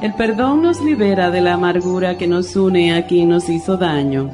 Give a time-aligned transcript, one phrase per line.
[0.00, 4.30] El perdón nos libera de la amargura que nos une a quien nos hizo daño.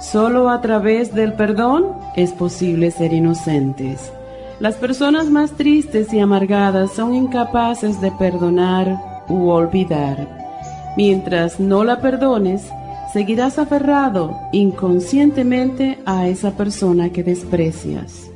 [0.00, 4.12] Solo a través del perdón es posible ser inocentes.
[4.60, 10.94] Las personas más tristes y amargadas son incapaces de perdonar u olvidar.
[10.96, 12.68] Mientras no la perdones,
[13.12, 18.27] seguirás aferrado inconscientemente a esa persona que desprecias.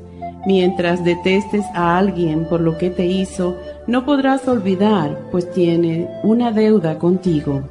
[0.45, 6.51] Mientras detestes a alguien por lo que te hizo, no podrás olvidar, pues tiene una
[6.51, 7.63] deuda contigo.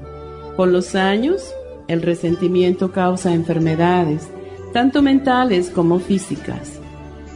[0.56, 1.54] Con los años,
[1.88, 4.30] el resentimiento causa enfermedades,
[4.72, 6.80] tanto mentales como físicas.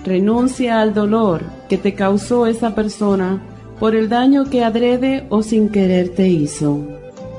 [0.05, 3.41] Renuncia al dolor que te causó esa persona
[3.79, 6.79] por el daño que adrede o sin querer te hizo.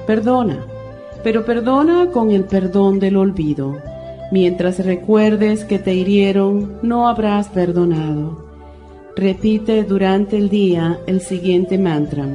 [0.07, 0.59] Perdona,
[1.25, 3.81] pero perdona con el perdón del olvido.
[4.33, 8.45] Mientras recuerdes que te hirieron, no habrás perdonado.
[9.15, 12.27] Repite durante el día el siguiente mantra.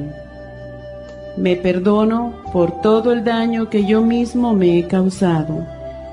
[1.36, 5.66] Me perdono por todo el daño que yo mismo me he causado.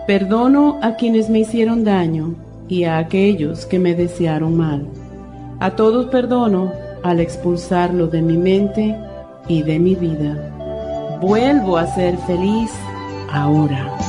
[0.05, 2.35] Perdono a quienes me hicieron daño
[2.67, 4.85] y a aquellos que me desearon mal.
[5.59, 6.71] A todos perdono
[7.03, 8.95] al expulsarlo de mi mente
[9.47, 11.19] y de mi vida.
[11.21, 12.71] Vuelvo a ser feliz
[13.31, 14.08] ahora.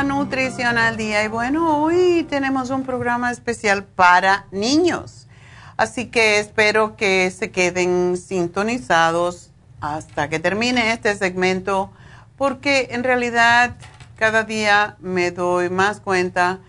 [0.00, 1.24] a Nutrición al Día.
[1.24, 5.28] Y bueno, hoy tenemos un programa especial para niños.
[5.76, 9.50] Así que espero que se queden sintonizados
[9.80, 11.90] hasta que termine este segmento,
[12.36, 13.76] porque en realidad
[14.16, 16.60] cada día me doy más cuenta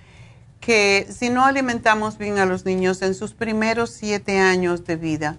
[0.59, 5.37] que si no alimentamos bien a los niños en sus primeros siete años de vida,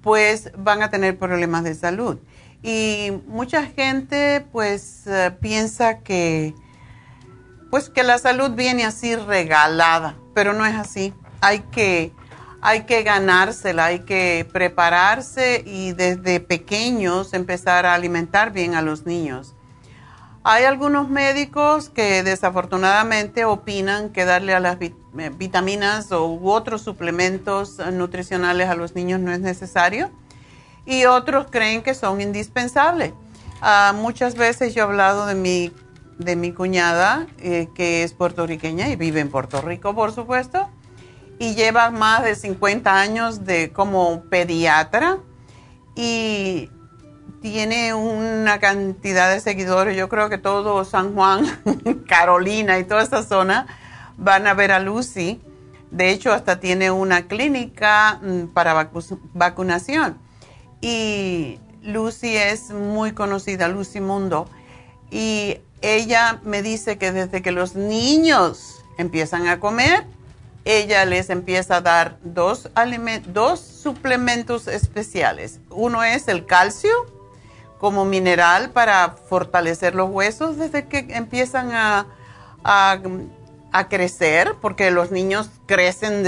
[0.00, 2.18] pues van a tener problemas de salud.
[2.62, 6.54] Y mucha gente pues eh, piensa que
[7.72, 11.14] pues que la salud viene así regalada, pero no es así.
[11.40, 12.12] Hay que
[12.60, 19.06] hay que ganársela, hay que prepararse y desde pequeños empezar a alimentar bien a los
[19.06, 19.54] niños.
[20.44, 24.92] Hay algunos médicos que desafortunadamente opinan que darle a las eh,
[25.38, 30.10] vitaminas u otros suplementos nutricionales a los niños no es necesario
[30.84, 33.14] y otros creen que son indispensables.
[33.62, 35.72] Ah, muchas veces yo he hablado de mi,
[36.24, 40.68] de mi cuñada, eh, que es puertorriqueña y vive en Puerto Rico, por supuesto,
[41.38, 45.18] y lleva más de 50 años de, como pediatra
[45.94, 46.70] y
[47.40, 49.96] tiene una cantidad de seguidores.
[49.96, 51.44] Yo creo que todo San Juan,
[52.08, 53.66] Carolina y toda esta zona
[54.16, 55.40] van a ver a Lucy.
[55.90, 58.90] De hecho, hasta tiene una clínica mm, para
[59.34, 60.18] vacunación.
[60.80, 64.48] Y Lucy es muy conocida, Lucy Mundo,
[65.10, 70.06] y ella me dice que desde que los niños empiezan a comer,
[70.64, 72.70] ella les empieza a dar dos,
[73.26, 75.60] dos suplementos especiales.
[75.70, 76.90] Uno es el calcio
[77.78, 82.06] como mineral para fortalecer los huesos desde que empiezan a,
[82.62, 86.24] a, crecer, porque los niños crecen,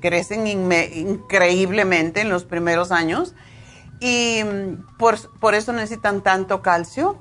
[0.00, 3.34] crecen increíblemente en los primeros años
[4.00, 7.18] y mm, por, por eso necesitan tanto calcio.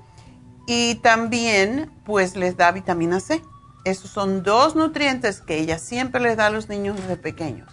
[0.66, 3.42] Y también pues les da vitamina C.
[3.84, 7.70] Esos son dos nutrientes que ella siempre les da a los niños desde pequeños.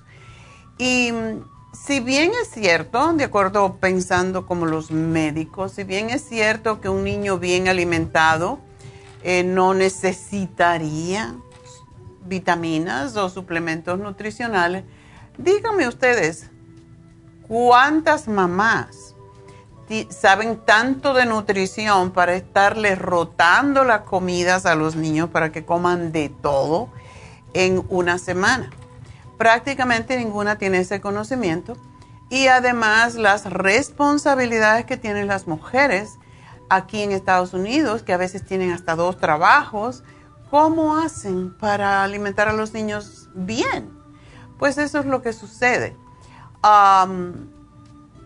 [0.76, 6.22] Y mm, si bien es cierto, de acuerdo pensando como los médicos, si bien es
[6.22, 8.58] cierto que un niño bien alimentado
[9.22, 11.34] eh, no necesitaría
[12.26, 14.84] vitaminas o suplementos nutricionales,
[15.38, 16.50] díganme ustedes,
[17.46, 19.09] ¿cuántas mamás
[20.10, 26.12] saben tanto de nutrición para estarles rotando las comidas a los niños para que coman
[26.12, 26.88] de todo
[27.52, 28.70] en una semana?
[29.40, 31.74] prácticamente ninguna tiene ese conocimiento
[32.28, 36.18] y además las responsabilidades que tienen las mujeres
[36.68, 40.04] aquí en Estados Unidos, que a veces tienen hasta dos trabajos,
[40.50, 43.90] ¿cómo hacen para alimentar a los niños bien?
[44.58, 45.96] Pues eso es lo que sucede.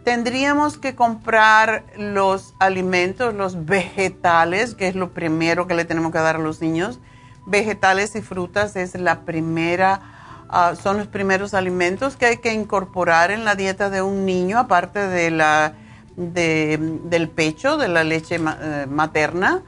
[0.04, 6.18] Tendríamos que comprar los alimentos, los vegetales, que es lo primero que le tenemos que
[6.18, 7.00] dar a los niños.
[7.46, 10.14] Vegetales y frutas es la primera
[10.56, 14.58] Ah, son los primeros alimentos que hay que incorporar en la dieta de un niño,
[14.58, 15.74] aparte de la,
[16.16, 19.62] del pecho, de la leche eh, materna,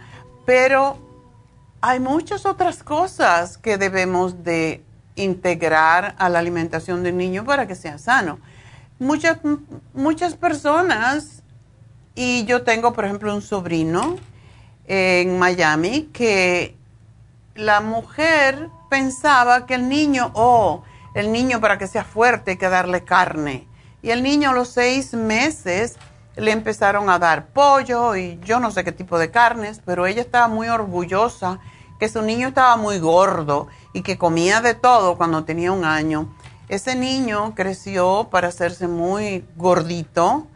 [0.44, 0.96] pero
[1.80, 4.84] hay muchas otras cosas que debemos de
[5.16, 8.38] integrar a la alimentación del niño para que sea sano.
[8.98, 9.38] Muchas,
[9.92, 11.42] muchas personas,
[12.14, 14.16] y yo tengo, por ejemplo, un sobrino
[14.86, 16.76] en Miami que
[17.54, 20.82] la mujer pensaba que el niño, oh,
[21.14, 23.68] el niño para que sea fuerte hay que darle carne.
[24.02, 25.96] Y el niño a los seis meses
[26.36, 30.22] le empezaron a dar pollo y yo no sé qué tipo de carnes, pero ella
[30.22, 31.58] estaba muy orgullosa
[31.98, 36.28] que su niño estaba muy gordo y que comía de todo cuando tenía un año.
[36.68, 40.46] Ese niño creció para hacerse muy gordito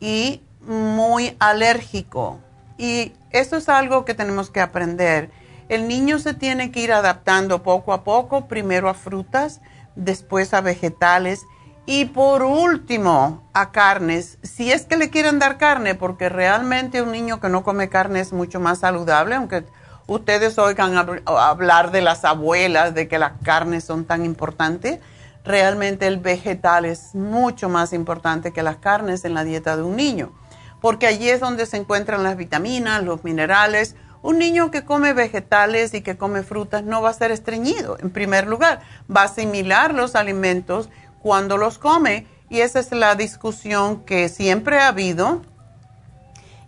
[0.00, 2.38] y muy alérgico.
[2.78, 5.30] Y eso es algo que tenemos que aprender
[5.68, 9.60] el niño se tiene que ir adaptando poco a poco, primero a frutas,
[9.96, 11.44] después a vegetales
[11.86, 14.38] y por último a carnes.
[14.42, 18.20] Si es que le quieren dar carne, porque realmente un niño que no come carne
[18.20, 19.64] es mucho más saludable, aunque
[20.06, 25.00] ustedes oigan hablar de las abuelas, de que las carnes son tan importantes,
[25.46, 29.96] realmente el vegetal es mucho más importante que las carnes en la dieta de un
[29.96, 30.32] niño,
[30.80, 35.94] porque allí es donde se encuentran las vitaminas, los minerales, un niño que come vegetales
[35.94, 38.80] y que come frutas no va a ser estreñido, en primer lugar.
[39.14, 40.88] Va a asimilar los alimentos
[41.22, 45.42] cuando los come y esa es la discusión que siempre ha habido.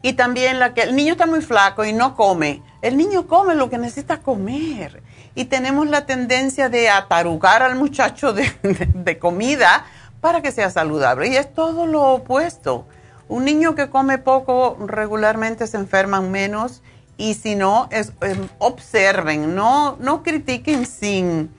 [0.02, 2.62] Y también la que el niño está muy flaco y no come.
[2.80, 5.02] El niño come lo que necesita comer.
[5.38, 9.84] Y tenemos la tendencia de atarugar al muchacho de, comida
[10.20, 11.28] para que sea saludable.
[11.28, 12.88] Y es todo lo opuesto.
[13.28, 16.82] Un niño que come poco regularmente se enferma menos
[17.16, 21.54] y si no, es, em, observen, no, no critiquen sin,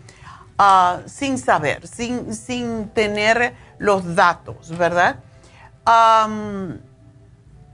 [0.57, 5.19] ah, sin saber, sin, sin tener los datos, ¿verdad?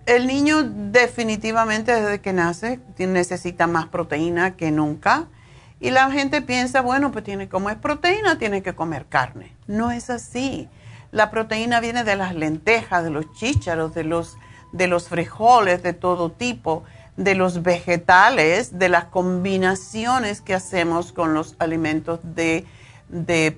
[0.05, 5.29] el niño definitivamente desde que nace necesita más proteína que nunca.
[5.79, 9.55] Y la gente piensa, bueno, pues tiene como es proteína, tiene que comer carne.
[9.67, 10.69] No es así.
[11.11, 14.37] La proteína viene de las lentejas, de los chícharos, de los,
[14.71, 16.83] de los frijoles de todo tipo
[17.17, 22.65] de los vegetales, de las combinaciones que hacemos con los alimentos de,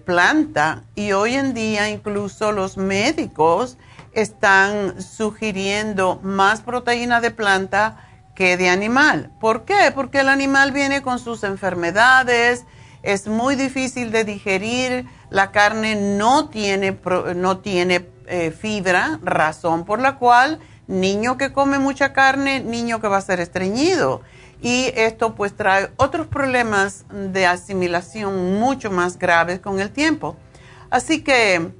[0.05, 0.83] planta.
[0.95, 3.77] Y hoy en día incluso los médicos
[4.12, 7.97] están sugiriendo más proteína de planta
[8.38, 9.32] que de animal.
[9.39, 9.91] ¿Por qué?
[9.96, 12.65] Porque el animal viene con sus enfermedades,
[13.01, 16.96] es muy difícil de digerir, la carne no tiene,
[17.36, 23.08] no tiene eh, fibra, razón por la cual niño que come mucha carne, niño que
[23.08, 24.22] va a ser estreñido.
[24.62, 30.38] Y esto pues trae otros problemas de asimilación mucho más graves con el tiempo.
[30.91, 31.72] Así que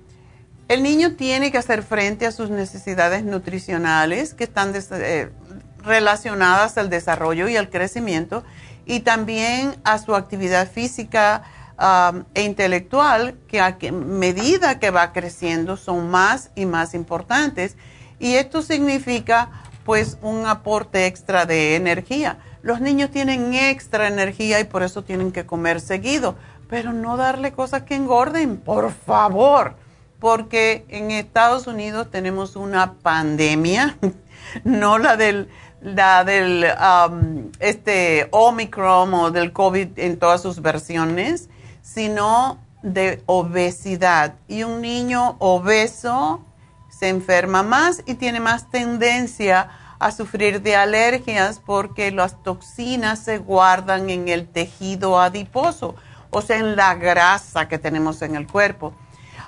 [0.68, 5.30] el niño tiene que hacer frente a sus necesidades nutricionales que están eh,
[5.88, 8.44] relacionadas al desarrollo y al crecimiento
[8.86, 11.44] y también a su actividad física
[12.34, 17.78] e intelectual que a medida que va creciendo son más y más importantes
[18.20, 19.50] Y esto significa
[19.86, 22.40] pues un aporte extra de energía.
[22.64, 26.36] Los niños tienen extra energía y por eso tienen que comer seguido,
[26.68, 29.76] pero no darle cosas que engorden, por favor,
[30.20, 33.98] porque en Estados Unidos tenemos una pandemia,
[34.64, 35.48] no la del
[35.82, 41.50] la del um, este Omicron o del COVID en todas sus versiones,
[41.82, 44.36] sino de obesidad.
[44.48, 46.42] Y un niño obeso
[46.90, 49.70] se enferma más y tiene más tendencia
[50.00, 55.96] a sufrir de alergias porque las toxinas se guardan en el tejido adiposo,
[56.30, 58.94] o sea, en la grasa que tenemos en el cuerpo.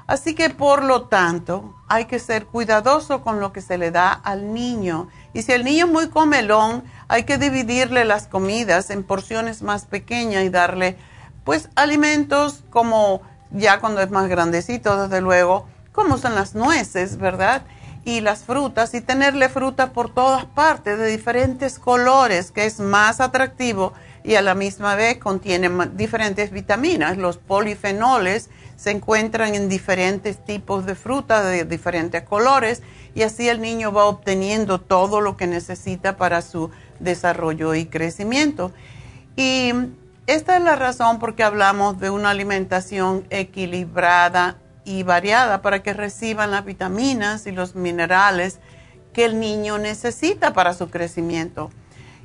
[0.08, 4.12] Así que por lo tanto hay que ser cuidadoso con lo que se le da
[4.12, 5.08] al niño.
[5.34, 9.86] Y si el niño es muy comelón, hay que dividirle las comidas en porciones más
[9.86, 10.98] pequeñas y darle
[11.44, 13.22] pues alimentos como
[13.52, 17.64] ya cuando es más grandecito, desde luego, como son las nueces, ¿verdad?
[18.06, 23.20] Y las frutas y tenerle fruta por todas partes de diferentes colores, que es más
[23.20, 23.94] atractivo
[24.24, 27.18] y a la misma vez contiene diferentes vitaminas.
[27.18, 32.82] Los polifenoles se encuentran en diferentes tipos de fruta de diferentes colores
[33.16, 38.72] y así el niño va obteniendo todo lo que necesita para su desarrollo y crecimiento.
[39.36, 39.72] Y
[40.28, 45.94] esta es la razón por qué hablamos de una alimentación equilibrada y variada para que
[45.94, 48.60] reciban las vitaminas y los minerales
[49.14, 51.72] que el niño necesita para su crecimiento.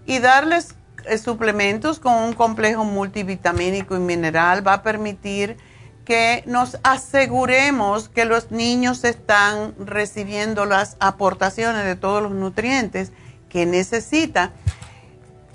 [0.06, 0.74] Y darles
[1.06, 5.56] eh, suplementos con un complejo multivitamínico y mineral va a permitir
[6.04, 13.12] que nos aseguremos que los niños están recibiendo las aportaciones de todos los nutrientes
[13.48, 14.52] que necesitan.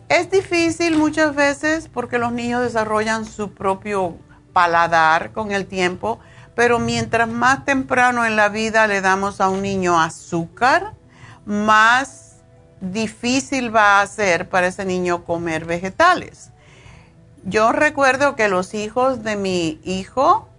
[0.10, 4.18] Es difícil muchas veces porque los niños desarrollan su propio
[4.54, 6.20] paladar con el tiempo,
[6.56, 10.94] pero mientras más temprano en la vida le damos a un niño azúcar,
[11.46, 12.38] más
[12.82, 16.52] difícil va a ser para ese niño comer vegetales.
[17.44, 20.50] Yo recuerdo que los hijos de mi hijo,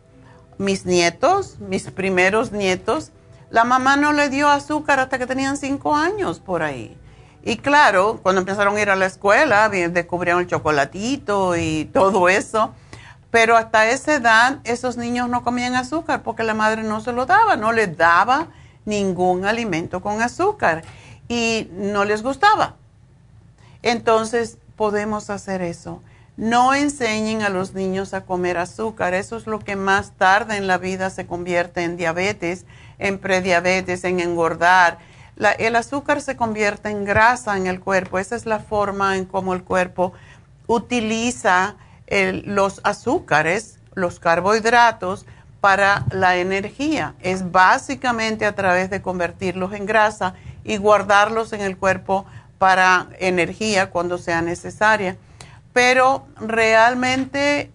[0.58, 3.12] mis nietos, mis primeros nietos,
[3.50, 6.96] la mamá no le dio azúcar hasta que tenían cinco años por ahí.
[7.42, 12.74] Y claro, cuando empezaron a ir a la escuela, descubrieron el chocolatito y todo eso.
[13.30, 17.26] Pero hasta esa edad, esos niños no comían azúcar porque la madre no se lo
[17.26, 18.48] daba, no les daba
[18.84, 20.82] ningún alimento con azúcar
[21.28, 22.74] y no les gustaba.
[23.82, 26.02] Entonces, podemos hacer eso.
[26.40, 29.12] No enseñen a los niños a comer azúcar.
[29.12, 32.64] Eso es lo que más tarde en la vida se convierte en diabetes,
[32.98, 35.00] en prediabetes, en engordar.
[35.58, 38.18] el azúcar se convierte en grasa en el cuerpo.
[38.18, 40.14] Esa es la forma en cómo el cuerpo
[40.66, 41.76] utiliza
[42.08, 45.26] los azúcares, los carbohidratos,
[45.60, 47.16] para la energía.
[47.20, 50.32] Es básicamente a través de convertirlos en grasa
[50.64, 52.24] y guardarlos en el cuerpo
[52.56, 55.18] para energía cuando sea necesaria
[55.72, 57.70] pero realmente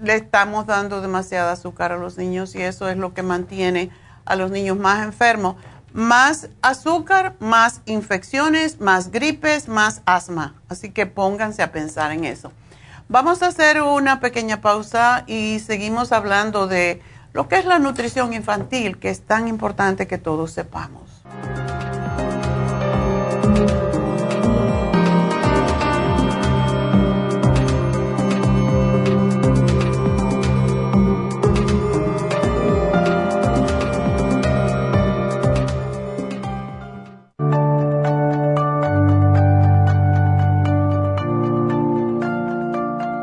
[0.00, 3.90] le estamos dando demasiada azúcar a los niños y eso es lo que mantiene
[4.24, 5.56] a los niños más enfermos.
[5.92, 10.54] Más azúcar, más infecciones, más gripes, más asma.
[10.68, 12.50] Así que pónganse a pensar en eso.
[13.08, 17.02] Vamos a hacer una pequeña pausa y seguimos hablando de
[17.34, 21.11] lo que es la nutrición infantil, que es tan importante que todos sepamos.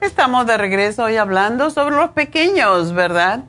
[0.00, 3.44] Estamos de regreso hoy hablando sobre los pequeños, ¿verdad?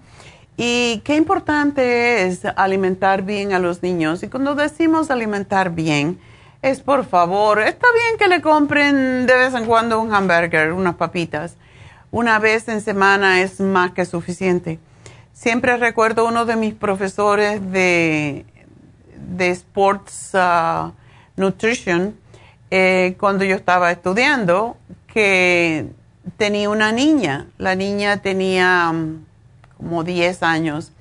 [0.57, 4.21] Y qué importante es alimentar bien a los niños.
[4.21, 6.19] Y cuando decimos alimentar bien,
[6.65, 10.95] es por favor, está bien que le compren de vez en cuando un hamburger, unas
[10.95, 11.57] papitas.
[12.09, 14.79] Una vez en semana es más que suficiente.
[15.31, 18.47] Siempre recuerdo uno de mis profesores de,
[19.27, 20.91] de Sports uh,
[21.35, 22.15] Nutrition,
[22.71, 24.75] eh, cuando yo estaba estudiando,
[25.05, 25.85] que
[26.37, 27.45] tenía una niña.
[27.59, 29.23] La niña tenía um,
[29.77, 30.93] como 10 años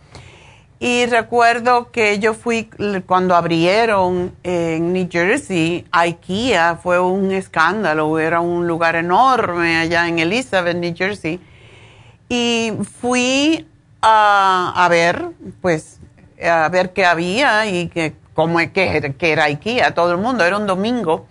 [0.87, 2.69] y recuerdo que yo fui
[3.07, 10.19] cuando abrieron en New Jersey, IKEA, fue un escándalo, era un lugar enorme allá en
[10.19, 11.41] Elizabeth, New Jersey.
[12.29, 13.67] Y fui
[14.03, 15.31] a, ver,
[15.63, 16.01] pues,
[16.47, 20.59] a ver qué había y que, cómo, que, que era IKEA, todo el mundo, era
[20.59, 21.25] un domingo.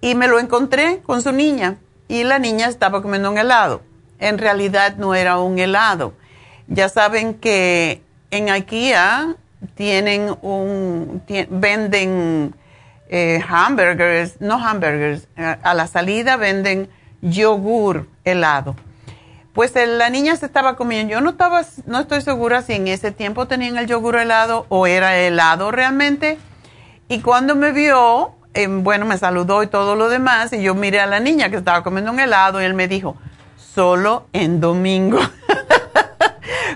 [0.00, 1.76] Y me lo encontré con su niña
[2.08, 3.80] y la niña estaba comiendo un helado.
[4.18, 6.14] En realidad no era un helado.
[6.66, 9.36] Ya saben que en IKEA
[9.74, 12.54] tienen un, venden
[13.08, 16.88] eh, hamburgers, no hamburgers, eh, a la salida venden
[17.20, 18.74] yogur helado.
[19.52, 23.12] Pues la niña se estaba comiendo, yo no estaba, no estoy segura si en ese
[23.12, 26.38] tiempo tenían el yogur helado o era helado realmente.
[27.08, 31.00] Y cuando me vio, eh, bueno, me saludó y todo lo demás, y yo miré
[31.00, 33.14] a la niña que estaba comiendo un helado y él me dijo,
[33.58, 35.18] solo en domingo.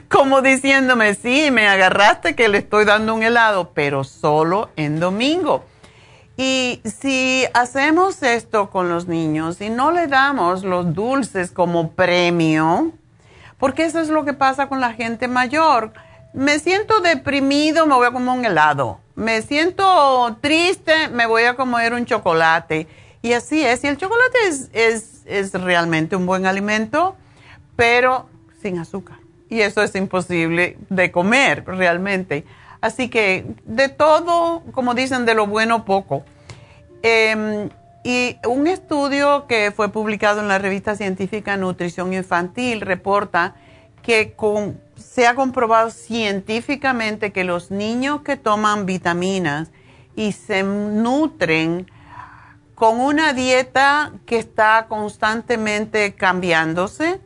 [0.08, 5.64] como diciéndome, sí, me agarraste que le estoy dando un helado, pero solo en domingo.
[6.36, 12.92] Y si hacemos esto con los niños y no le damos los dulces como premio,
[13.58, 15.92] porque eso es lo que pasa con la gente mayor.
[16.34, 19.00] Me siento deprimido, me voy a comer un helado.
[19.14, 22.86] Me siento triste, me voy a comer un chocolate.
[23.22, 23.82] Y así es.
[23.82, 27.16] Y el chocolate es, es, es realmente un buen alimento,
[27.76, 28.28] pero
[28.60, 29.15] sin azúcar
[29.56, 32.44] y eso es imposible de comer realmente.
[32.82, 36.24] Así que de todo, como dicen, de lo bueno poco.
[37.02, 37.70] Em,
[38.04, 43.54] y un estudio que fue publicado en la revista científica Nutrición Infantil reporta
[44.02, 44.36] que
[44.96, 49.70] se ha comprobado científicamente que los niños que toman vitaminas
[50.14, 51.90] y se nutren
[52.74, 57.20] con una dieta que está constantemente cambiándose,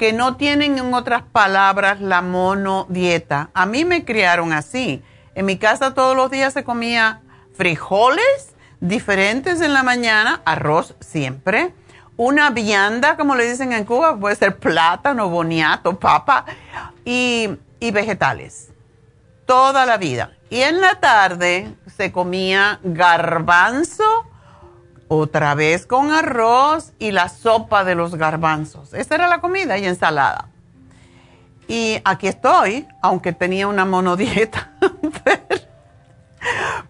[0.00, 3.50] que no tienen en otras palabras la monodieta.
[3.52, 5.02] A mí me criaron así.
[5.34, 7.20] En mi casa todos los días se comía
[7.52, 11.74] frijoles diferentes en la mañana, arroz siempre,
[12.16, 16.46] una vianda, como le dicen en Cuba, puede ser plátano, boniato, papa
[17.04, 18.70] y, y vegetales.
[19.44, 20.30] Toda la vida.
[20.48, 24.29] Y en la tarde se comía garbanzo
[25.12, 28.94] otra vez con arroz y la sopa de los garbanzos.
[28.94, 30.50] Esa era la comida y ensalada.
[31.66, 34.70] Y aquí estoy, aunque tenía una monodieta,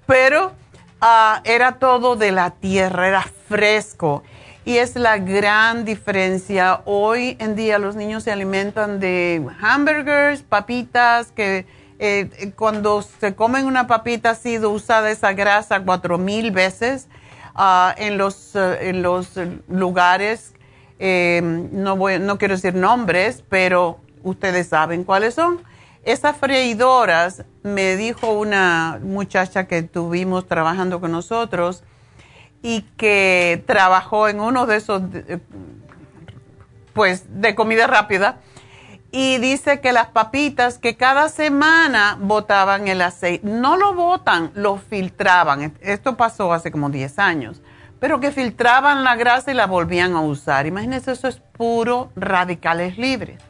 [0.06, 0.52] pero,
[1.00, 4.22] ah, era todo de la tierra, era fresco.
[4.66, 6.83] Y es la gran diferencia.
[6.85, 11.64] Hoy en día los niños se alimentan de hamburgers, papitas, que
[11.98, 17.09] eh, cuando se comen una papita ha sido usada esa grasa cuatro mil veces
[17.54, 19.32] Ah, en, los, eh, en los
[19.68, 20.54] lugares,
[20.98, 25.62] eh, no, voy, no quiero decir nombres, pero ustedes saben cuáles son.
[26.04, 31.84] Esas freidoras, me dijo una muchacha que tuvimos trabajando con nosotros
[32.62, 35.02] y que trabajó en uno de esos,
[36.94, 38.40] pues, de comida rápida,
[39.12, 44.77] y dice que las papitas que cada semana botaban el aceite, no lo botan, lo
[44.77, 45.75] filtraban.
[45.81, 47.61] Esto pasó hace como 10 años,
[47.99, 50.66] pero que filtraban la grasa y la volvían a usar.
[50.66, 53.42] Imagínense, eso es puro radicales libres.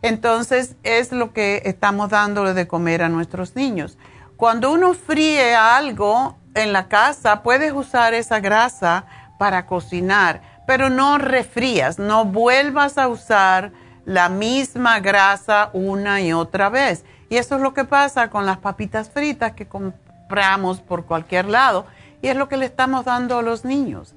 [0.00, 3.98] Entonces es lo que estamos dándole de comer a nuestros niños.
[4.36, 9.04] Cuando uno fríe algo en la casa, puedes usar esa grasa
[9.38, 13.72] para cocinar, pero no refrías, no vuelvas a usar
[14.06, 17.04] la misma grasa una y otra vez.
[17.28, 21.86] Y eso es lo que pasa con las papitas fritas que compramos por cualquier lado
[22.22, 24.14] y es lo que le estamos dando a los niños.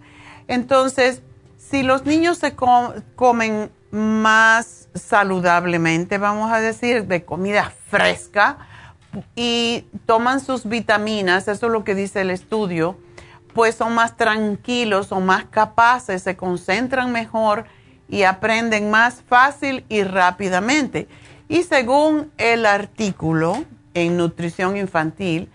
[0.47, 1.21] Entonces,
[1.57, 8.59] si los niños se comen más saludablemente, vamos a decir, de comida fresca
[9.35, 12.95] y toman sus vitaminas, eso es lo que dice el estudio,
[13.55, 17.65] pues son más tranquilos, son más capaces, se concentran mejor
[18.09, 21.07] y aprenden más fácil y rápidamente.
[21.47, 25.49] Y según el artículo en nutrición infantil,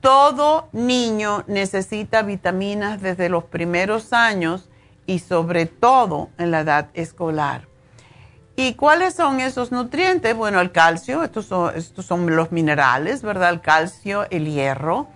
[0.00, 4.68] todo niño necesita vitaminas desde los primeros años
[5.06, 7.66] y sobre todo en la edad escolar.
[8.56, 10.34] ¿Y cuáles son esos nutrientes?
[10.34, 13.50] Bueno, el calcio, estos son, estos son los minerales, ¿verdad?
[13.50, 15.08] El calcio, el hierro,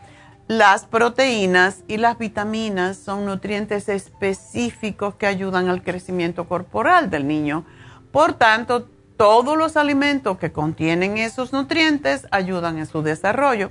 [0.51, 7.65] las proteínas y las vitaminas son nutrientes específicos que ayudan al crecimiento corporal del niño.
[8.11, 13.71] Por tanto, todos los alimentos que contienen esos nutrientes ayudan en su desarrollo.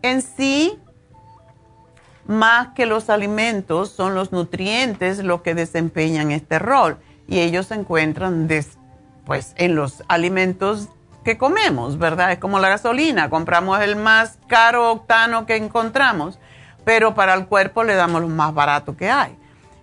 [0.00, 0.78] En sí,
[2.26, 7.74] más que los alimentos, son los nutrientes los que desempeñan este rol y ellos se
[7.74, 8.48] encuentran
[9.26, 10.88] pues, en los alimentos
[11.24, 12.32] que comemos, ¿verdad?
[12.32, 16.38] Es como la gasolina, compramos el más caro octano que encontramos,
[16.84, 19.36] pero para el cuerpo le damos lo más barato que hay.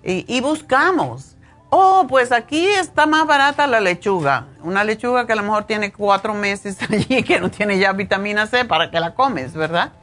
[0.07, 1.35] Y, buscamos,
[1.71, 5.91] oh, pues aquí está más barata la lechuga, una lechuga que a lo mejor tiene
[5.91, 9.93] cuatro meses allí, que no tiene ya vitamina C, para que la comes, ¿verdad?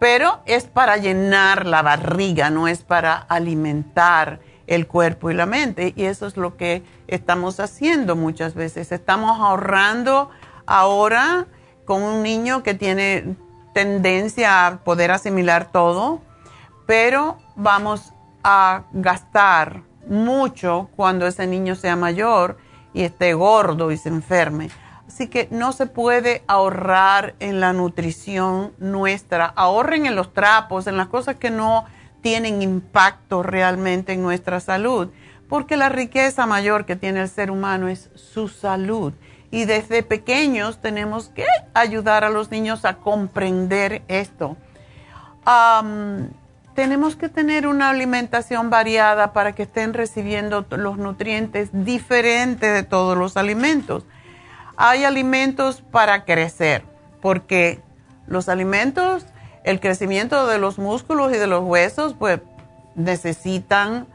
[0.00, 5.92] Pero es para llenar la barriga, no es para alimentar el cuerpo y la mente.
[5.96, 8.92] Y eso es lo que estamos haciendo muchas veces.
[8.92, 10.30] Estamos ahorrando
[10.68, 11.46] ahora
[11.84, 13.34] con un niño que tiene
[13.72, 16.20] tendencia a poder asimilar todo,
[16.86, 18.12] pero vamos
[18.44, 22.58] a gastar mucho cuando ese niño sea mayor
[22.92, 24.70] y esté gordo y se enferme.
[25.06, 29.46] Así que no se puede ahorrar en la nutrición nuestra.
[29.46, 31.86] Ahorren en los trapos, en las cosas que no
[32.20, 35.08] tienen impacto realmente en nuestra salud,
[35.48, 39.14] porque la riqueza mayor que tiene el ser humano es su salud
[39.50, 44.56] y desde pequeños tenemos que ayudar a los niños a comprender esto.
[46.74, 53.16] tenemos que tener una alimentación variada para que estén recibiendo los nutrientes diferentes de todos
[53.16, 54.04] los alimentos.
[54.76, 56.84] Hay alimentos para crecer,
[57.20, 57.80] porque
[58.28, 59.26] los alimentos,
[59.64, 62.40] el crecimiento de los músculos y de los huesos, pues
[62.94, 64.06] necesitan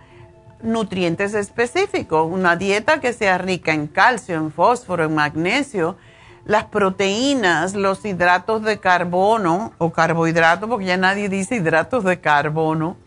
[0.63, 5.97] nutrientes específicos, una dieta que sea rica en calcio, en fósforo, en magnesio,
[6.45, 12.97] las proteínas, los hidratos de carbono o carbohidratos, porque ya nadie dice hidratos de carbono,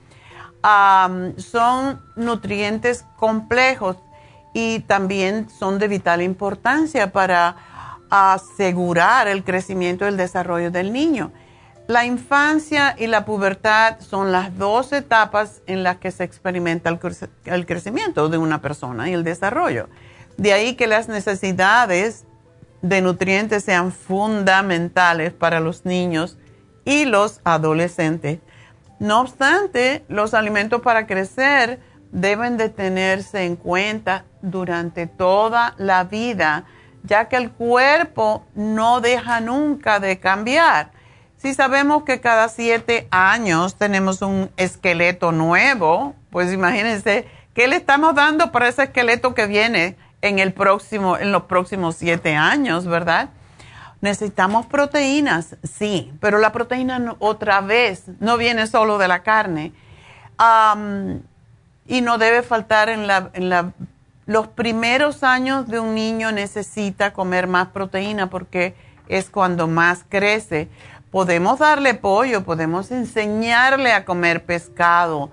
[1.36, 3.96] son nutrientes complejos
[4.52, 7.56] y también son de vital importancia para
[8.10, 11.30] asegurar el crecimiento y el desarrollo del niño.
[11.88, 17.66] La infancia y la pubertad son las dos etapas en las que se experimenta el,
[17.66, 19.88] crecimiento de una persona y el desarrollo.
[20.36, 22.24] De ahí que las necesidades
[22.82, 26.36] de nutrientes sean fundamentales para los niños
[26.84, 28.40] y los adolescentes.
[28.98, 31.78] No obstante, los alimentos para crecer
[32.10, 36.64] deben de tenerse en cuenta durante toda la vida,
[37.04, 40.95] ya que el cuerpo no deja nunca de cambiar.
[41.46, 48.16] Si sabemos que cada siete años tenemos un esqueleto nuevo, pues imagínense qué le estamos
[48.16, 53.28] dando para ese esqueleto que viene en, el próximo, en los próximos siete años, ¿verdad?
[54.00, 59.72] Necesitamos proteínas, sí, pero la proteína otra vez no viene solo de la carne
[61.86, 63.70] y no debe faltar en, la, en la,
[64.26, 68.74] los primeros años de un niño necesita comer más proteína porque
[69.08, 70.68] es cuando más crece.
[71.16, 75.30] Podemos darle pollo, podemos enseñarle a comer pescado,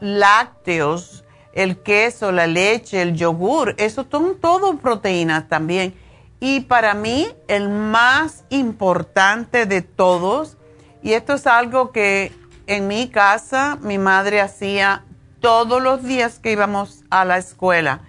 [0.00, 1.24] lácteos,
[1.54, 5.94] el queso, la leche, el yogur, eso son todo proteínas también.
[6.40, 10.58] Y para mí, el más importante de todos,
[11.02, 12.30] y esto es algo que
[12.66, 15.04] en mi casa mi madre hacía
[15.40, 18.00] todos los días que íbamos a la escuela.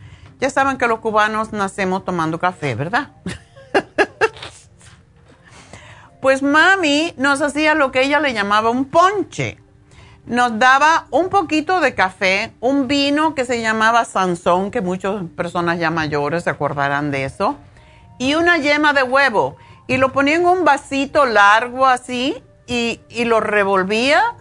[0.42, 3.12] Ya saben que los cubanos nacemos tomando café, ¿verdad?
[6.24, 9.60] pues mami nos hacía lo que ella le llamaba un ponche
[10.26, 15.80] nos daba un poquito de café, un vino que se llamaba Sansón, que muchas personas
[15.80, 17.58] ya mayores se acordarán de eso,
[18.20, 19.58] y una yema de huevo.
[19.88, 24.36] Y lo ponía en un vasito largo así y, lo revolvía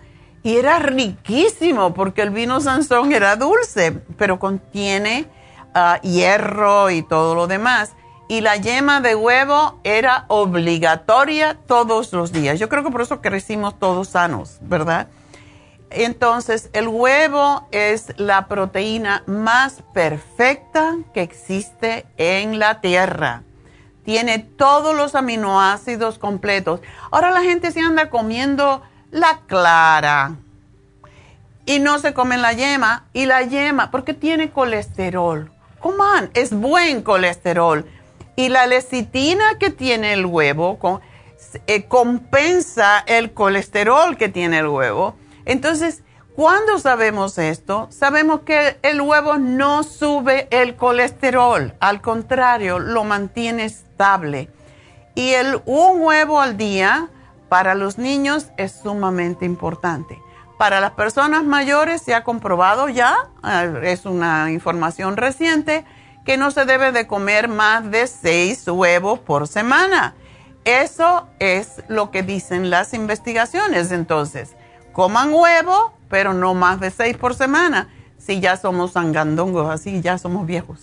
[0.45, 5.27] y era riquísimo porque el vino Sansón era dulce, pero contiene
[5.75, 7.95] ah, hierro y todo lo demás.
[8.33, 12.59] Y la yema de huevo era obligatoria todos los días.
[12.59, 15.09] Yo creo que por eso crecimos todos sanos, ¿verdad?
[15.91, 23.43] Entonces, el huevo es la proteína más perfecta que existe en la Tierra.
[24.03, 26.81] Tiene todos los aminoácidos completos.
[27.11, 30.37] Ahora la gente se anda comiendo la clara
[31.67, 33.05] y no se comen la yema.
[33.13, 35.53] Y la yema, porque tiene colesterol.
[35.81, 37.85] Coman, es buen colesterol.
[38.37, 41.01] Y la lecitina que tiene el huevo
[41.67, 46.03] eh, compensa el colesterol que tiene el huevo entonces,
[46.37, 53.65] cuando sabemos esto, sabemos que el huevo no sube el colesterol, al contrario, lo mantiene
[53.65, 54.49] estable.
[55.15, 57.09] Y el un huevo al día
[57.49, 60.19] para los niños es sumamente importante.
[60.57, 65.85] Para las personas mayores se ha comprobado ya, eh, es una información reciente,
[66.25, 70.15] que no se debe de comer más de seis huevos por semana.
[70.65, 73.91] Eso es lo que dicen las investigaciones.
[73.91, 74.55] Entonces,
[74.93, 77.89] coman huevo, pero no más de seis por semana.
[78.19, 80.81] Si ya somos sangandongos, así ya somos viejos.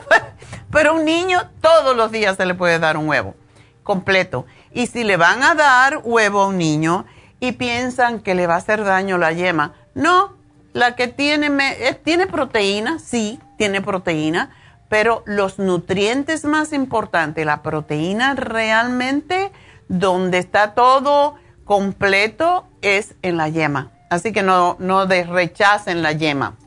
[0.70, 3.34] pero un niño todos los días se le puede dar un huevo
[3.82, 4.46] completo.
[4.72, 7.04] Y si le van a dar huevo a un niño
[7.40, 10.34] y piensan que le va a hacer daño la yema, no,
[10.72, 14.50] la que tiene, eh, tiene proteína, sí, tiene proteína,
[14.92, 19.50] pero los nutrientes más importantes, la proteína realmente,
[19.88, 23.90] donde está todo completo es en la yema.
[24.10, 26.58] Así que no, no rechacen la yema.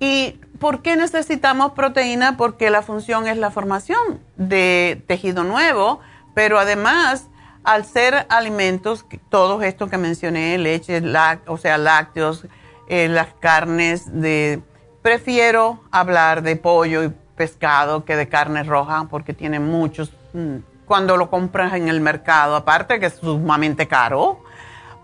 [0.00, 2.36] ¿Y por qué necesitamos proteína?
[2.36, 6.00] Porque la función es la formación de tejido nuevo,
[6.34, 7.28] pero además,
[7.62, 11.00] al ser alimentos, todos estos que mencioné, leche,
[11.46, 12.44] o sea, lácteos,
[12.88, 14.60] eh, las carnes de...
[15.02, 21.16] Prefiero hablar de pollo y pescado que de carne roja porque tiene muchos mm, cuando
[21.16, 24.44] lo compras en el mercado, aparte que es sumamente caro,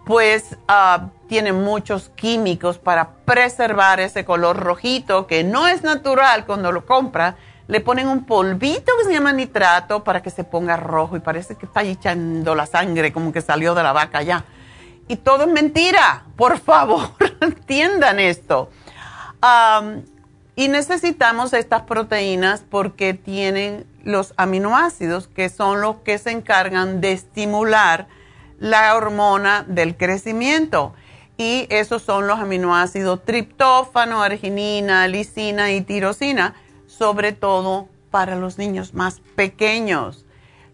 [0.05, 6.71] pues ah, tiene muchos químicos para preservar ese color rojito que no es natural cuando
[6.71, 7.35] lo compras.
[7.67, 11.57] Le ponen un polvito que se llama nitrato para que se ponga rojo y parece
[11.57, 14.45] que está echando la sangre como que salió de la vaca ya.
[15.09, 16.23] Y todo es mentira.
[16.37, 18.71] Por favor, entiendan esto.
[20.57, 27.13] Y necesitamos estas proteínas porque tienen los aminoácidos, que son los que se encargan de
[27.13, 28.09] estimular
[28.59, 30.95] la hormona del crecimiento.
[31.37, 36.55] Y esos son los aminoácidos triptófano, arginina, lisina y tirosina,
[36.89, 40.25] sobre todo para los niños más pequeños.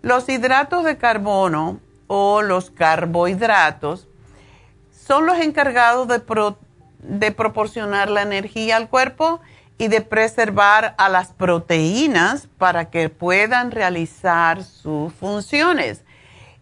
[0.00, 4.08] Los hidratos de carbono o los carbohidratos
[4.90, 6.20] son los encargados de,
[7.08, 9.40] de proporcionar la energía al cuerpo
[9.78, 16.02] y de preservar a las proteínas para que puedan realizar sus funciones.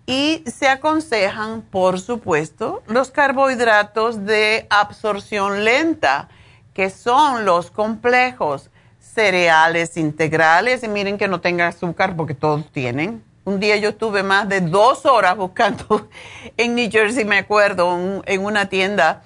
[0.07, 6.29] Y se aconsejan, por supuesto, los carbohidratos de absorción lenta,
[6.75, 8.69] que son los complejos.
[8.99, 13.23] cereales integrales y miren que no tenga azúcar porque todos tienen.
[13.45, 16.09] Un día yo estuve más de dos horas buscando
[16.57, 19.23] en New Jersey, me acuerdo, en una tienda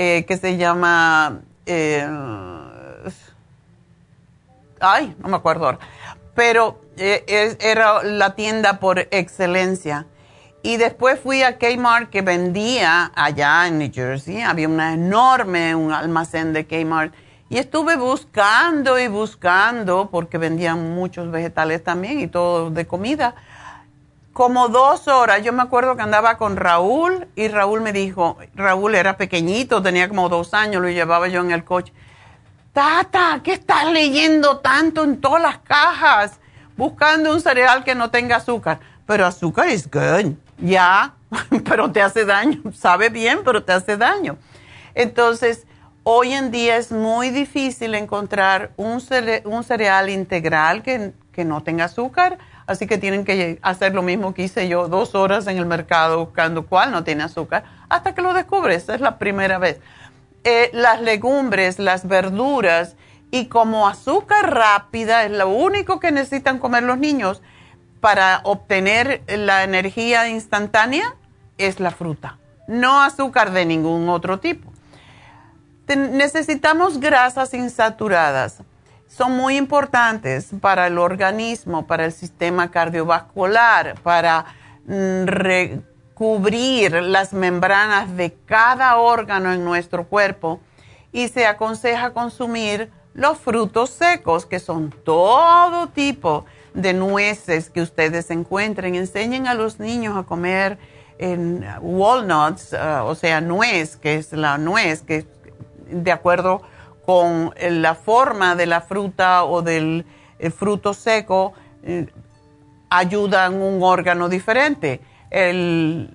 [0.00, 1.40] eh, que se llama...
[1.66, 2.06] Eh,
[4.78, 5.80] ay, no me acuerdo ahora.
[6.36, 10.06] Pero eh, era la tienda por excelencia.
[10.62, 14.40] Y después fui a Kmart que vendía allá en New Jersey.
[14.42, 17.12] Había una enorme, un almacén de Kmart.
[17.48, 23.34] Y estuve buscando y buscando porque vendían muchos vegetales también y todo de comida.
[24.38, 28.94] Como dos horas, yo me acuerdo que andaba con Raúl y Raúl me dijo, Raúl
[28.94, 31.92] era pequeñito, tenía como dos años, lo llevaba yo en el coche.
[32.72, 36.38] Tata, ¿qué estás leyendo tanto en todas las cajas?
[36.76, 38.78] Buscando un cereal que no tenga azúcar.
[39.06, 40.34] Pero azúcar es good.
[40.58, 41.14] Ya,
[41.68, 42.62] pero te hace daño.
[42.72, 44.38] Sabe bien, pero te hace daño.
[44.94, 45.66] Entonces,
[46.04, 52.38] hoy en día es muy difícil encontrar un, cereal integral que, que no tenga azúcar.
[52.68, 56.26] Así que tienen que hacer lo mismo que hice yo, dos horas en el mercado
[56.26, 58.90] buscando cuál no tiene azúcar, hasta que lo descubres.
[58.90, 59.80] Es la primera vez.
[60.44, 62.94] Eh, las legumbres, las verduras
[63.30, 67.40] y como azúcar rápida es lo único que necesitan comer los niños
[68.00, 71.16] para obtener la energía instantánea
[71.56, 74.70] es la fruta, no azúcar de ningún otro tipo.
[75.86, 78.62] necesitamos grasas insaturadas.
[79.08, 84.44] Son muy importantes para el organismo, para el sistema cardiovascular, para
[84.86, 85.24] mm,
[86.14, 90.60] cubrir las membranas de cada órgano en nuestro cuerpo
[91.10, 96.44] y se aconseja consumir los frutos secos, que son todo tipo
[96.74, 98.94] de nueces que ustedes encuentren.
[98.94, 100.78] Enseñen a los niños a comer
[101.18, 105.26] en walnuts, uh, o sea, nuez, que es la nuez, que
[105.90, 106.62] de acuerdo
[107.08, 110.04] con la forma de la fruta o del
[110.54, 112.06] fruto seco, eh,
[112.90, 116.10] ayudan un órgano diferente el,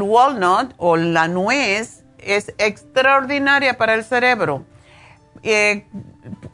[0.00, 4.64] walnut o la nuez es extraordinaria para el cerebro.
[5.42, 5.84] Eh,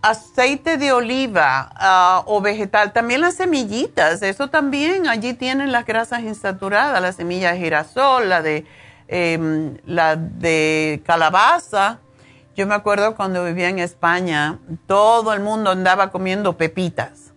[0.03, 6.23] aceite de oliva ah, o vegetal, también las semillitas, eso también, allí tienen las grasas
[6.23, 8.65] insaturadas, la semilla de girasol, la de,
[9.07, 12.01] em, la de calabaza.
[12.57, 17.35] Yo me acuerdo cuando vivía en España, todo el mundo andaba comiendo pepitas.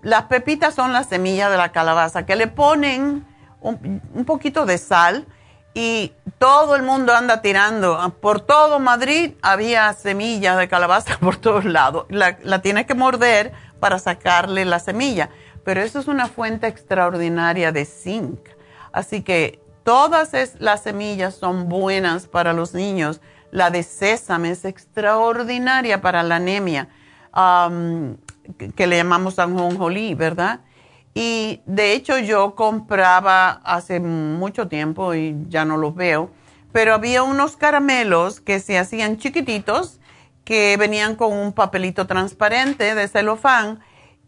[0.00, 3.26] Las pepitas son las semillas de la calabaza que le ponen
[3.60, 5.26] un, poquito de sal
[5.74, 8.16] y todo el mundo anda tirando.
[8.20, 12.06] Por todo Madrid había semillas de calabaza por todos lados.
[12.08, 15.30] La, la tienes que morder para sacarle la semilla.
[15.64, 18.38] Pero eso es una fuente extraordinaria de zinc.
[18.92, 23.20] Así que todas las semillas son buenas para los niños.
[23.52, 26.88] La de sésame es extraordinaria para la anemia,
[28.74, 30.60] que, le llamamos anjonjolí, ¿verdad?
[31.12, 36.30] Y de hecho yo compraba hace mucho tiempo y ya no los veo,
[36.72, 40.00] pero había unos caramelos que se hacían chiquititos
[40.44, 43.80] que venían con un papelito transparente de celofán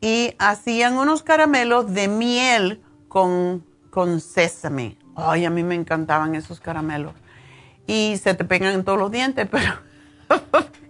[0.02, 4.98] y hacían unos caramelos de miel con, con sésame.
[5.16, 7.14] Ay, a mí me encantaban esos caramelos.
[7.86, 9.74] Y se te pegan en todos los dientes, pero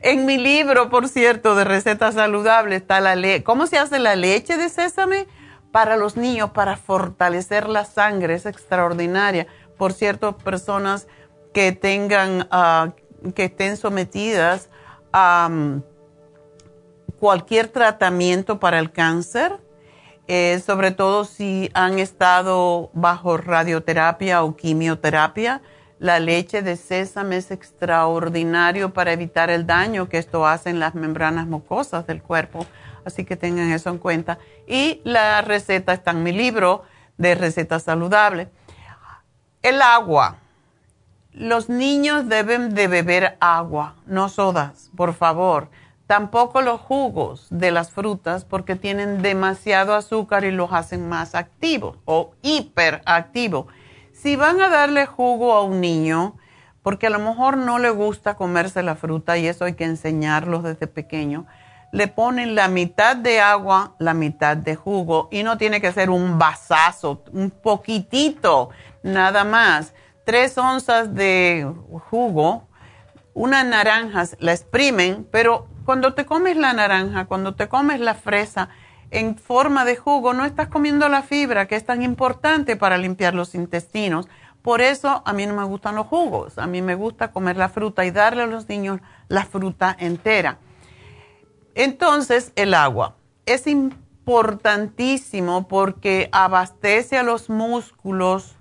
[0.00, 3.44] En mi libro, por cierto, de recetas saludables está la leche.
[3.44, 5.26] ¿Cómo se hace la leche de sésame?
[5.70, 9.46] Para los niños, para fortalecer la sangre, es extraordinaria.
[9.78, 11.06] Por cierto, personas
[11.54, 12.90] que tengan, ah,
[13.34, 14.68] que estén sometidas
[15.12, 15.82] a mm,
[17.18, 19.60] cualquier tratamiento para el cáncer,
[20.26, 25.62] eh, sobre todo si han estado bajo radioterapia o quimioterapia,
[26.02, 30.96] la leche de sésame es extraordinario para evitar el daño que esto hace en las
[30.96, 32.66] membranas mucosas del cuerpo.
[33.04, 34.38] Así que tengan eso en cuenta.
[34.66, 36.82] Y la receta está en mi libro
[37.18, 38.48] de recetas saludables.
[39.62, 40.38] El agua.
[41.30, 45.68] Los niños deben de beber agua, no sodas, por favor.
[46.08, 51.96] Tampoco los jugos de las frutas porque tienen demasiado azúcar y los hacen más activos
[52.06, 53.66] o hiperactivos
[54.22, 56.36] si van a darle jugo a un niño,
[56.82, 60.62] porque a lo mejor no le gusta comerse la fruta y eso hay que enseñarlos
[60.62, 61.46] desde pequeño,
[61.90, 66.08] le ponen la mitad de agua, la mitad de jugo y no tiene que ser
[66.08, 68.70] un vasazo, un poquitito,
[69.02, 69.92] nada más.
[70.24, 71.68] Tres onzas de
[72.08, 72.68] jugo,
[73.34, 78.68] unas naranjas, la exprimen, pero cuando te comes la naranja, cuando te comes la fresa,
[79.12, 83.34] en forma de jugo, no estás comiendo la fibra que es tan importante para limpiar
[83.34, 84.26] los intestinos.
[84.62, 87.68] Por eso a mí no me gustan los jugos, a mí me gusta comer la
[87.68, 90.58] fruta y darle a los niños la fruta entera.
[91.74, 98.56] Entonces, el agua es importantísimo porque abastece a los músculos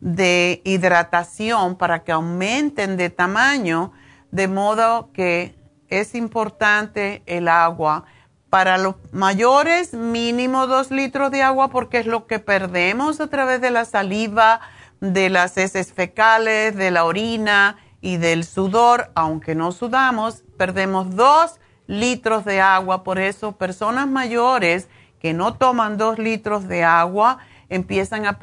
[0.00, 3.92] de hidratación para que aumenten de tamaño,
[4.32, 5.54] de modo que
[5.88, 8.04] es importante el agua.
[8.54, 13.60] Para los mayores, mínimo dos litros de agua porque es lo que perdemos a través
[13.60, 14.60] de la saliva,
[15.00, 19.10] de las heces fecales, de la orina y del sudor.
[19.16, 23.02] Aunque no sudamos, perdemos dos litros de agua.
[23.02, 24.88] Por eso, personas mayores
[25.18, 27.38] que no toman dos litros de agua
[27.68, 28.38] empiezan a,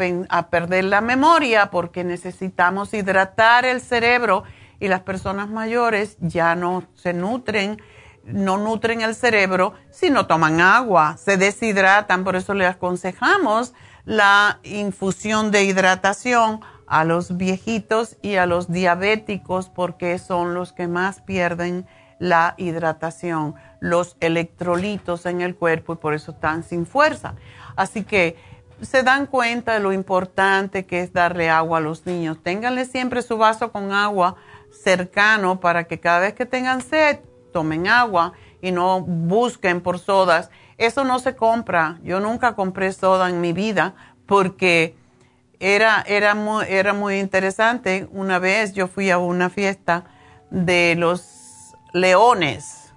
[0.50, 4.44] perder la memoria porque necesitamos hidratar el cerebro
[4.82, 7.82] y las personas mayores ya no se nutren,
[8.24, 13.74] no nutren el cerebro si no toman agua, se deshidratan, por eso le aconsejamos
[14.06, 20.88] la infusión de hidratación a los viejitos y a los diabéticos porque son los que
[20.88, 21.88] más pierden
[22.20, 27.36] la hidratación, los electrolitos en el cuerpo y por eso están sin fuerza.
[27.76, 28.36] Así que
[28.82, 32.38] se dan cuenta de lo importante que es darle agua a los niños.
[32.44, 34.36] Ténganle siempre su vaso con agua
[34.72, 37.20] cercano para que cada vez que tengan sed
[37.52, 40.50] tomen agua y no busquen por sodas.
[40.78, 42.00] Eso no se compra.
[42.04, 43.96] Yo nunca compré soda en mi vida
[44.26, 44.96] porque
[45.60, 48.08] era, era, muy, era muy interesante.
[48.12, 50.06] Una vez yo fui a una fiesta
[50.50, 52.94] de los leones.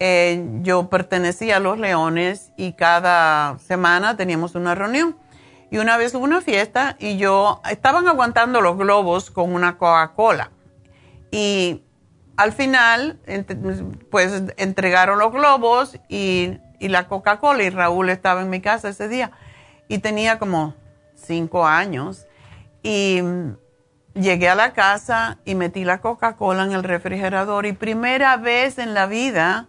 [0.00, 5.16] Eh, yo pertenecía a los leones y cada semana teníamos una reunión.
[5.70, 10.50] Y una vez hubo una fiesta y yo estaban aguantando los globos con una Coca-Cola.
[11.30, 11.83] Y
[12.36, 13.18] al final,
[14.10, 19.30] pues entregaron los globos y, la Coca-Cola y Raúl estaba en mi casa ese día
[19.88, 20.74] y tenía como
[21.14, 22.26] cinco años
[22.82, 23.22] y
[24.12, 28.92] llegué a la casa y metí la Coca-Cola en el refrigerador y primera vez en
[28.92, 29.68] la vida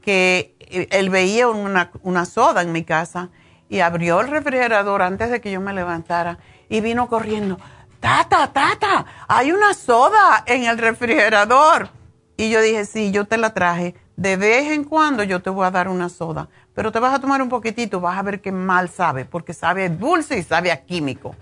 [0.00, 0.54] que
[0.90, 3.30] él veía una, una, soda en mi casa
[3.68, 6.38] y abrió el refrigerador antes de que yo me levantara
[6.68, 7.58] y vino corriendo
[8.04, 11.88] tata, tata, hay una soda en el refrigerador.
[12.36, 13.94] Y yo dije, sí, yo te la traje.
[14.14, 17.18] De vez en cuando yo te voy a dar una soda, pero te vas a
[17.18, 20.84] tomar un poquitito, vas a ver qué mal sabe, porque sabe dulce y sabe a
[20.84, 21.34] químico.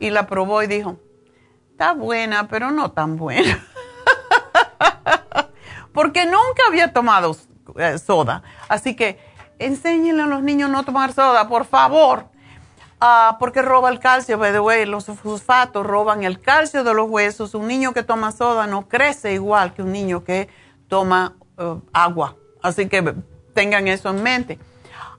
[0.00, 0.98] Y la probó y dijo,
[1.72, 3.62] está buena, pero no tan buena.
[5.92, 7.36] porque nunca había tomado
[7.76, 8.42] eh, soda.
[8.70, 9.18] Así que
[9.58, 12.30] enséñenle a los niños no tomar soda, por favor.
[13.00, 17.08] Ah, porque roba el calcio, by the way, los fosfatos roban el calcio de los
[17.08, 17.54] huesos.
[17.54, 20.48] Un niño que toma soda no crece igual que un niño que
[20.88, 22.36] toma uh, agua.
[22.60, 23.14] Así que
[23.54, 24.58] tengan eso en mente.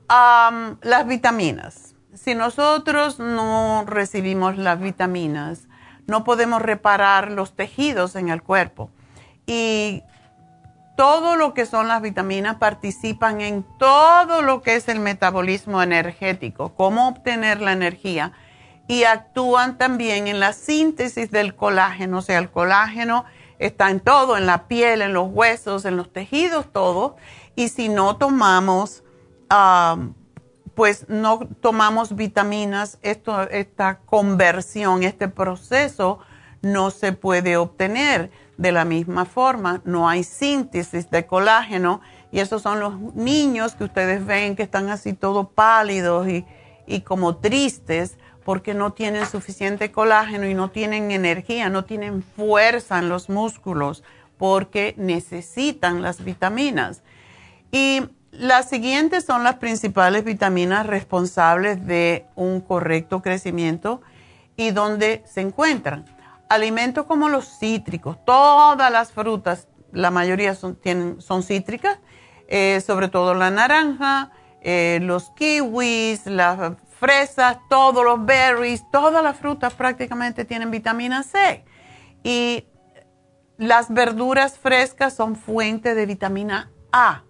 [0.09, 1.95] las vitaminas.
[2.13, 5.69] Si nosotros no recibimos las vitaminas,
[6.05, 8.89] no podemos reparar los tejidos en el cuerpo.
[9.45, 10.03] Y
[10.99, 16.75] todo lo que son las vitaminas participan en todo lo que es el metabolismo energético,
[16.75, 18.33] cómo obtener la energía
[18.85, 23.23] y actúan también en la síntesis del colágeno, o sea, el colágeno
[23.59, 27.15] está en todo, en la piel, en los huesos, en los tejidos, todo.
[27.55, 29.05] Y si no tomamos,
[30.75, 36.19] pues no tomamos vitaminas, esta conversión, este proceso
[36.61, 42.61] no se puede obtener de la misma forma, no hay síntesis de colágeno y esos
[42.61, 46.45] son los niños que ustedes ven que están así todos pálidos y,
[46.85, 52.99] y como tristes porque no tienen suficiente colágeno y no tienen energía, no tienen fuerza
[52.99, 54.03] en los músculos
[54.37, 57.01] porque necesitan las vitaminas.
[57.71, 64.01] Y las siguientes son las principales vitaminas responsables de un correcto crecimiento
[64.57, 66.18] y dónde se encuentran
[66.49, 71.99] alimentos como los cítricos, todas las frutas, la mayoría son, tienen, son cítricas,
[72.47, 74.31] eh, sobre todo la naranja,
[74.61, 81.63] eh, los kiwis, las fresas, todos los berries, todas las frutas prácticamente tienen vitamina C.
[82.23, 82.65] Y
[83.57, 87.23] las verduras frescas son fuente de vitamina A,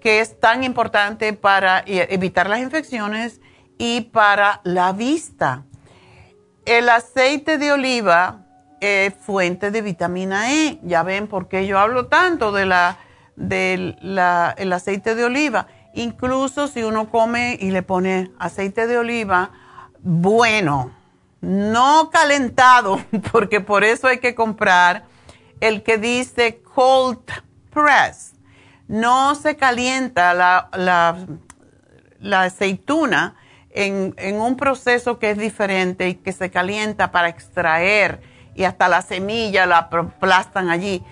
[0.00, 3.40] que es tan importante para e, evitar las infecciones
[3.78, 5.64] y para la vista.
[6.66, 8.40] El aceite de oliva
[8.80, 10.78] es fuente de vitamina E.
[10.82, 12.98] Ya ven por qué yo hablo tanto de la,
[13.36, 15.66] del el aceite de oliva.
[15.92, 19.50] Incluso si uno come y le pone aceite de oliva,
[20.00, 20.92] bueno,
[21.42, 22.98] no calentado,
[23.32, 25.04] porque por eso hay que comprar
[25.60, 27.20] el que dice cold
[27.70, 28.32] press.
[28.88, 31.16] No se calienta la, la,
[32.20, 33.36] la aceituna
[33.74, 38.22] en, un proceso que es diferente y que se calienta para extraer
[38.54, 41.02] y hasta la semilla la aplastan allí.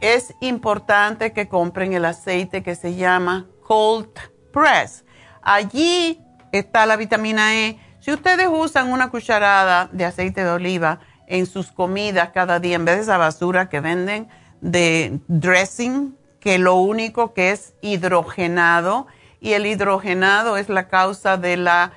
[0.00, 4.10] es importante que compren el aceite que se llama Cold
[4.52, 5.04] Press.
[5.42, 6.20] Allí
[6.52, 7.78] está la vitamina E.
[8.00, 12.84] Si ustedes usan una cucharada de aceite de oliva en sus comidas cada día, en
[12.84, 14.28] vez de esa basura que venden
[14.60, 19.06] de dressing, que lo único que es hidrogenado,
[19.44, 21.92] y el hidrogenado es la causa de la,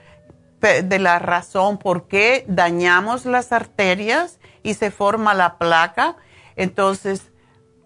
[0.59, 6.17] de la razón por qué dañamos las arterias y se forma la placa.
[6.57, 7.31] Entonces,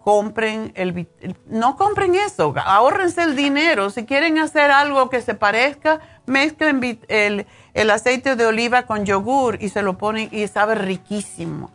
[0.00, 1.06] compren el,
[1.46, 3.90] no compren eso, ahórrense el dinero.
[3.90, 9.58] Si quieren hacer algo que se parezca, mezclen el, el aceite de oliva con yogur
[9.62, 11.70] y se lo ponen y sabe riquísimo.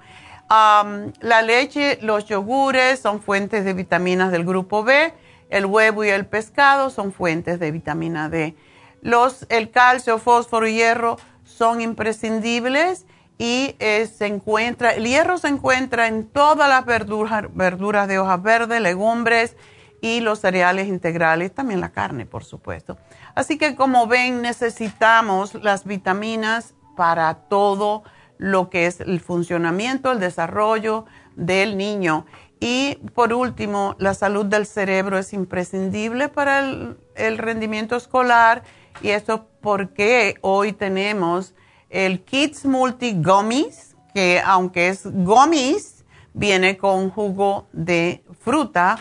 [0.49, 5.13] la leche, los yogures son fuentes de vitaminas del grupo B
[5.49, 8.55] el huevo y el pescado son fuentes de vitamina D.
[9.01, 13.05] Los, el calcio, fósforo y hierro son imprescindibles
[13.37, 18.41] y eh, se encuentra, el hierro se encuentra en todas las verduras, verduras de hojas
[18.41, 19.55] verdes, legumbres
[20.01, 22.97] y los cereales integrales, también la carne, por supuesto.
[23.35, 28.03] Así que como ven, necesitamos las vitaminas para todo
[28.37, 32.25] lo que es el funcionamiento, el desarrollo del niño.
[32.60, 38.64] Y por último, la salud del cerebro es imprescindible para el, rendimiento escolar
[39.01, 41.53] y eso porque hoy tenemos
[41.89, 46.03] el Kids Multi Gummies, que aunque es gummies,
[46.34, 48.97] viene con jugo de fruta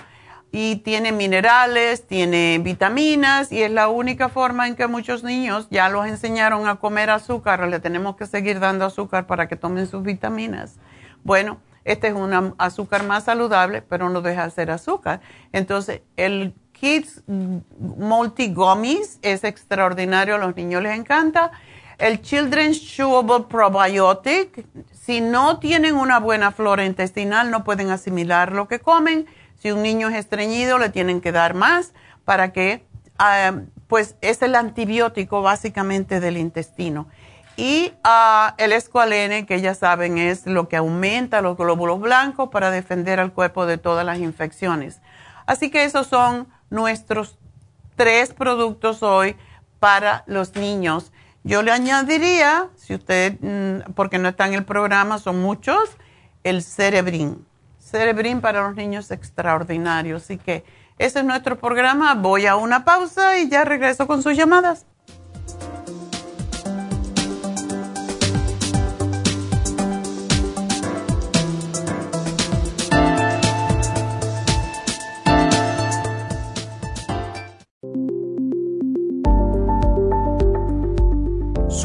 [0.53, 5.89] y tiene minerales, tiene vitaminas y es la única forma en que muchos niños ya
[5.89, 10.03] los enseñaron a comer azúcar, le tenemos que seguir dando azúcar para que tomen sus
[10.03, 10.77] vitaminas.
[11.25, 15.21] Bueno, este es un azúcar más saludable, pero no deja de ser azúcar.
[15.53, 21.53] Entonces, el Kids Multi Gummies es extraordinario, a los niños les encanta.
[21.99, 28.67] El Children's Chewable Probiotic, si no tienen una buena flora intestinal, no pueden asimilar lo
[28.67, 29.27] que comen.
[29.55, 32.85] Si un niño es estreñido, le tienen que dar más para que,
[33.19, 33.53] ah,
[33.87, 37.07] pues es el antibiótico básicamente del intestino.
[37.57, 42.71] Y uh, el escualene, que ya saben es lo que aumenta los glóbulos blancos para
[42.71, 45.01] defender al cuerpo de todas las infecciones.
[45.47, 47.39] Así que esos son nuestros
[47.95, 49.37] tres productos hoy
[49.81, 51.13] para los niños.
[51.45, 55.97] Yo le añadiría, si usted, mm, porque no está en el programa, son muchos,
[56.45, 57.47] el cerebrin.
[57.79, 60.17] Cerebrin para los niños extraordinario.
[60.17, 60.65] Así que
[60.99, 62.15] ese es nuestro programa.
[62.15, 64.87] Voy a una pausa y ya regreso con sus llamadas.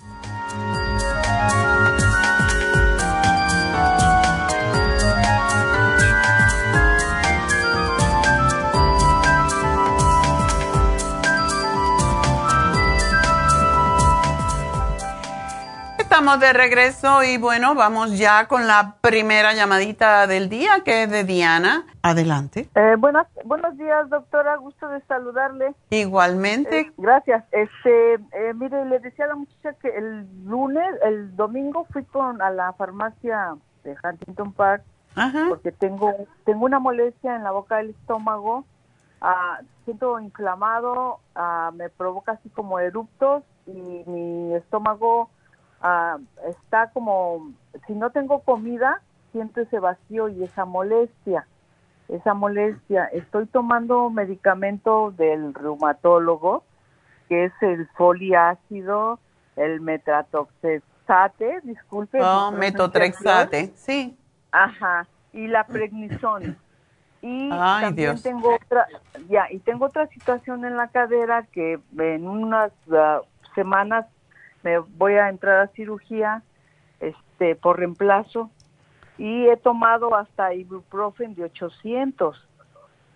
[16.21, 21.09] Estamos de regreso y bueno, vamos ya con la primera llamadita del día que es
[21.09, 21.87] de Diana.
[22.03, 22.69] Adelante.
[22.75, 24.55] Eh, buenas, buenos días, doctora.
[24.57, 25.73] Gusto de saludarle.
[25.89, 26.81] Igualmente.
[26.81, 27.43] Eh, gracias.
[27.51, 32.39] Este, eh, mire, le decía a la muchacha que el lunes, el domingo fui con
[32.39, 34.83] a la farmacia de Huntington Park
[35.49, 36.13] porque tengo
[36.45, 38.63] tengo una molestia en la boca del estómago.
[39.21, 45.31] Ah, siento inflamado, ah, me provoca así como eruptos y mi estómago
[45.81, 46.17] Ah,
[46.47, 47.53] está como,
[47.87, 49.01] si no tengo comida,
[49.31, 51.47] siento ese vacío y esa molestia,
[52.07, 53.05] esa molestia.
[53.05, 56.63] Estoy tomando medicamento del reumatólogo,
[57.29, 59.19] que es el foliácido,
[59.55, 62.21] el metratoxate, disculpe.
[62.21, 64.15] Oh, metotrexate, sí.
[64.51, 66.55] Ajá, y la prednisona.
[67.23, 68.87] Y también tengo otra,
[69.29, 73.21] ya, y tengo otra situación en la cadera que en unas ah,
[73.55, 74.05] semanas
[74.63, 76.43] me voy a entrar a cirugía
[76.99, 78.49] este por reemplazo
[79.17, 82.47] y he tomado hasta ibuprofen de 800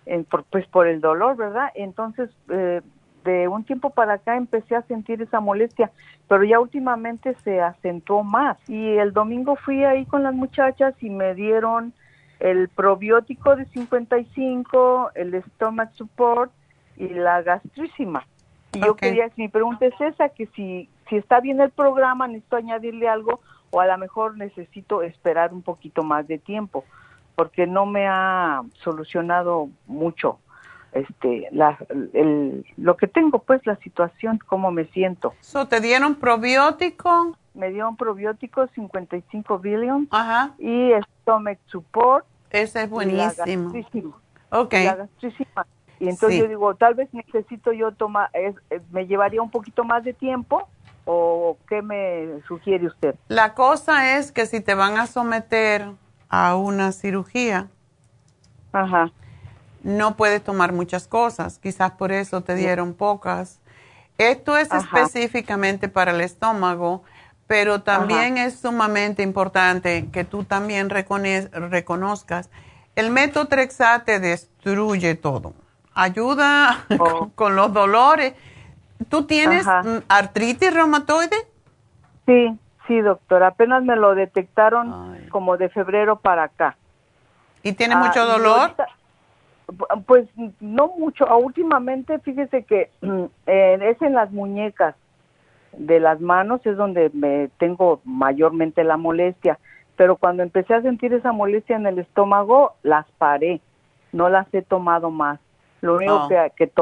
[0.06, 1.70] en, por, pues por el dolor, ¿verdad?
[1.74, 2.80] Entonces, eh,
[3.24, 5.90] de un tiempo para acá empecé a sentir esa molestia,
[6.28, 8.56] pero ya últimamente se acentuó más.
[8.68, 11.92] Y el domingo fui ahí con las muchachas y me dieron
[12.38, 16.52] el probiótico de 55, el stomach support
[16.96, 18.24] y la gastrísima.
[18.74, 22.56] Y yo quería, mi pregunta es esa, que si si está bien el programa, necesito
[22.56, 23.40] añadirle algo
[23.70, 26.84] o a lo mejor necesito esperar un poquito más de tiempo,
[27.34, 30.38] porque no me ha solucionado mucho
[30.92, 31.76] este la,
[32.14, 35.34] el, lo que tengo pues la situación cómo me siento.
[35.40, 37.36] So, te dieron probiótico.
[37.54, 40.54] Me dieron probiótico 55 billion Ajá.
[40.58, 40.90] y
[41.20, 42.24] stomach support.
[42.50, 44.16] Ese es buenísimo.
[44.50, 44.88] okay
[45.98, 48.30] y entonces yo digo tal vez necesito yo tomar
[48.90, 50.68] me llevaría un poquito más de tiempo
[51.06, 53.14] o qué me sugiere usted?
[53.28, 55.88] La cosa es que si te van a someter
[56.28, 57.68] a una cirugía,
[58.72, 59.10] Ajá.
[59.82, 63.60] no puedes tomar muchas cosas, quizás por eso te dieron pocas.
[64.18, 67.04] Esto es específicamente para el estómago,
[67.46, 72.50] pero también es sumamente importante que tú también reconozcas.
[72.96, 75.54] El metotrexate destruye todo.
[75.94, 77.30] Ayuda oh.
[77.34, 78.34] con los dolores
[79.08, 79.66] ¿Tú tienes
[80.08, 81.36] artritis reumatoide?
[82.26, 83.42] Sí, sí, doctor.
[83.42, 86.76] Apenas me lo detectaron como de febrero para acá.
[87.62, 88.74] ¿Y tiene ah, mucho dolor?
[90.06, 90.28] pues
[90.60, 91.26] no mucho.
[91.28, 92.90] Ah, últimamente, fíjese que
[93.46, 94.94] eh, es en las muñecas
[95.76, 99.58] de las manos es donde me tengo mayormente la molestia.
[99.96, 103.60] Pero cuando empecé a sentir esa molestia en el estómago, las paré.
[104.12, 105.40] No las he tomado más.
[105.80, 106.72] Lo único que, que,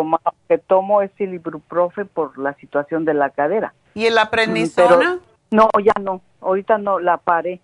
[0.49, 3.75] que tomo es el ibuprofen por la situación de la cadera.
[3.95, 5.19] ¿Y en la prednisona?
[5.51, 6.21] no, ya no.
[6.41, 7.61] Ahorita no, la paré.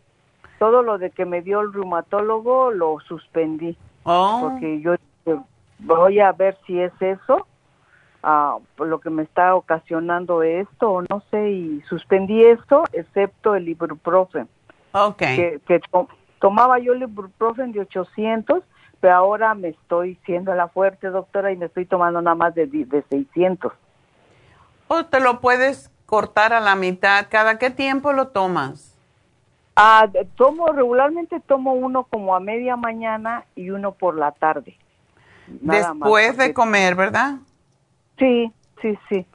[0.58, 3.76] Todo lo de que me dio el reumatólogo lo suspendí.
[4.04, 4.40] Oh.
[4.42, 4.94] Porque yo
[5.78, 7.46] voy a ver si es eso,
[8.22, 13.68] ah, lo que me está ocasionando esto, o no sé, y suspendí eso, excepto el
[13.68, 14.48] ibuprofen.
[14.92, 15.18] Ok.
[15.18, 15.80] Que, que
[16.40, 18.62] tomaba yo el ibuprofen de 800
[19.00, 22.66] pero ahora me estoy siendo la fuerte, doctora, y me estoy tomando nada más de,
[22.66, 23.72] de 600.
[24.88, 27.26] ¿O te lo puedes cortar a la mitad?
[27.30, 28.96] ¿Cada qué tiempo lo tomas?
[29.76, 34.76] Ah, tomo, regularmente tomo uno como a media mañana y uno por la tarde.
[35.46, 37.36] Después de comer, ¿verdad?
[38.18, 39.26] Sí, sí, sí.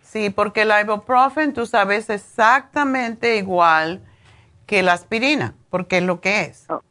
[0.00, 4.00] Sí, porque el ibuprofen, tú sabes exactamente igual
[4.66, 6.66] que la aspirina, porque es lo que es.
[6.70, 6.82] Oh.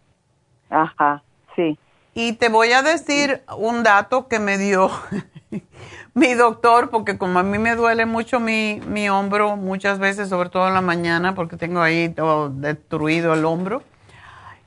[0.70, 1.24] Ajá,
[1.56, 1.78] sí.
[2.14, 4.90] Y te voy a decir un dato que me dio
[6.14, 10.50] mi doctor, porque como a mí me duele mucho mi, mi hombro muchas veces, sobre
[10.50, 13.84] todo en la mañana, porque tengo ahí todo destruido el hombro,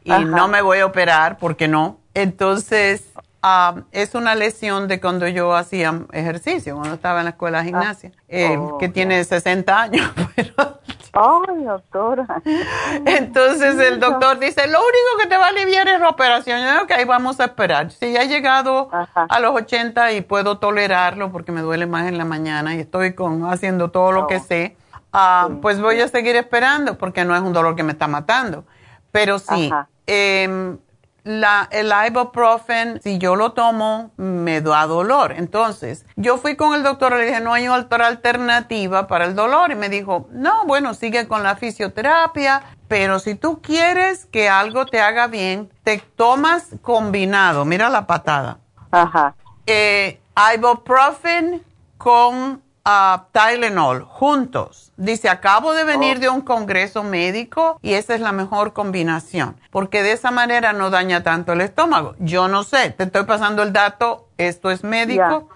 [0.04, 1.98] y no me voy a operar, porque no.
[2.14, 3.04] Entonces,
[3.42, 7.64] ah, es una lesión de cuando yo hacía ejercicio, cuando estaba en la escuela de
[7.66, 8.22] gimnasia, ah.
[8.28, 10.80] eh, oh, que tiene 60 años, pero
[11.12, 12.26] Ay, doctora.
[13.04, 16.60] Entonces el doctor dice, lo único que te va a aliviar es la operación.
[16.60, 17.90] Yo ok, vamos a esperar.
[17.90, 22.16] Si ya he llegado a los 80 y puedo tolerarlo porque me duele más en
[22.16, 24.42] la mañana y estoy con, haciendo todo lo que oh.
[24.42, 24.76] sé,
[25.12, 28.64] ah, pues voy a seguir esperando porque no es un dolor que me está matando.
[29.10, 29.70] Pero sí,
[30.06, 30.76] eh,
[31.24, 35.32] la, el ibuprofen, si yo lo tomo, me da dolor.
[35.32, 39.70] Entonces, yo fui con el doctor, le dije, no hay otra alternativa para el dolor.
[39.72, 44.86] Y me dijo, no, bueno, sigue con la fisioterapia, pero si tú quieres que algo
[44.86, 48.58] te haga bien, te tomas combinado, mira la patada.
[48.90, 49.34] Ajá.
[49.66, 50.20] Eh,
[50.54, 51.62] ibuprofen
[51.98, 54.92] con a Tylenol juntos.
[54.96, 60.02] Dice, acabo de venir de un congreso médico y esa es la mejor combinación, porque
[60.02, 62.14] de esa manera no daña tanto el estómago.
[62.18, 65.48] Yo no sé, te estoy pasando el dato, esto es médico,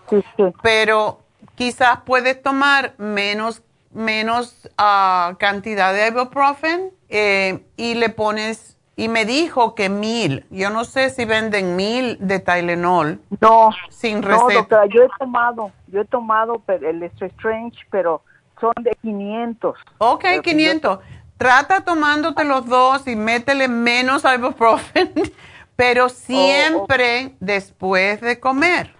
[0.62, 1.20] pero
[1.54, 3.62] quizás puedes tomar menos,
[3.92, 10.46] menos ah, cantidad de ibuprofen eh, y le pones y me dijo que mil.
[10.50, 13.20] Yo no sé si venden mil de Tylenol.
[13.40, 13.70] No.
[13.90, 14.46] Sin receta.
[14.46, 18.22] No, doctora, yo he tomado, yo he tomado el Extra Strange, pero
[18.58, 19.78] son de 500.
[19.98, 20.98] Ok, 500.
[21.36, 25.12] Trata tomándote los dos y métele menos ibuprofen,
[25.76, 28.94] pero siempre después de comer.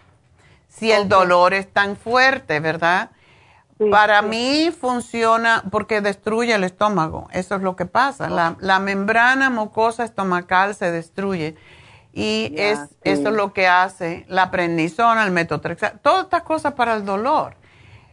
[0.69, 3.11] Si el dolor es tan fuerte, ¿verdad?
[3.91, 7.29] Para mí funciona porque destruye el estómago.
[7.33, 8.57] Eso es lo que pasa.
[8.59, 11.57] La, membrana mucosa estomacal se destruye.
[12.15, 16.95] Y es, eso es lo que hace la prednisona, el metotrexato, todas estas cosas para
[16.95, 17.57] el dolor.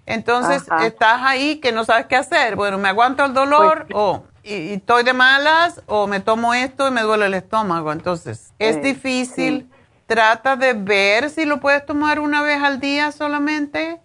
[0.05, 2.57] Entonces, estás ahí que no sabes qué hacer.
[2.57, 6.87] Bueno, me aguanto el dolor pues o y, estoy de malas o me tomo esto
[6.87, 7.91] y me duele el estómago.
[7.91, 9.69] Entonces, es difícil.
[10.05, 14.01] Trata de ver si lo puedes tomar una vez al día solamente.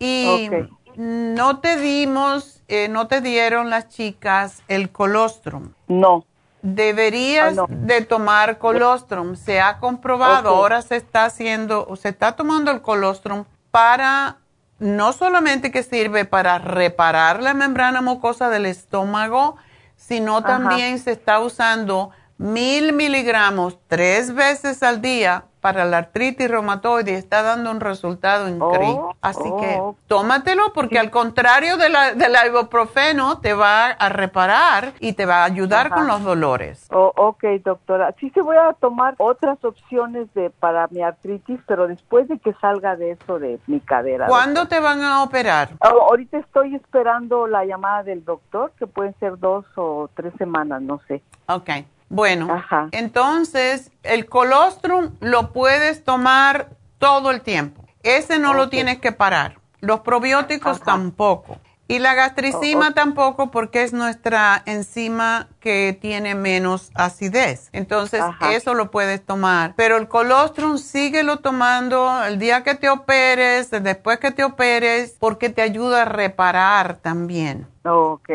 [0.00, 0.50] Y
[0.98, 5.72] no te dimos, eh, no te dieron las chicas el colostrum.
[5.86, 6.24] No.
[6.60, 9.36] Deberías ah, de tomar colostrum.
[9.36, 14.38] Se ha comprobado, ahora se está haciendo, se está tomando el colostrum para,
[14.80, 19.54] no solamente que sirve para reparar la membrana mucosa del estómago,
[19.94, 27.14] sino también se está usando mil miligramos tres veces al día para la artritis reumatoide
[27.14, 29.00] está dando un resultado increíble.
[29.00, 29.96] Oh, Así que oh.
[30.06, 35.42] tómatelo porque al contrario de la, del ibuprofeno te va a reparar y te va
[35.42, 36.86] a ayudar con los dolores.
[36.90, 38.14] Oh, ok, doctora.
[38.20, 42.52] Sí se voy a tomar otras opciones de para mi artritis, pero después de que
[42.54, 44.26] salga de eso de mi cadera.
[44.26, 45.70] ¿Cuándo te van a operar?
[45.80, 51.00] ahorita estoy esperando la llamada del doctor, que pueden ser dos o tres semanas, no
[51.08, 51.22] sé.
[51.46, 51.70] Ok.
[52.08, 57.84] Bueno, entonces el colostrum lo puedes tomar todo el tiempo.
[58.02, 59.58] Ese no lo tienes que parar.
[59.80, 61.58] Los probióticos tampoco.
[61.90, 67.70] Y la gastricima tampoco porque es nuestra enzima que tiene menos acidez.
[67.72, 69.72] Entonces, eso lo puedes tomar.
[69.74, 75.48] Pero el colostrum síguelo tomando el día que te operes, después que te operes, porque
[75.48, 77.66] te ayuda a reparar también.
[77.84, 78.30] ok.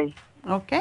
[0.50, 0.74] Ok.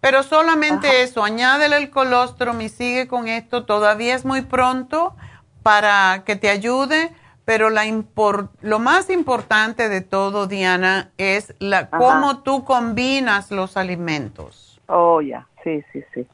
[0.00, 3.64] Pero solamente eso, añádele el colostrum y sigue con esto.
[3.64, 5.16] Todavía es muy pronto
[5.62, 7.12] para que te ayude,
[7.44, 7.84] pero la
[8.60, 14.80] lo más importante de todo, Diana, es la cómo tú combinas los alimentos.
[14.86, 16.26] Oh, ya, sí, sí, sí.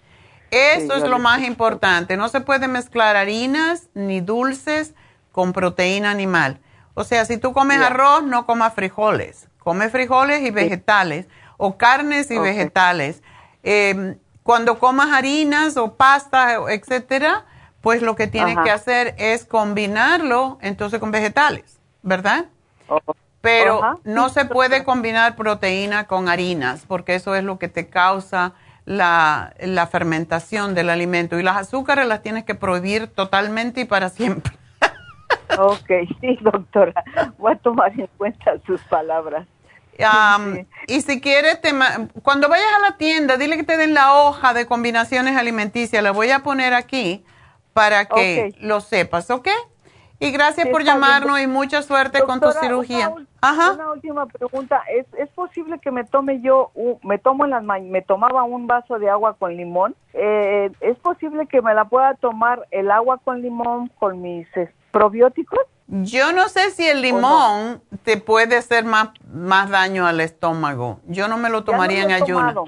[0.51, 2.17] Eso es lo más importante.
[2.17, 4.95] No se puede mezclar harinas ni dulces
[5.33, 6.61] con proteína animal.
[6.95, 9.49] O sea, si tú comes arroz, no comas frijoles.
[9.59, 13.23] Come frijoles y vegetales o carnes y vegetales
[13.65, 17.47] eh, cuando comas harinas o pasta, etcétera,
[17.81, 22.47] pues lo que tienes que hacer es combinarlo entonces con vegetales, ¿verdad?
[22.89, 23.01] Oh,
[23.41, 28.53] Pero no se puede combinar proteína con harinas, porque eso es lo que te causa
[28.85, 31.39] la, la, fermentación del alimento.
[31.39, 34.53] Y las azúcares las tienes que prohibir totalmente y para siempre.
[35.59, 35.91] ok,
[36.21, 37.03] sí, doctora.
[37.39, 39.47] Voy a tomar en cuenta sus palabras
[40.87, 41.61] y si quieres,
[42.23, 46.03] cuando vayas a la tienda, dile que te den la hoja de combinaciones alimenticias.
[46.03, 47.25] La voy a poner aquí
[47.73, 49.49] para que lo sepas, ¿ok?
[50.21, 53.11] Y gracias por llamarnos y mucha suerte con tu cirugía.
[53.11, 56.71] Una última pregunta, ¿Es, ¿es posible que me tome yo,
[57.03, 59.95] me tomo en las me tomaba un vaso de agua con limón?
[60.15, 64.47] Eh, ¿Es posible que me la pueda tomar el agua con limón con mis
[64.93, 65.61] probióticos?
[65.87, 71.01] Yo no sé si el limón te puede hacer más, más daño al estómago.
[71.07, 72.65] Yo no me lo tomaría en ayuno.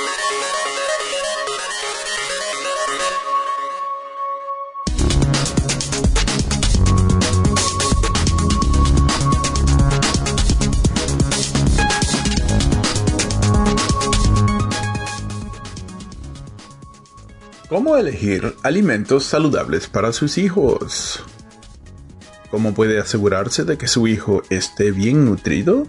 [17.71, 21.23] ¿Cómo elegir alimentos saludables para sus hijos?
[22.49, 25.87] ¿Cómo puede asegurarse de que su hijo esté bien nutrido?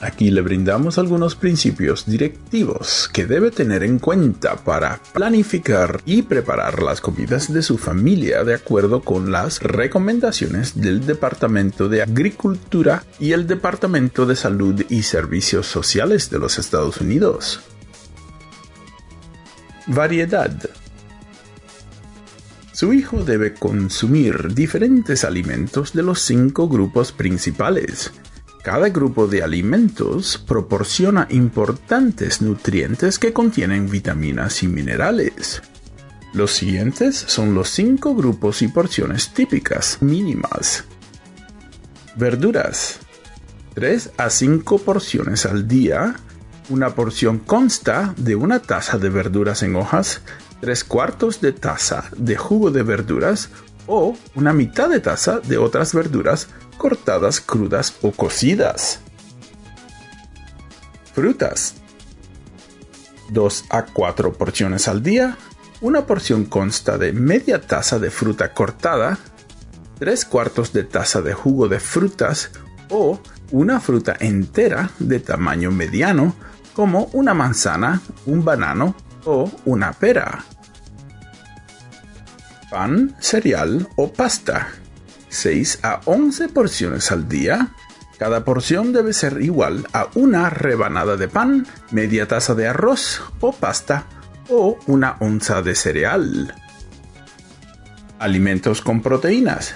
[0.00, 6.82] Aquí le brindamos algunos principios directivos que debe tener en cuenta para planificar y preparar
[6.82, 13.30] las comidas de su familia de acuerdo con las recomendaciones del Departamento de Agricultura y
[13.30, 17.60] el Departamento de Salud y Servicios Sociales de los Estados Unidos.
[19.88, 20.56] Variedad.
[22.72, 28.12] Su hijo debe consumir diferentes alimentos de los cinco grupos principales
[28.68, 35.62] cada grupo de alimentos proporciona importantes nutrientes que contienen vitaminas y minerales.
[36.34, 40.84] Los siguientes son los cinco grupos y porciones típicas mínimas.
[42.16, 42.98] Verduras.
[43.72, 46.16] 3 a 5 porciones al día.
[46.70, 50.20] Una porción consta de una taza de verduras en hojas,
[50.60, 53.48] tres cuartos de taza de jugo de verduras
[53.86, 59.00] o una mitad de taza de otras verduras cortadas crudas o cocidas.
[61.14, 61.74] Frutas.
[63.30, 65.38] 2 a 4 porciones al día.
[65.80, 69.18] Una porción consta de media taza de fruta cortada,
[70.00, 72.50] 3 cuartos de taza de jugo de frutas
[72.90, 73.20] o
[73.52, 76.34] una fruta entera de tamaño mediano
[76.78, 80.44] como una manzana, un banano o una pera.
[82.70, 84.68] Pan, cereal o pasta.
[85.28, 87.70] 6 a 11 porciones al día.
[88.16, 93.50] Cada porción debe ser igual a una rebanada de pan, media taza de arroz o
[93.50, 94.04] pasta
[94.48, 96.54] o una onza de cereal.
[98.20, 99.74] Alimentos con proteínas.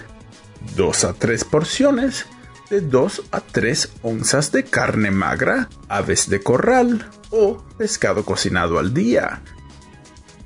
[0.77, 2.27] 2 a 3 porciones
[2.73, 8.95] de 2 a 3 onzas de carne magra, aves de corral o pescado cocinado al
[8.95, 9.43] día.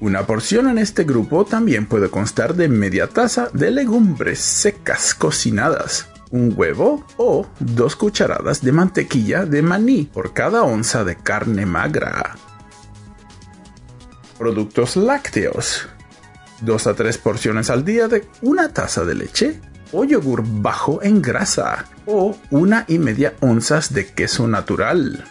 [0.00, 6.08] Una porción en este grupo también puede constar de media taza de legumbres secas cocinadas,
[6.32, 12.34] un huevo o dos cucharadas de mantequilla de maní por cada onza de carne magra.
[14.36, 15.88] Productos lácteos.
[16.62, 19.60] 2 a 3 porciones al día de una taza de leche,
[19.92, 25.24] o yogur bajo en grasa o una y media onzas de queso natural.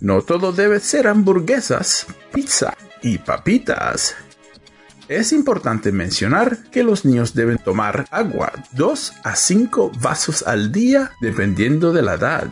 [0.00, 4.16] No todo debe ser hamburguesas, pizza y papitas.
[5.08, 11.12] Es importante mencionar que los niños deben tomar agua 2 a 5 vasos al día
[11.20, 12.48] dependiendo de la edad.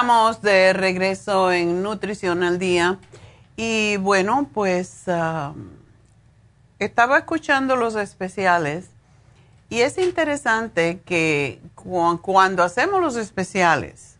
[0.00, 2.98] Estamos de regreso en Nutrición al Día.
[3.54, 5.52] Y bueno, pues ah,
[6.78, 8.86] estaba escuchando los especiales
[9.68, 11.60] y es interesante que
[12.22, 14.16] cuando hacemos los especiales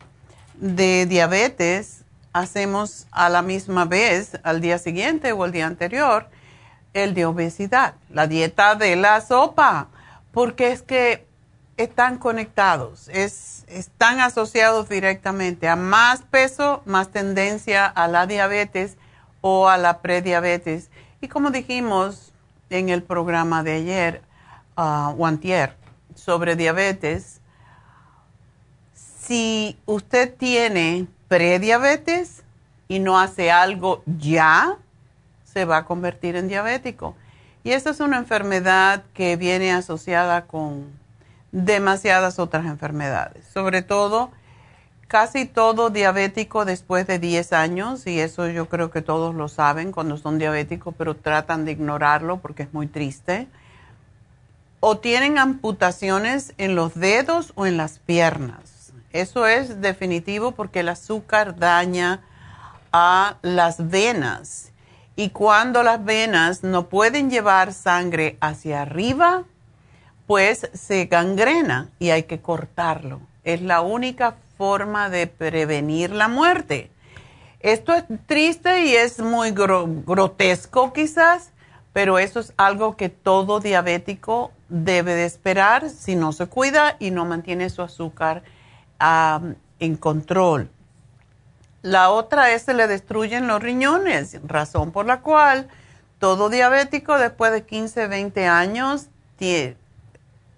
[0.56, 2.02] de diabetes,
[2.34, 6.28] hacemos a la misma vez, al día siguiente o el día anterior,
[6.92, 9.88] el de obesidad, la dieta de la sopa,
[10.30, 11.26] porque es que
[11.82, 18.96] están conectados, es, están asociados directamente a más peso, más tendencia a la diabetes
[19.40, 20.90] o a la prediabetes.
[21.20, 22.32] Y como dijimos
[22.68, 24.22] en el programa de ayer,
[24.76, 25.14] uh,
[26.14, 27.40] sobre diabetes,
[28.92, 32.42] si usted tiene prediabetes
[32.88, 34.76] y no hace algo ya,
[35.44, 37.16] se va a convertir en diabético.
[37.64, 40.99] Y esta es una enfermedad que viene asociada con
[41.52, 43.44] demasiadas otras enfermedades.
[43.52, 44.30] Sobre todo,
[45.08, 49.92] casi todo diabético después de 10 años, y eso yo creo que todos lo saben
[49.92, 53.48] cuando son diabéticos, pero tratan de ignorarlo porque es muy triste.
[54.78, 58.92] O tienen amputaciones en los dedos o en las piernas.
[59.12, 62.20] Eso es definitivo porque el azúcar daña
[62.92, 64.72] a las venas.
[65.16, 69.44] Y cuando las venas no pueden llevar sangre hacia arriba,
[70.30, 73.20] pues se gangrena y hay que cortarlo.
[73.42, 76.92] Es la única forma de prevenir la muerte.
[77.58, 81.50] Esto es triste y es muy grotesco quizás,
[81.92, 87.10] pero eso es algo que todo diabético debe de esperar si no se cuida y
[87.10, 88.44] no mantiene su azúcar
[89.00, 90.70] en control.
[91.82, 95.66] La otra es que le destruyen los riñones, razón por la cual
[96.20, 99.79] todo diabético después de 15, 20 años tiene,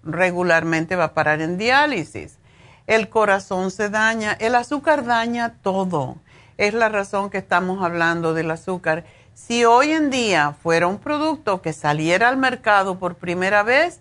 [0.05, 2.38] regularmente va a parar en diálisis.
[2.86, 6.16] El corazón se daña, el azúcar daña todo.
[6.59, 9.05] Es la razón que estamos hablando del azúcar.
[9.34, 14.00] Si hoy en día fuera un producto que saliera al mercado por primera vez,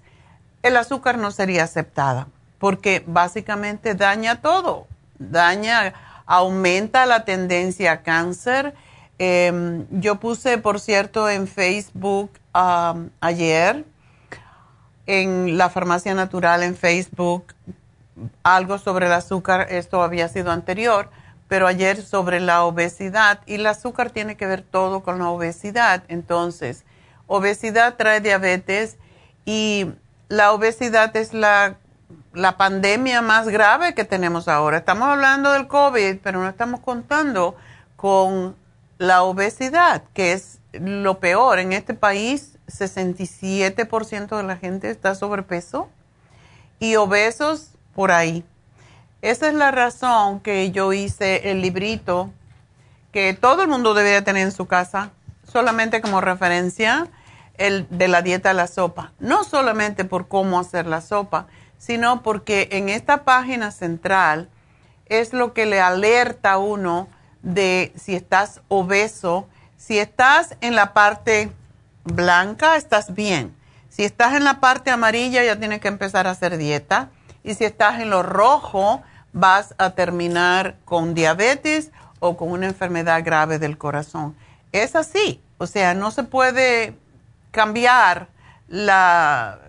[0.63, 2.27] el azúcar no sería aceptada,
[2.59, 4.87] porque básicamente daña todo.
[5.17, 5.93] Daña,
[6.25, 8.73] aumenta la tendencia a cáncer.
[9.17, 12.31] Em, yo puse, por cierto, en Facebook
[13.21, 13.85] ayer
[15.05, 17.53] en la farmacia natural en Facebook
[18.43, 21.09] algo sobre el azúcar, esto había sido anterior,
[21.47, 26.03] pero ayer sobre la obesidad y el azúcar tiene que ver todo con la obesidad.
[26.07, 26.83] Entonces,
[27.27, 28.97] obesidad trae diabetes
[29.45, 29.91] y
[30.29, 31.75] la obesidad es la,
[32.33, 34.77] la pandemia más grave que tenemos ahora.
[34.77, 37.55] Estamos hablando del COVID, pero no estamos contando
[37.95, 38.55] con
[38.97, 41.59] la obesidad, que es lo peor.
[41.59, 45.89] En este país 67% de la gente está sobrepeso
[46.79, 48.43] y obesos por ahí.
[49.21, 52.31] Esa es la razón que yo hice el librito
[53.11, 55.11] que todo el mundo debería tener en su casa,
[55.43, 57.07] solamente como referencia,
[57.57, 59.11] el de la dieta de la sopa.
[59.19, 61.47] No solamente por cómo hacer la sopa,
[61.77, 64.49] sino porque en esta página central
[65.07, 67.07] es lo que le alerta a uno
[67.41, 69.47] de si estás obeso,
[69.77, 71.51] si estás en la parte
[72.03, 73.55] blanca, estás bien.
[73.89, 77.09] Si estás en la parte amarilla ya tienes que empezar a hacer dieta
[77.43, 79.01] y si estás en lo rojo
[79.33, 84.35] vas a terminar con diabetes o con una enfermedad grave del corazón.
[84.71, 86.95] Es así, o sea, no se puede
[87.51, 88.27] cambiar
[88.67, 89.59] la,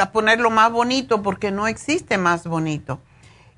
[0.00, 3.00] a ponerlo más bonito porque no existe más bonito.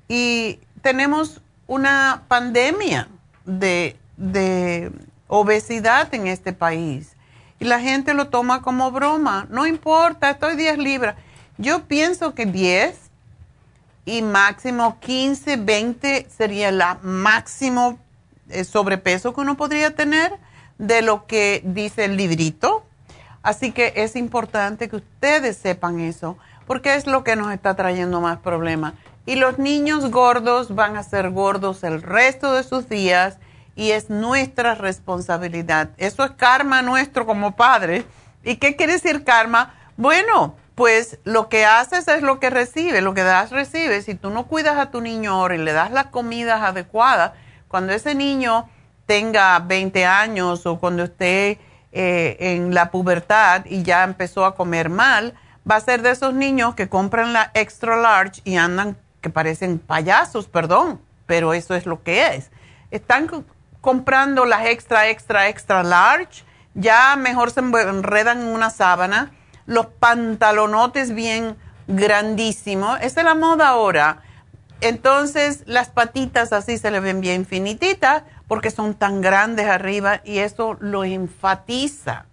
[0.07, 3.07] Y tenemos una pandemia
[3.45, 4.91] de, de
[5.27, 7.15] obesidad en este país
[7.61, 9.45] y la gente lo toma como broma.
[9.51, 11.15] No importa, estoy 10 libras.
[11.59, 12.97] Yo pienso que 10
[14.03, 17.99] y máximo 15, 20 sería el máximo
[18.49, 20.33] eh, sobrepeso que uno podría tener
[20.79, 22.83] de lo que dice el librito.
[23.43, 28.21] Así que es importante que ustedes sepan eso, porque es lo que nos está trayendo
[28.21, 28.95] más problemas.
[29.27, 33.37] Y los niños gordos van a ser gordos el resto de sus días
[33.81, 35.89] y es nuestra responsabilidad.
[35.97, 38.05] Eso es karma nuestro como padres.
[38.43, 39.73] ¿Y qué quiere decir karma?
[39.97, 44.05] Bueno, pues lo que haces es lo que recibes, lo que das recibes.
[44.05, 47.31] Si tú no cuidas a tu niño ahora y le das las comidas adecuadas,
[47.67, 48.69] cuando ese niño
[49.07, 51.57] tenga 20 años o cuando esté
[51.91, 55.33] eh, en la pubertad y ya empezó a comer mal,
[55.69, 59.79] va a ser de esos niños que compran la extra large y andan que parecen
[59.79, 62.51] payasos, perdón, pero eso es lo que es.
[62.91, 63.27] Están
[63.81, 69.31] comprando las extra, extra, extra large, ya mejor se enredan en una sábana,
[69.65, 71.57] los pantalonotes bien
[71.87, 74.21] grandísimos, esa es la moda ahora.
[74.79, 80.39] Entonces las patitas así se le ven bien finititas porque son tan grandes arriba y
[80.39, 82.25] eso lo enfatiza.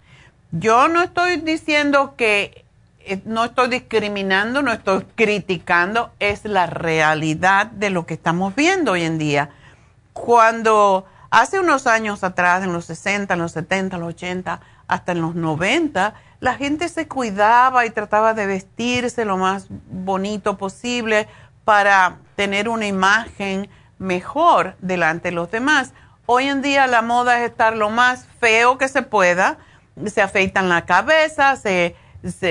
[0.50, 2.64] Yo no estoy diciendo que
[3.00, 8.92] eh, no estoy discriminando, no estoy criticando, es la realidad de lo que estamos viendo
[8.92, 9.50] hoy en día.
[10.14, 15.12] Cuando hace unos años atrás, en los 60, en los 70, en los 80, hasta
[15.12, 21.28] en los 90, la gente se cuidaba y trataba de vestirse lo más bonito posible
[21.64, 23.68] para tener una imagen
[23.98, 25.92] mejor delante de los demás.
[26.26, 29.58] Hoy en día la moda es estar lo más feo que se pueda,
[30.06, 31.96] se afeitan la cabeza, se,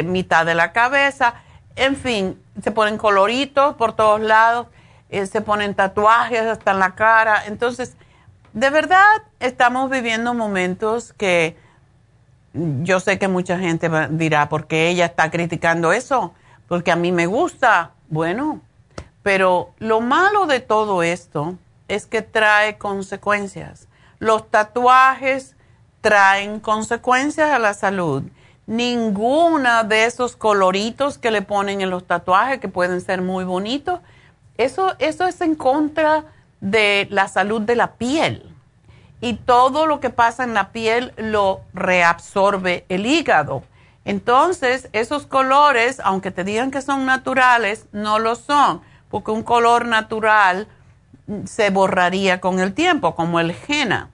[0.04, 1.36] mitad de la cabeza,
[1.76, 4.68] en fin, se ponen coloritos por todos lados,
[5.10, 7.46] eh, se ponen tatuajes hasta en la cara.
[7.46, 7.96] Entonces,
[8.58, 11.56] de verdad estamos viviendo momentos que
[12.54, 16.34] yo sé que mucha gente dirá, ¿por qué ella está criticando eso?
[16.68, 17.92] Porque a mí me gusta.
[18.10, 18.62] Bueno,
[19.22, 21.56] pero lo malo de todo esto
[21.88, 23.88] es que trae consecuencias.
[24.18, 25.56] Los tatuajes
[26.02, 28.24] traen consecuencias a la salud.
[28.66, 34.00] Ninguna de esos coloritos que le ponen en los tatuajes, que pueden ser muy bonitos,
[34.58, 36.26] eso, eso es en contra
[36.62, 38.44] de la salud de la piel.
[39.20, 43.64] Y todo lo que pasa en la piel lo reabsorbe el hígado.
[44.06, 49.86] Entonces, esos colores, aunque te digan que son naturales, no lo son, porque un color
[49.86, 50.68] natural
[51.46, 54.12] se borraría con el tiempo, como el henna.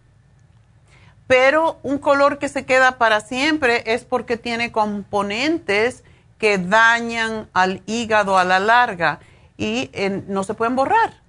[1.28, 6.04] Pero un color que se queda para siempre es porque tiene componentes
[6.38, 9.20] que dañan al hígado a la larga
[9.58, 9.92] y
[10.28, 11.23] no se pueden borrar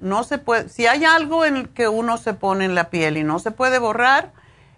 [0.00, 3.16] no se puede, si hay algo en el que uno se pone en la piel
[3.16, 4.32] y no se puede borrar,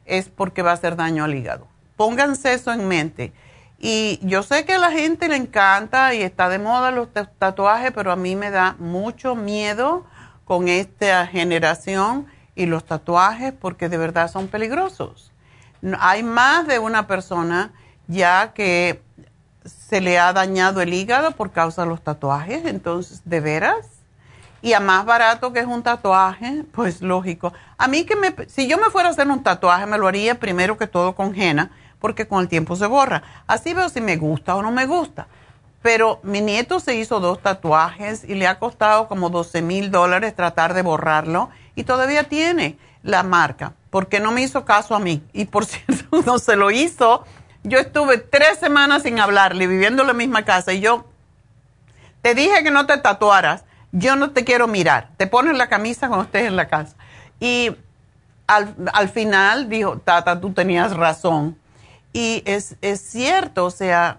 [0.05, 1.67] es porque va a hacer daño al hígado.
[1.97, 3.33] Pónganse eso en mente.
[3.79, 7.09] Y yo sé que a la gente le encanta y está de moda los
[7.39, 10.07] tatuajes, pero a mí me da mucho miedo
[10.45, 15.33] con esta generación y los tatuajes porque de verdad son peligrosos.
[15.99, 17.73] Hay más de una persona
[18.07, 19.03] ya que
[19.65, 24.02] se le ha dañado el hígado por causa de los tatuajes, entonces, ¿de veras?
[24.63, 27.53] Y a más barato que es un tatuaje, pues lógico.
[27.77, 30.39] A mí que me, si yo me fuera a hacer un tatuaje, me lo haría
[30.39, 33.25] primero que todo con henna, porque con el tiempo se borra.
[33.49, 35.27] Así veo si me gusta o no me gusta.
[35.83, 40.37] Pero mi nieto se hizo dos tatuajes y le ha costado como 12 mil dólares
[40.37, 45.25] tratar de borrarlo y todavía tiene la marca, porque no me hizo caso a mí.
[45.33, 47.25] Y por cierto, no se lo hizo.
[47.65, 51.07] Yo estuve tres semanas sin hablarle, viviendo en la misma casa y yo
[52.21, 56.09] te dije que no te tatuaras yo no te quiero mirar, te pones la camisa
[56.09, 56.97] cuando estés en la casa.
[57.39, 57.77] Y
[58.47, 61.59] al, final dijo, Tata, tú tenías razón.
[62.13, 64.19] Y es, cierto, o sea,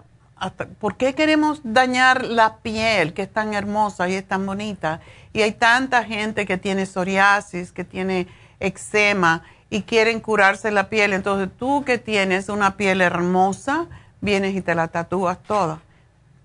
[0.78, 5.00] ¿por qué queremos dañar la piel que es tan hermosa y es tan bonita?
[5.32, 8.26] Y hay tanta gente que tiene psoriasis, que tiene
[8.60, 11.12] eczema y quieren curarse la piel.
[11.12, 13.86] Entonces tú que tienes una piel hermosa,
[14.20, 15.80] vienes y te la tatúas toda.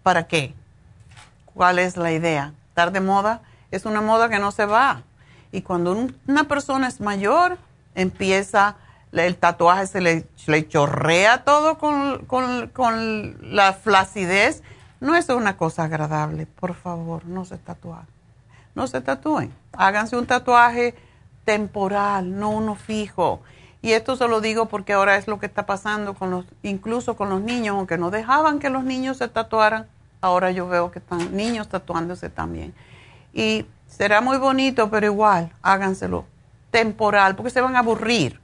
[0.04, 0.54] ¿Para qué?
[1.54, 2.54] ¿Cuál es la idea?
[2.88, 3.42] De moda
[3.72, 5.04] es una moda que no se va.
[5.52, 7.58] Y cuando una persona es mayor,
[7.96, 8.78] empieza
[9.12, 14.62] el tatuaje se le, chorrea todo con, con, la flacidez.
[15.00, 18.06] No es una cosa agradable, por favor, no se tatúen.
[18.76, 19.54] No se tatúen.
[19.74, 20.94] Háganse un tatuaje
[21.46, 23.42] temporal, no uno fijo.
[23.82, 27.16] Y esto se lo digo porque ahora es lo que está pasando con los, incluso
[27.16, 29.88] con los niños, aunque no dejaban que los niños se tatuaran,
[30.22, 32.74] ahora yo veo que están niños tatuándose también.
[33.34, 36.26] Y será muy bonito, pero igual, háganselo
[36.72, 38.40] temporal, porque se van a aburrir.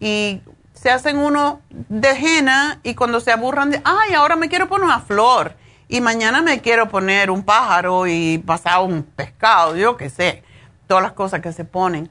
[0.00, 0.40] Y
[0.74, 4.84] se hacen uno de henna y cuando se aburran de, ay, ahora me quiero poner
[4.84, 5.54] una flor
[5.88, 10.42] y mañana me quiero poner un pájaro y pasar un pescado, yo qué sé,
[10.86, 12.10] todas las cosas que se ponen.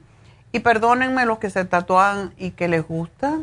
[0.52, 3.40] Y perdónenme los que se tatúan y que les gusta,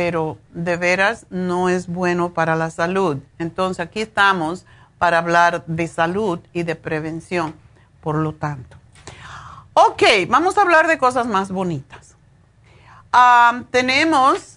[0.00, 3.18] pero de veras no es bueno para la salud.
[3.38, 4.64] Entonces aquí estamos
[4.96, 7.54] para hablar de salud y de prevención,
[8.00, 8.78] por lo tanto.
[9.74, 12.16] Ok, vamos a hablar de cosas más bonitas.
[13.70, 14.56] tenemos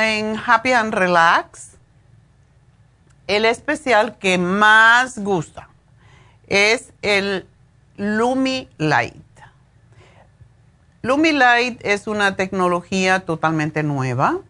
[0.00, 1.72] en Happy and Relax
[3.26, 5.68] el especial que más gusta.
[6.46, 7.46] Es el
[7.98, 9.22] Lumi Light.
[11.02, 14.40] Lumilight es una tecnología totalmente nueva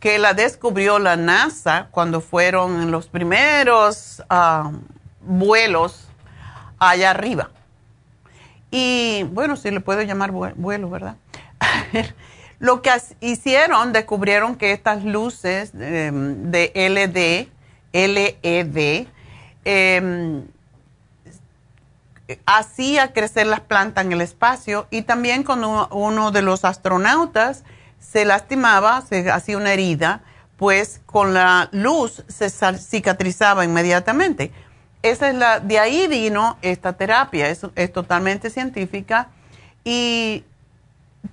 [0.00, 4.72] que la descubrió la NASA cuando fueron los primeros ah,
[5.20, 6.08] vuelos
[6.78, 7.50] allá arriba.
[8.70, 11.16] Y bueno, si le puedo llamar vuelo, ¿verdad?
[12.58, 12.90] Lo que
[13.20, 17.48] hicieron, descubrieron que estas luces em, de LED,
[17.92, 19.06] LED,
[19.64, 20.42] eh,
[22.46, 27.64] hacía crecer las plantas en el espacio y también cuando uno de los astronautas
[28.00, 30.22] se lastimaba, se hacía una herida,
[30.56, 34.50] pues con la luz se cicatrizaba inmediatamente.
[35.02, 39.28] Esa es la, de ahí vino esta terapia, es, es totalmente científica
[39.84, 40.44] y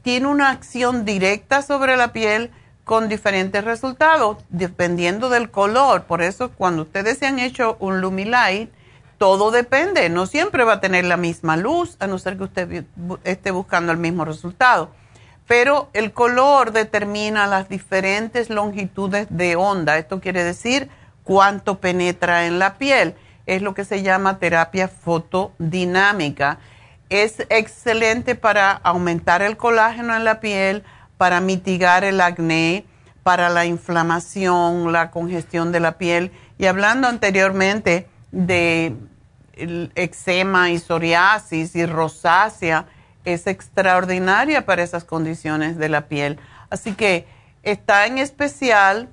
[0.02, 2.52] tiene una acción directa sobre la piel
[2.86, 6.04] con diferentes resultados, dependiendo del color.
[6.04, 8.72] Por eso cuando ustedes se han hecho un Lumilight,
[9.18, 12.86] todo depende, no siempre va a tener la misma luz, a no ser que usted
[13.24, 14.92] esté buscando el mismo resultado.
[15.48, 19.98] Pero el color determina las diferentes longitudes de onda.
[19.98, 20.90] Esto quiere decir
[21.24, 23.16] cuánto penetra en la piel.
[23.46, 26.60] Es lo que se llama terapia fotodinámica.
[27.10, 30.84] Es excelente para aumentar el colágeno en la piel,
[31.18, 32.86] para mitigar el acné,
[33.24, 36.34] para la inflamación, la congestión de la piel.
[36.58, 38.94] Y hablando anteriormente, de
[39.96, 42.86] eczema y psoriasis y rosácea
[43.28, 46.40] es extraordinaria para esas condiciones de la piel.
[46.70, 47.28] Así que
[47.62, 49.10] está en especial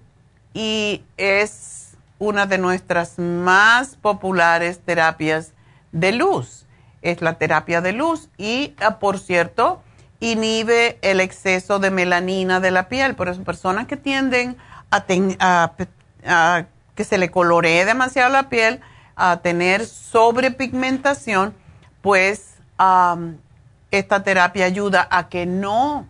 [0.53, 5.53] y es una de nuestras más populares terapias
[5.91, 6.65] de luz.
[7.03, 9.83] Es la terapia de luz y, ah, por cierto,
[10.21, 13.17] inhibe el exceso de melanina de la piel.
[13.17, 14.57] Por eso personas que tienden
[14.93, 15.73] a,
[16.25, 18.81] a que se le coloree demasiado la piel,
[19.17, 21.53] a tener sobrepigmentación,
[22.01, 22.55] pues
[23.99, 26.07] esta terapia ayuda a que no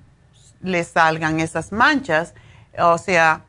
[0.63, 2.35] le salgan esas manchas,
[2.79, 3.43] o sea,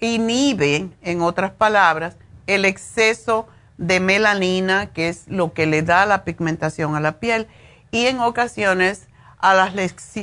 [0.00, 2.16] inhibe, en otras palabras,
[2.46, 3.46] el exceso
[3.78, 7.46] de melanina, que es lo que le da la pigmentación a la piel,
[7.90, 9.08] y en ocasiones
[9.38, 9.72] a las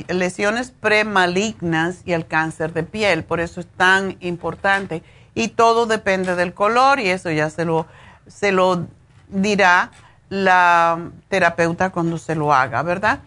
[0.08, 3.24] lesiones premalignas y al cáncer de piel.
[3.24, 5.02] Por eso es tan importante.
[5.34, 7.86] Y todo depende del color y eso ya se lo
[8.28, 8.86] se lo
[9.28, 9.90] dirá
[10.28, 13.20] la terapeuta cuando se lo haga, ¿verdad?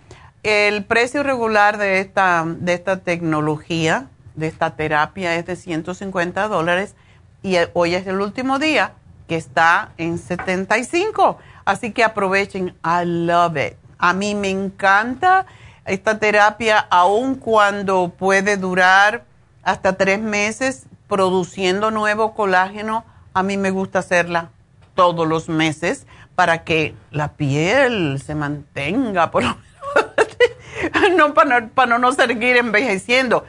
[0.44, 6.96] El precio regular de esta, de esta tecnología, de esta terapia, es de 150 dólares
[7.44, 8.94] y hoy es el último día
[9.28, 11.38] que está en 75.
[11.66, 12.76] Así que aprovechen.
[12.84, 13.78] I love it.
[13.98, 15.46] A mí me encanta
[15.86, 19.26] esta terapia, aun cuando puede durar
[19.64, 23.06] hasta tres meses produciendo nuevo colágeno.
[23.34, 24.50] A mí me gusta hacerla
[24.96, 26.08] todos los meses
[26.42, 29.44] para que la piel se mantenga, por
[31.16, 33.46] no, para, para no seguir envejeciendo.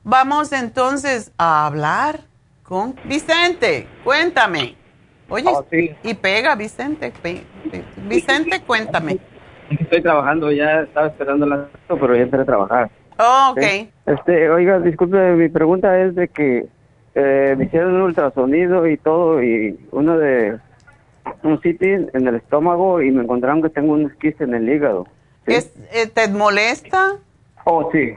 [0.04, 2.20] Vamos entonces a hablar
[2.62, 3.88] con Vicente.
[4.04, 4.76] Cuéntame.
[5.30, 5.64] Oye, oh,
[6.02, 7.12] y pega, Vicente.
[8.06, 9.18] Vicente, cuéntame.
[9.70, 12.90] Estoy trabajando, ya estaba esperando la pero ya entré a trabajar.
[13.18, 13.88] Oh, ok.
[14.06, 16.66] Este, oiga, disculpe, mi pregunta es de que
[17.14, 20.58] eh, me hicieron un ultrasonido y todo, y uno de
[21.42, 25.06] un sitio en el estómago y me encontraron que tengo un esquiste en el hígado.
[25.46, 27.16] ¿Es, eh, ¿Te molesta?
[27.64, 28.14] Oh, sí.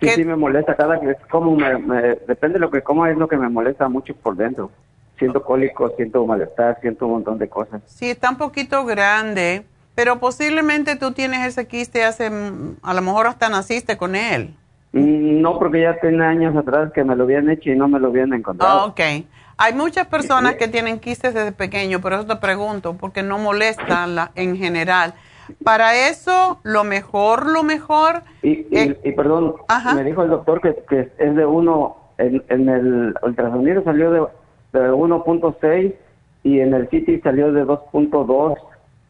[0.00, 3.28] Sí, sí, me molesta cada que como, me, depende de lo que coma, es lo
[3.28, 4.70] que me molesta mucho por dentro.
[5.18, 7.80] Siento cólico, siento malestar, siento un montón de cosas.
[7.86, 9.64] Sí, está un poquito grande,
[9.96, 12.30] pero posiblemente tú tienes ese quiste hace,
[12.82, 14.54] a lo mejor hasta naciste con él.
[14.92, 17.98] Mm, no, porque ya tiene años atrás que me lo habían hecho y no me
[17.98, 18.86] lo habían encontrado.
[18.88, 19.00] Ok.
[19.58, 24.14] Hay muchas personas que tienen quistes desde pequeño, pero eso te pregunto, porque no molestan
[24.14, 25.14] la, en general.
[25.64, 28.22] Para eso, lo mejor, lo mejor...
[28.42, 29.54] Y, y, perdón,
[29.94, 34.20] me dijo el doctor que, que es de uno, en, en el ultrasonido salió de,
[34.78, 35.94] de 1.6
[36.42, 38.58] y en el CT salió de 2.2.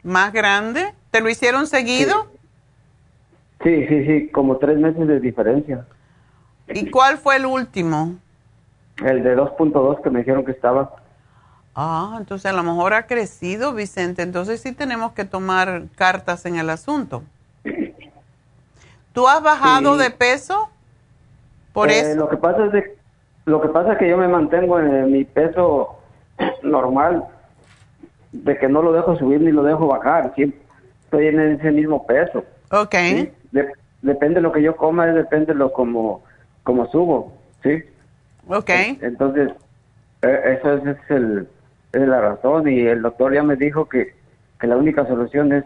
[0.03, 0.93] ¿Más grande?
[1.11, 2.27] ¿Te lo hicieron seguido?
[3.63, 5.85] Sí, sí, sí, como tres meses de diferencia.
[6.67, 8.15] ¿Y cuál fue el último?
[9.03, 10.95] El de 2.2 que me dijeron que estaba.
[11.75, 14.21] Ah, entonces a lo mejor ha crecido, Vicente.
[14.21, 17.23] Entonces sí tenemos que tomar cartas en el asunto.
[19.13, 20.69] ¿Tú has bajado de peso?
[21.73, 22.15] Por eh, eso.
[22.19, 22.97] Lo que pasa es de,
[23.45, 25.99] lo que pasa es que yo me mantengo en mi peso
[26.63, 27.23] normal,
[28.43, 30.33] de que no lo dejo subir ni lo dejo bajar.
[30.35, 30.59] Siempre
[31.03, 32.43] estoy en ese mismo peso.
[32.71, 32.95] Ok.
[34.01, 36.23] depende de lo que yo coma, depende de lo como,
[36.63, 37.33] como subo,
[37.63, 37.83] ¿sí?
[38.47, 38.69] Ok.
[39.01, 39.51] Entonces,
[40.21, 41.47] e, eso es, el,
[41.93, 44.13] es la razón y el doctor ya me dijo que,
[44.59, 45.65] que la única solución es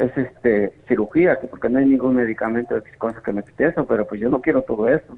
[0.00, 4.06] es este cirugía, porque no hay ningún medicamento de cosas que me quite eso, pero
[4.06, 5.16] pues yo no quiero todo eso.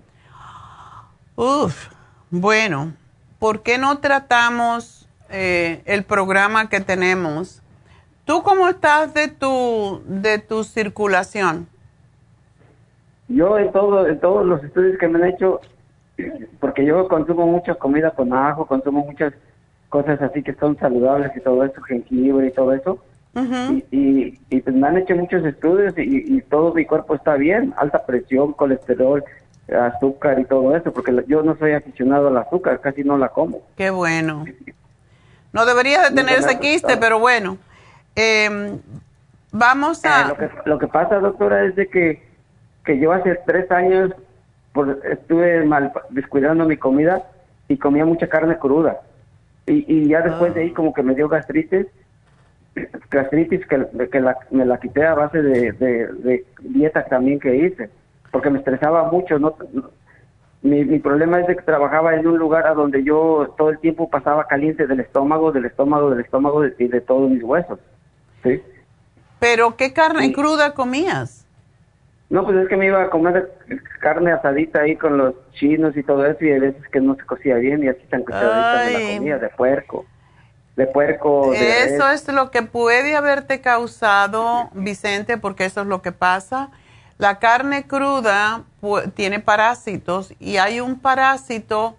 [1.36, 1.88] Uf,
[2.30, 2.92] bueno,
[3.38, 5.01] ¿por qué no tratamos
[5.32, 7.62] eh, el programa que tenemos?
[8.24, 11.66] ¿Tú cómo estás de tu de tu circulación?
[13.28, 15.60] Yo en todo en todos los estudios que me han hecho
[16.60, 19.32] porque yo consumo mucha comida con ajo, consumo muchas
[19.88, 22.98] cosas así que son saludables y todo eso, jengibre y todo eso.
[23.90, 28.04] y, y, pues me han hecho muchos estudios y, todo mi cuerpo está bien, alta
[28.04, 29.24] presión, colesterol,
[29.68, 33.60] azúcar y todo eso, porque yo no soy aficionado al azúcar, casi no la como.
[33.76, 34.44] Qué bueno.
[35.52, 37.58] No deberías de tener ese quiste, pero bueno.
[38.14, 38.78] Em,
[39.50, 40.22] vamos a...
[40.22, 42.22] Eh, lo, que, lo que pasa, doctora, es de que,
[42.84, 44.12] que yo hace tres años
[45.10, 47.22] estuve mal descuidando mi comida
[47.68, 49.00] y comía mucha carne cruda.
[49.66, 51.86] Y, y ya después de ahí como que me dio gastritis,
[53.10, 57.90] gastritis que, que la, me la quité a base de, de, dieta también que hice,
[58.30, 59.38] porque me estresaba mucho.
[59.38, 59.54] no
[60.62, 63.78] mi, mi problema es de que trabajaba en un lugar a donde yo todo el
[63.78, 67.80] tiempo pasaba caliente del estómago, del estómago, del estómago y de, todos mis huesos.
[68.44, 68.62] ¿sí?
[69.40, 71.46] ¿Pero qué carne cruda comías?
[72.30, 73.52] No, pues es que me iba a comer
[74.00, 77.24] carne asadita ahí con los chinos y todo eso y hay veces que no se
[77.24, 80.06] cocía bien y así tan cochadita de la comida, de puerco.
[80.76, 81.52] De puerco.
[81.52, 86.70] eso es lo que puede haberte causado, Vicente, porque eso es lo que pasa.
[87.18, 88.64] La carne cruda
[89.14, 91.96] tiene parásitos y hay un parásito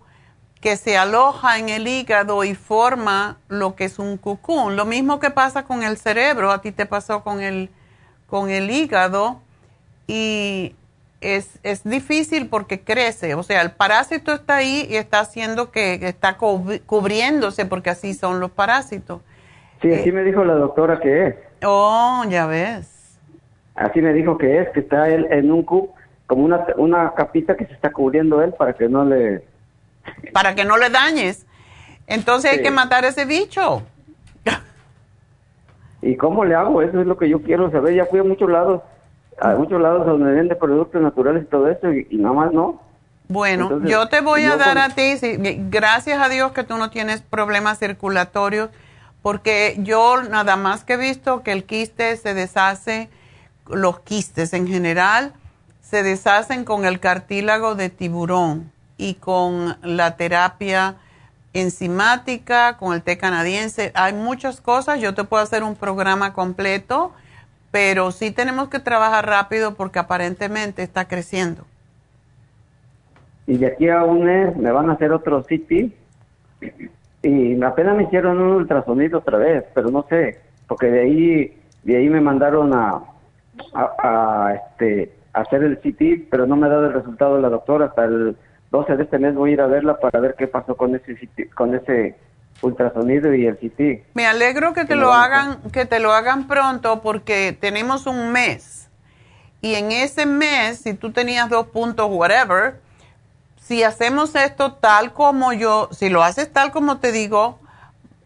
[0.59, 4.75] que se aloja en el hígado y forma lo que es un cucún.
[4.75, 7.69] Lo mismo que pasa con el cerebro, a ti te pasó con el,
[8.27, 9.41] con el hígado
[10.07, 10.75] y
[11.19, 15.95] es, es difícil porque crece, o sea, el parásito está ahí y está haciendo que
[16.07, 19.21] está cubriéndose porque así son los parásitos.
[19.81, 21.35] Sí, así me dijo la doctora que es.
[21.65, 23.19] Oh, ya ves.
[23.75, 25.91] Así me dijo que es, que está él en un cup,
[26.27, 29.45] como una, una capita que se está cubriendo él para que no le...
[30.33, 31.45] Para que no le dañes.
[32.07, 33.83] Entonces hay que matar ese bicho.
[36.01, 36.81] ¿Y cómo le hago?
[36.81, 37.93] Eso es lo que yo quiero saber.
[37.95, 38.81] Ya fui a muchos lados
[39.39, 42.81] hay muchos lados donde vende productos naturales y todo eso y, nada más no.
[43.27, 45.15] Bueno, yo te voy a dar a ti,
[45.69, 48.69] gracias a Dios que tú no tienes problemas circulatorios,
[49.21, 53.09] porque yo nada más que he visto que el quiste se deshace,
[53.67, 55.33] los quistes en general,
[55.93, 60.95] se deshacen con el cartílago de tiburón y con la terapia
[61.53, 63.91] enzimática, con el té canadiense.
[63.93, 67.11] Hay muchas cosas, yo te puedo hacer un programa completo,
[67.69, 71.63] pero sí tenemos que trabajar rápido porque aparentemente está creciendo.
[73.45, 75.93] Y de aquí a un mes me van a hacer otro CT
[77.21, 81.97] y apenas me hicieron un ultrasonido otra vez, pero no sé, porque de ahí de
[81.97, 82.99] ahí me mandaron a,
[83.75, 88.05] a, este hacer el CT, pero no me ha dado el resultado la doctora hasta
[88.05, 88.37] el
[88.71, 91.15] 12 de este mes voy a ir a verla para ver qué pasó con ese
[91.53, 92.15] con ese
[92.61, 94.15] ultrasonido y el CT.
[94.15, 98.89] Me alegro que te lo hagan que te lo hagan pronto porque tenemos un mes.
[99.61, 102.75] Y en ese mes, si tú tenías dos puntos, whatever,
[103.61, 107.59] si hacemos esto tal como yo, si lo haces tal como te digo,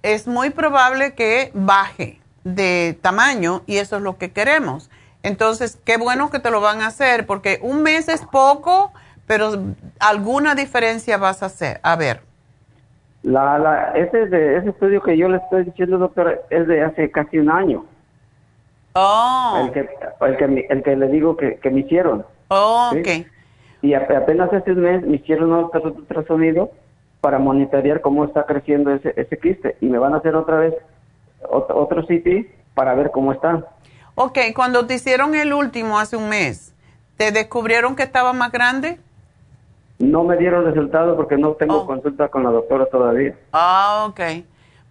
[0.01, 4.89] es muy probable que baje de tamaño y eso es lo que queremos.
[5.23, 8.91] Entonces, qué bueno que te lo van a hacer porque un mes es poco
[9.27, 9.52] pero
[9.99, 11.80] alguna diferencia vas a hacer.
[11.84, 12.22] A ver.
[13.23, 17.11] La, la, ese, de, ese estudio que yo le estoy diciendo, doctor, es de hace
[17.11, 17.85] casi un año.
[18.94, 19.64] Oh.
[19.65, 19.89] El que,
[20.22, 22.26] el que, el que le digo que, que me hicieron.
[22.48, 23.27] Oh, ok.
[23.81, 26.72] Y apenas hace un mes me hicieron otro ultrasonido
[27.19, 29.76] para monitorear cómo está creciendo ese, ese quiste.
[29.81, 30.73] Y me van a hacer otra vez
[31.49, 33.65] otro, otro CT para ver cómo está.
[34.19, 36.73] Ok, cuando te hicieron el último hace un mes,
[37.18, 38.99] ¿te descubrieron que estaba más grande?
[39.99, 41.85] No me dieron resultado porque no tengo oh.
[41.85, 43.35] consulta con la doctora todavía.
[43.53, 44.19] Ah, ok.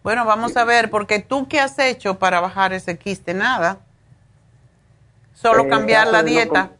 [0.04, 3.34] Bueno, vamos a ver, porque tú qué has hecho para bajar ese quiste?
[3.34, 3.78] Nada.
[5.34, 6.70] Solo eh, cambiar la dieta.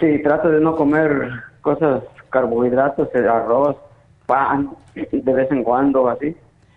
[0.00, 1.30] sí, trato de no comer
[1.60, 3.76] cosas, carbohidratos, eh, arroz,
[4.24, 6.34] pan, de vez en cuando, así.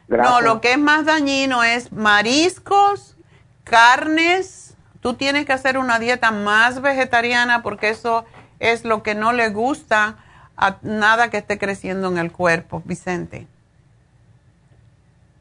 [0.09, 3.15] No, lo que es más dañino es mariscos,
[3.63, 4.72] carnes.
[5.03, 8.23] Tú tienes que hacer una dieta más vegetariana porque eso
[8.59, 10.15] es lo que no le gusta
[10.55, 13.45] a nada que esté creciendo en el cuerpo, Vicente.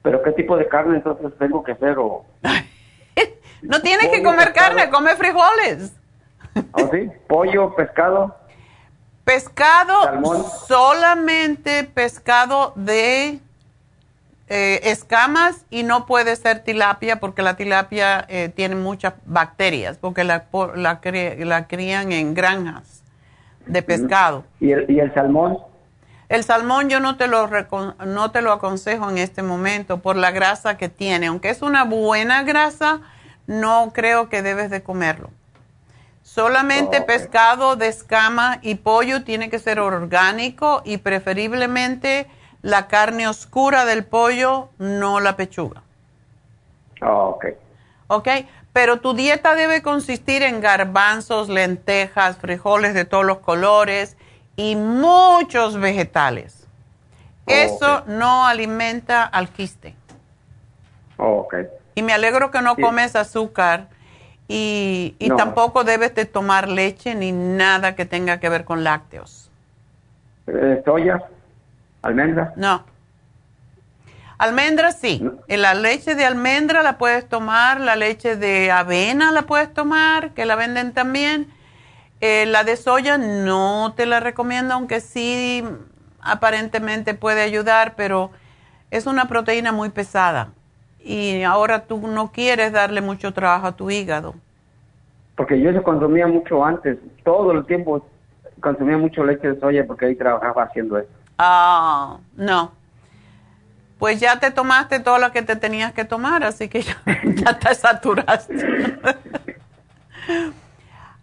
[0.03, 1.97] ¿Pero qué tipo de carne entonces tengo que hacer?
[1.97, 2.25] O...
[3.63, 5.93] no tienes que comer carne, come frijoles.
[6.73, 7.09] ¿Oh, sí?
[7.29, 8.35] ¿Pollo, pescado?
[9.23, 13.39] Pescado, solamente pescado de
[14.55, 20.25] eh, escamas y no puede ser tilapia porque la tilapia eh, tiene muchas bacterias porque
[20.25, 21.01] la, la,
[21.39, 23.03] la crían en granjas
[23.65, 24.45] de pescado.
[24.61, 25.57] ¿Y el, ¿Y el salmón?
[26.29, 27.49] El salmón yo no te, lo
[28.05, 31.29] no te lo aconsejo en este momento por la grasa que tiene.
[31.29, 33.01] Aunque es una buena grasa,
[33.47, 35.31] no creo que debes de comerlo.
[36.23, 42.29] Solamente pescado de escama y pollo tiene que ser orgánico y preferiblemente
[42.63, 45.83] la carne oscura del pollo, no la pechuga.
[47.01, 47.47] ok.
[48.09, 48.29] Ok,
[48.73, 54.17] pero tu dieta debe consistir en garbanzos, lentejas, frijoles de todos los colores
[54.57, 56.67] y muchos vegetales.
[57.47, 59.95] Eso no alimenta al quiste.
[61.95, 63.89] Y me alegro que no comes azúcar
[64.49, 69.51] y, tampoco debes de tomar leche ni nada que tenga que ver con lácteos.
[70.47, 71.23] Eh, ¿Soya?
[72.03, 72.53] ¿Almendra?
[72.57, 72.85] No.
[74.39, 75.23] Almendra sí.
[75.47, 80.45] La leche de almendra la puedes tomar, la leche de avena la puedes tomar, que
[80.45, 81.47] la venden también.
[82.21, 85.65] Eh, la de soya no te la recomiendo, aunque sí
[86.21, 88.31] aparentemente puede ayudar, pero
[88.91, 90.49] es una proteína muy pesada.
[91.01, 94.35] Y ahora tú no quieres darle mucho trabajo a tu hígado.
[95.37, 98.07] Porque yo eso consumía mucho antes, todo el tiempo
[98.61, 101.11] consumía mucho leche de soya porque ahí trabajaba haciendo eso.
[101.45, 102.83] Ah, no
[104.03, 106.97] pues ya te tomaste todo lo que te tenías que tomar, así que ya,
[107.61, 108.99] te saturaste.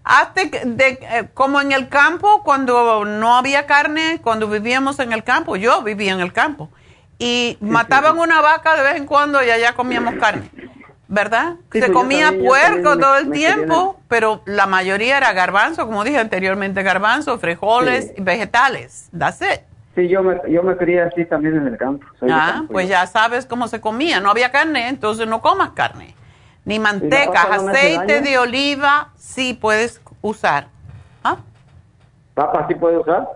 [0.06, 5.26] Hazte de, eh, como en el campo, cuando no había carne, cuando vivíamos en el
[5.26, 6.70] campo, yo vivía en el campo,
[7.18, 10.50] y mataban una vaca de vez en cuando y allá comíamos carne,
[11.10, 11.56] ¿verdad?
[11.74, 17.38] Se comía puerco todo el tiempo, pero la mayoría era garbanzo, como dije anteriormente, garbanzo,
[17.40, 19.69] frijoles, vegetales, that's it.
[19.96, 22.06] Sí, yo me, yo me crié así también en el campo.
[22.30, 24.20] ah, pues ya sabes cómo se comía.
[24.20, 26.16] No había carne, entonces no comas carne.
[26.66, 30.68] Ni manteca, aceite de oliva, sí puedes usar.
[31.24, 31.38] ¿Ah?
[32.36, 33.28] ¿Papa sí puede usar?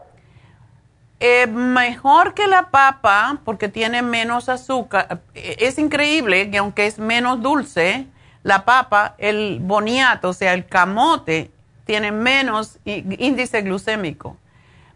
[1.19, 5.21] Eh, mejor que la papa porque tiene menos azúcar.
[5.33, 8.07] Eh, es increíble que aunque es menos dulce,
[8.43, 11.49] la papa, el boniato, o sea, el camote,
[11.85, 14.37] tiene menos índice glucémico.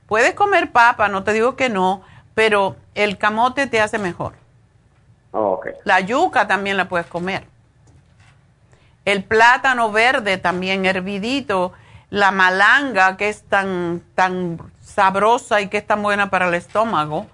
[0.07, 2.01] Puedes comer papa, no te digo que no,
[2.33, 4.33] pero el camote te hace mejor.
[5.31, 7.45] Oh, la yuca también la puedes comer.
[9.05, 11.73] El plátano verde también hervidito,
[12.09, 17.27] la malanga que es tan, tan sabrosa y que es tan buena para el estómago.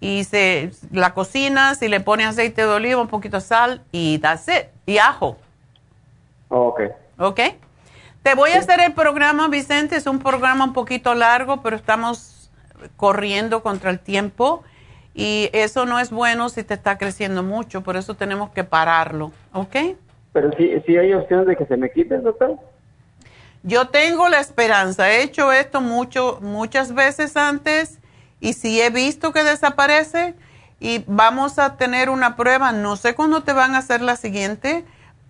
[0.00, 4.18] y se la cocinas y le pones aceite de oliva, un poquito de sal y
[4.18, 4.66] that's it.
[4.86, 5.38] Y ajo.
[6.48, 6.80] Ok.
[7.18, 7.40] Ok.
[8.24, 9.96] Te voy a hacer el programa, Vicente.
[9.96, 12.50] Es un programa un poquito largo, pero estamos
[12.96, 14.64] corriendo contra el tiempo.
[15.14, 19.30] Y eso no es bueno si te está creciendo mucho, por eso tenemos que pararlo,
[19.52, 19.76] ¿ok?
[20.32, 22.58] Pero sí, sí hay opción de que se me quite, doctor.
[23.62, 27.98] Yo tengo la esperanza, he hecho esto mucho, muchas veces antes
[28.40, 30.34] y si he visto que desaparece
[30.80, 34.84] y vamos a tener una prueba, no sé cuándo te van a hacer la siguiente,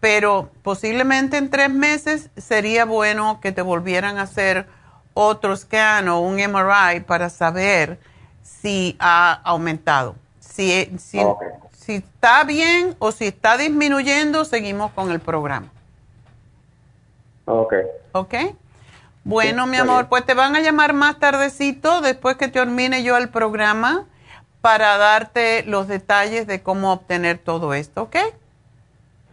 [0.04, 4.66] pero posiblemente en tres meses sería bueno que te volvieran a hacer
[5.14, 7.98] otro scan o un MRI para saber
[8.42, 10.14] si ha aumentado.
[10.40, 11.20] Si, si,
[11.72, 15.72] si está bien o si está disminuyendo, seguimos con el programa.
[17.46, 17.72] Ok.
[18.12, 18.34] Ok.
[19.24, 23.30] Bueno, mi amor, pues te van a llamar más tardecito después que termine yo el
[23.30, 24.04] programa
[24.60, 28.16] para darte los detalles de cómo obtener todo esto, ¿ok?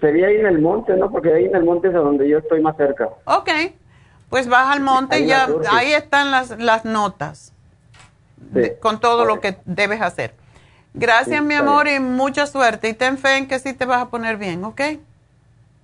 [0.02, 1.10] Sería ahí en el monte, ¿no?
[1.10, 3.08] Porque ahí en el monte es a donde yo estoy más cerca.
[3.26, 3.50] Ok,
[4.30, 7.54] pues vas al monte y ya ahí están las, las notas
[8.80, 10.34] con todo lo que debes hacer.
[10.94, 12.90] Gracias, mi amor, y mucha suerte.
[12.90, 14.82] Y ten fe en que sí te vas a poner bien, ¿ok?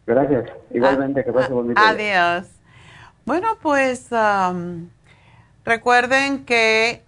[0.06, 0.50] Gracias.
[0.74, 1.80] Igualmente, que pase bonito.
[1.82, 2.48] Adiós.
[3.26, 4.10] Bueno, pues
[5.64, 7.04] recuerden que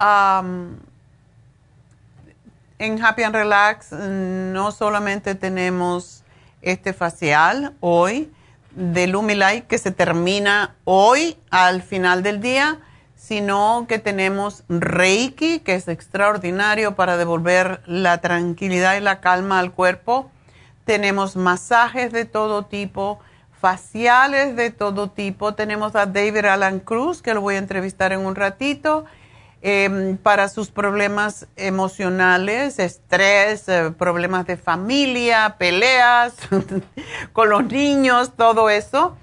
[2.77, 6.18] en Happy and Relax no solamente tenemos
[6.61, 8.31] este facial hoy
[8.71, 12.79] de Lumilight que se termina hoy al final del día,
[13.15, 19.71] sino que tenemos Reiki, que es extraordinario para devolver la tranquilidad y la calma al
[19.71, 20.31] cuerpo.
[20.85, 23.19] Tenemos masajes de todo tipo
[23.59, 25.53] faciales de todo tipo.
[25.53, 29.05] Tenemos a David Alan Cruz, que lo voy a entrevistar en un ratito,
[29.61, 36.35] em, para sus problemas emocionales, estrés, eh, problemas de familia, peleas
[37.33, 39.17] con los niños, todo eso.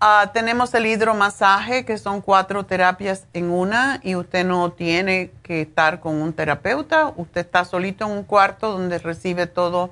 [0.00, 5.62] Ah, tenemos el hidromasaje, que son cuatro terapias en una, y usted no tiene que
[5.62, 9.90] estar con un terapeuta, usted está solito en un cuarto donde recibe todo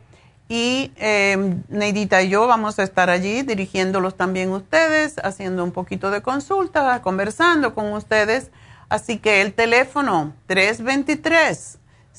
[0.49, 6.11] y eh, Neidita y yo vamos a estar allí dirigiéndolos también ustedes, haciendo un poquito
[6.11, 8.51] de consulta, conversando con ustedes.
[8.89, 10.33] Así que el teléfono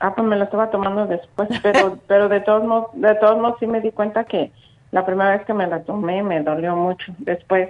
[0.00, 3.58] ah, pues me lo estaba tomando después, pero, pero de todos modos, de todos modos
[3.60, 4.50] sí me di cuenta que
[4.92, 7.12] la primera vez que me la tomé me dolió mucho.
[7.18, 7.68] Después,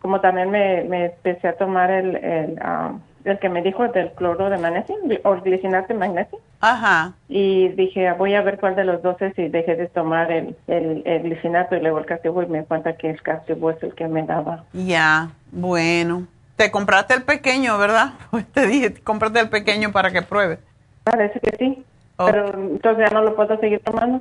[0.00, 2.92] como también me, me empecé a tomar el, el, ah,
[3.24, 6.38] el que me dijo del cloro de magnesio, o glicinato de magnesio.
[6.60, 7.14] Ajá.
[7.28, 10.56] Y dije, voy a ver cuál de los dos es y dejé de tomar el,
[10.66, 13.94] el, el glicinato y luego el castibú y me cuenta que el castibú es el
[13.94, 14.64] que me daba.
[14.72, 16.26] Ya, bueno.
[16.56, 18.14] Te compraste el pequeño, ¿verdad?
[18.30, 20.58] Pues te dije, cómprate el pequeño para que pruebe.
[21.04, 21.84] Parece que sí.
[22.16, 24.20] Pero entonces ya no lo puedo seguir tomando.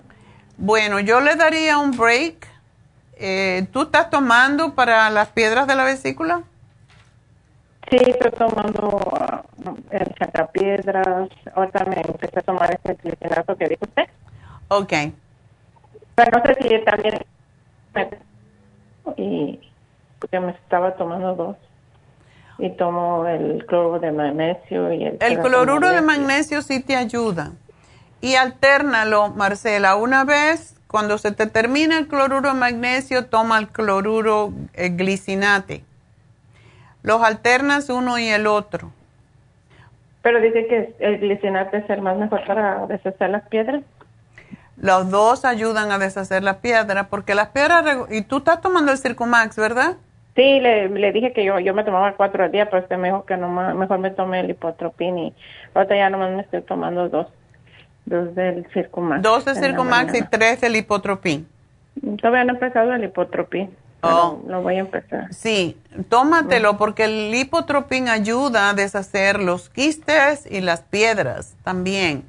[0.57, 2.47] Bueno, yo le daría un break.
[3.19, 6.41] Eh, ¿Tú estás tomando para las piedras de la vesícula?
[7.89, 8.87] Sí, estoy tomando
[9.65, 11.29] uh, el chacapiedras.
[11.55, 14.09] Ahorita me empecé a tomar ese glicinato que dijo usted.
[14.67, 14.93] Ok.
[16.15, 17.25] Pero no sé si también...
[19.15, 19.59] Y
[20.19, 21.55] porque me estaba tomando dos.
[22.57, 25.17] Y tomo el cloruro de magnesio y el...
[25.21, 27.51] El cloruro de magnesio sí te ayuda.
[28.21, 29.95] Y alternalo, Marcela.
[29.95, 35.83] Una vez, cuando se te termina el cloruro de magnesio, toma el cloruro glicinate
[37.07, 38.91] los alternas uno y el otro.
[40.21, 43.81] Pero dice que el glicinate es el más mejor para deshacer las piedras.
[44.75, 47.85] Los dos ayudan a deshacer las piedras, porque las piedras...
[48.09, 49.95] Y tú estás tomando el Circumax, ¿verdad?
[50.35, 53.07] Sí, le, le dije que yo yo me tomaba cuatro al día, pero usted me
[53.07, 55.33] dijo que no, mejor me tomé el hipotropín y
[55.73, 57.27] ahorita ya nomás me estoy tomando dos.
[58.07, 59.21] Dos del Circumax.
[59.21, 61.45] Dos del Circumax y tres del hipotropín.
[62.21, 63.69] Todavía no he empezado el hipotropín.
[64.01, 64.41] Oh.
[64.47, 65.33] Lo voy a empezar.
[65.33, 65.77] Sí,
[66.07, 72.23] tómatelo porque el lipotropín ayuda a deshacer los quistes y las piedras también.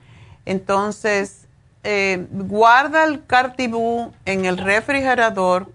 [0.46, 1.46] Entonces,
[1.84, 5.68] eh, guarda el cartibú en el refrigerador.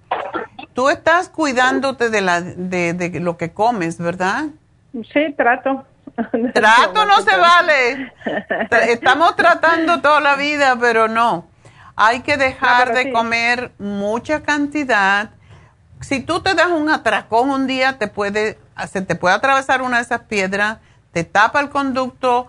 [0.74, 4.48] Tú estás cuidándote de, la, de, de lo que comes, ¿verdad?
[4.92, 5.86] Sí, trato.
[6.54, 8.14] Trato no se vale.
[8.90, 11.48] Estamos tratando toda la vida, pero no.
[11.96, 15.30] Hay que dejar de comer mucha cantidad
[16.04, 18.60] si tú te das un atracón un día, te puede,
[18.92, 20.80] se te puede atravesar una de esas piedras,
[21.12, 22.48] te tapa el conducto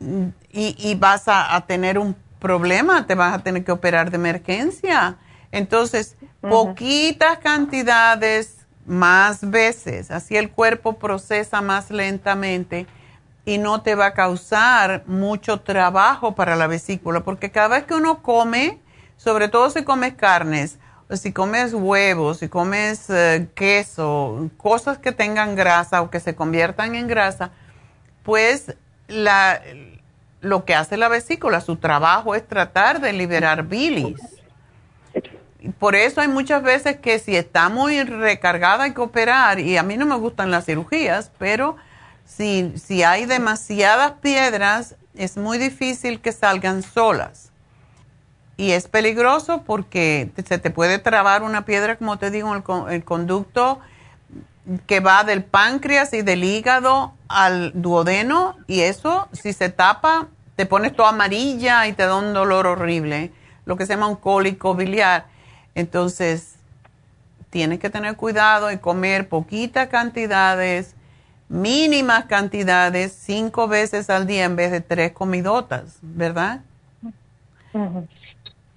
[0.00, 5.16] mm, y, vas a, tener un problema, te vas a tener que operar de emergencia.
[5.50, 12.86] Entonces, poquitas cantidades, más veces, así el cuerpo procesa más lentamente
[13.44, 17.94] y no te va a causar mucho trabajo para la vesícula, porque cada vez que
[17.94, 18.80] uno come,
[19.16, 20.78] sobre todo si comes carnes,
[21.10, 26.94] si comes huevos, si comes eh, queso, cosas que tengan grasa o que se conviertan
[26.94, 27.50] en grasa,
[28.22, 28.76] pues
[29.08, 29.60] la,
[30.40, 34.41] lo que hace la vesícula, su trabajo es tratar de liberar bilis.
[35.78, 39.82] Por eso hay muchas veces que si está muy recargada hay que operar y a
[39.82, 41.76] mí no me gustan las cirugías, pero
[42.24, 47.52] si, si hay demasiadas piedras es muy difícil que salgan solas
[48.56, 52.62] y es peligroso porque se te puede trabar una piedra, como te digo, el,
[52.92, 53.80] el conducto
[54.86, 60.66] que va del páncreas y del hígado al duodeno y eso, si se tapa, te
[60.66, 63.32] pones toda amarilla y te da un dolor horrible,
[63.64, 65.26] lo que se llama un cólico biliar.
[65.74, 66.58] Entonces,
[67.50, 70.96] tienes que tener cuidado y comer poquitas cantidades,
[71.48, 76.60] mínimas cantidades, cinco veces al día en vez de tres comidotas, ¿verdad?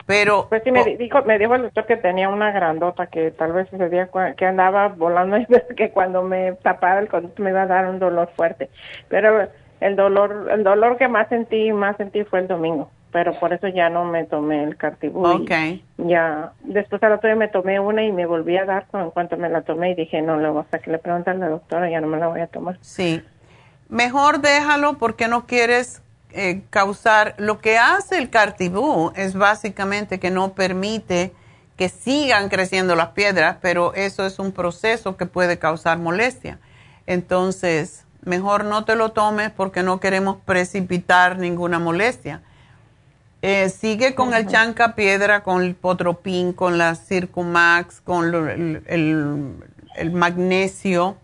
[0.05, 3.53] Pero pues sí me dijo me dijo el doctor que tenía una grandota que tal
[3.53, 5.45] vez ese día que andaba volando y
[5.75, 8.69] que cuando me tapaba el conducto me iba a dar un dolor fuerte.
[9.09, 9.47] Pero
[9.79, 13.69] el dolor el dolor que más sentí más sentí fue el domingo pero por eso
[13.69, 15.85] ya no me tomé el cartibú okay.
[15.95, 19.37] ya después al otro día me tomé una y me volví a dar en cuanto
[19.37, 22.01] me la tomé y dije no luego hasta que le preguntan a la doctora ya
[22.01, 23.23] no me la voy a tomar sí
[23.87, 30.29] mejor déjalo porque no quieres eh, causar, lo que hace el cartibú es básicamente que
[30.29, 31.31] no permite
[31.77, 36.59] que sigan creciendo las piedras, pero eso es un proceso que puede causar molestia.
[37.05, 42.41] Entonces, mejor no te lo tomes porque no queremos precipitar ninguna molestia.
[43.47, 48.33] Eh, sigue con el chanca piedra, con el potropín, con la Circumax, con
[48.87, 51.17] el, magnesio.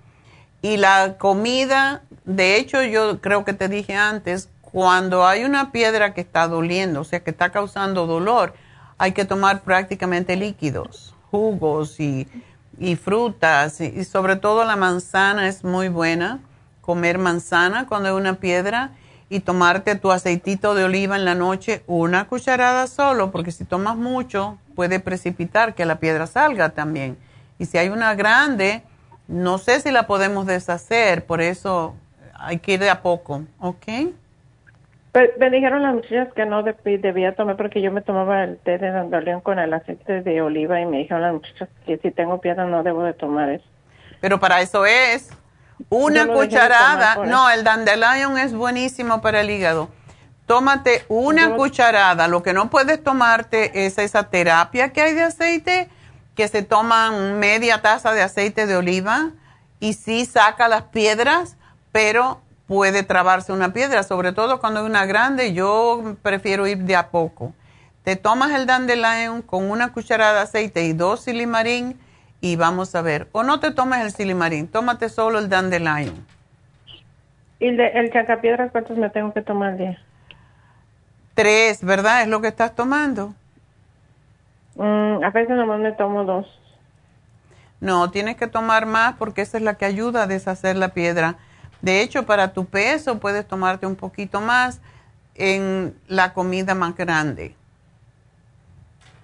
[0.61, 2.03] Y la comida.
[2.23, 7.01] De hecho, yo creo que te dije antes, cuando hay una piedra que está doliendo,
[7.01, 8.53] o sea, que está causando dolor,
[8.99, 12.27] hay que tomar prácticamente líquidos, jugos y,
[12.97, 16.39] frutas, y sobre todo la manzana es muy buena,
[16.81, 18.91] comer manzana cuando hay una piedra
[19.31, 23.95] y tomarte tu aceitito de oliva en la noche, una cucharada solo, porque si tomas
[23.95, 27.17] mucho puede precipitar que la piedra salga también.
[27.57, 28.83] Y si hay una grande,
[29.29, 31.95] no sé si la podemos deshacer, por eso
[32.37, 33.87] hay que ir de a poco, ¿ok?
[35.37, 38.91] me dijeron las muchachas que no debía tomar porque yo me tomaba el té de
[38.91, 42.65] dandelion con el aceite de oliva y me dijeron las muchachas que si tengo piedra
[42.65, 43.65] no debo de tomar eso.
[44.19, 45.31] Pero para eso es.
[45.89, 49.89] Una cucharada, no, el dandelion es buenísimo para el hígado.
[50.45, 52.27] Tómate una cucharada.
[52.27, 55.89] Lo que no puedes tomarte es esa terapia que hay de aceite,
[56.35, 59.29] que se toman media taza de aceite de oliva
[59.79, 61.55] y sí saca las piedras,
[61.91, 65.53] pero puede trabarse una piedra, sobre todo cuando hay una grande.
[65.53, 67.53] Yo prefiero ir de a poco.
[68.03, 71.99] Te tomas el dandelion con una cucharada de aceite y dos silimarín
[72.41, 73.27] y vamos a ver.
[73.31, 76.25] O no te tomes el silimarín, tómate solo el dandelion.
[77.59, 79.77] ¿Y el, de, el chancapiedras cuántos me tengo que tomar?
[81.35, 82.23] Tres, ¿verdad?
[82.23, 83.35] ¿Es lo que estás tomando?
[84.75, 86.47] Mm, a veces nomás me tomo dos.
[87.79, 91.35] No, tienes que tomar más porque esa es la que ayuda a deshacer la piedra.
[91.81, 94.81] De hecho, para tu peso puedes tomarte un poquito más
[95.35, 97.55] en la comida más grande.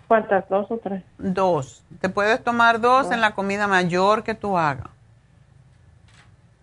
[0.07, 0.47] ¿Cuántas?
[0.49, 1.03] ¿Dos o tres?
[1.17, 1.83] Dos.
[1.99, 4.87] Te puedes tomar dos, en la comida mayor que tú hagas.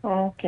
[0.03, 0.45] Ok.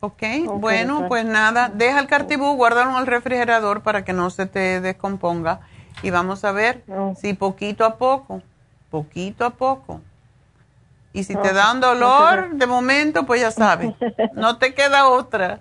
[0.00, 0.22] Ok,
[0.60, 1.24] bueno, pues.
[1.24, 5.60] nada, deja el cartibú, guárdalo en el refrigerador para que no se te descomponga
[6.02, 6.84] y vamos a ver
[7.16, 8.40] si poquito a poco,
[8.90, 10.00] poquito a poco.
[11.12, 13.92] Y si te da un dolor, de momento, pues ya sabes,
[14.34, 15.60] no te queda otra.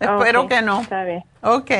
[0.00, 0.80] Espero que no.
[0.80, 1.24] Está bien.
[1.42, 1.70] Ok.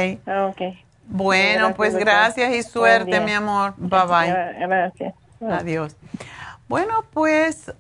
[0.50, 0.85] Ok.
[1.08, 3.74] Bueno, pues gracias y suerte, mi amor.
[3.76, 4.66] Bye bye.
[4.66, 5.14] Gracias.
[5.40, 5.96] Adiós.
[6.68, 7.72] Bueno, pues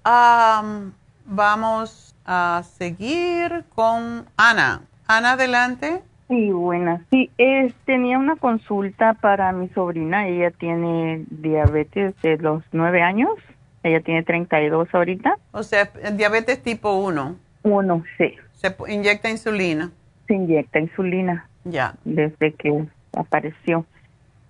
[1.24, 4.82] vamos a seguir con Ana.
[5.06, 6.02] Ana, adelante.
[6.28, 7.04] Sí, buena.
[7.10, 7.30] Sí,
[7.84, 10.26] tenía una consulta para mi sobrina.
[10.26, 13.30] Ella tiene diabetes de los nueve años.
[13.82, 15.38] Ella tiene 32 ahorita.
[15.52, 17.36] O sea, diabetes tipo 1.
[17.62, 18.34] 1, sí.
[18.54, 19.92] Se inyecta insulina.
[20.26, 21.48] Se inyecta insulina.
[21.64, 21.94] Ya.
[22.04, 22.86] Desde que
[23.16, 23.84] apareció.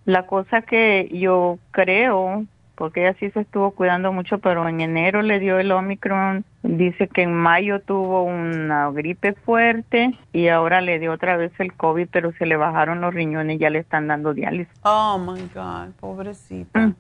[0.05, 2.45] La cosa que yo creo,
[2.77, 7.09] porque ella sí se estuvo cuidando mucho, pero en enero le dio el Omicron, dice
[7.09, 12.09] que en mayo tuvo una gripe fuerte y ahora le dio otra vez el COVID,
[12.13, 14.73] pero se le bajaron los riñones y ya le están dando diálisis.
[14.83, 16.93] Oh my God, pobrecita.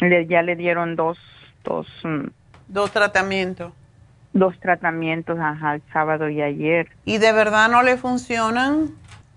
[0.00, 1.18] le, ya le dieron dos,
[1.64, 2.26] dos, mm,
[2.68, 3.72] dos tratamientos.
[4.32, 6.88] Dos tratamientos, ajá, el sábado y ayer.
[7.04, 8.90] ¿Y de verdad no le funcionan?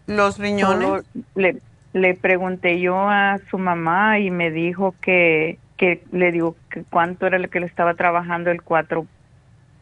[0.07, 1.03] ¿Los riñones?
[1.35, 1.61] le,
[1.93, 7.27] le pregunté yo a su mamá y me dijo que, que le digo que cuánto
[7.27, 9.05] era lo que le estaba trabajando el 4,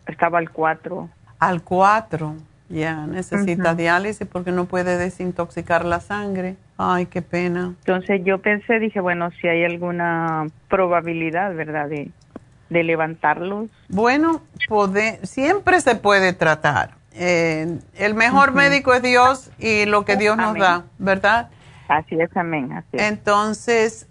[0.07, 1.09] estaba al 4.
[1.39, 2.35] Al 4,
[2.69, 6.57] ya, necesita diálisis porque no puede desintoxicar la sangre.
[6.77, 7.73] Ay, qué pena.
[7.79, 11.87] Entonces yo pensé, dije, bueno, si hay alguna probabilidad, ¿verdad?
[11.87, 12.11] De,
[12.69, 13.69] de levantarlos.
[13.87, 14.41] Bueno,
[15.23, 20.57] siempre se puede tratar eh, el mejor médico es Dios y lo que Dios nos
[20.57, 21.49] da, ¿verdad?
[21.87, 22.83] Así es, amén.
[22.93, 24.07] Entonces,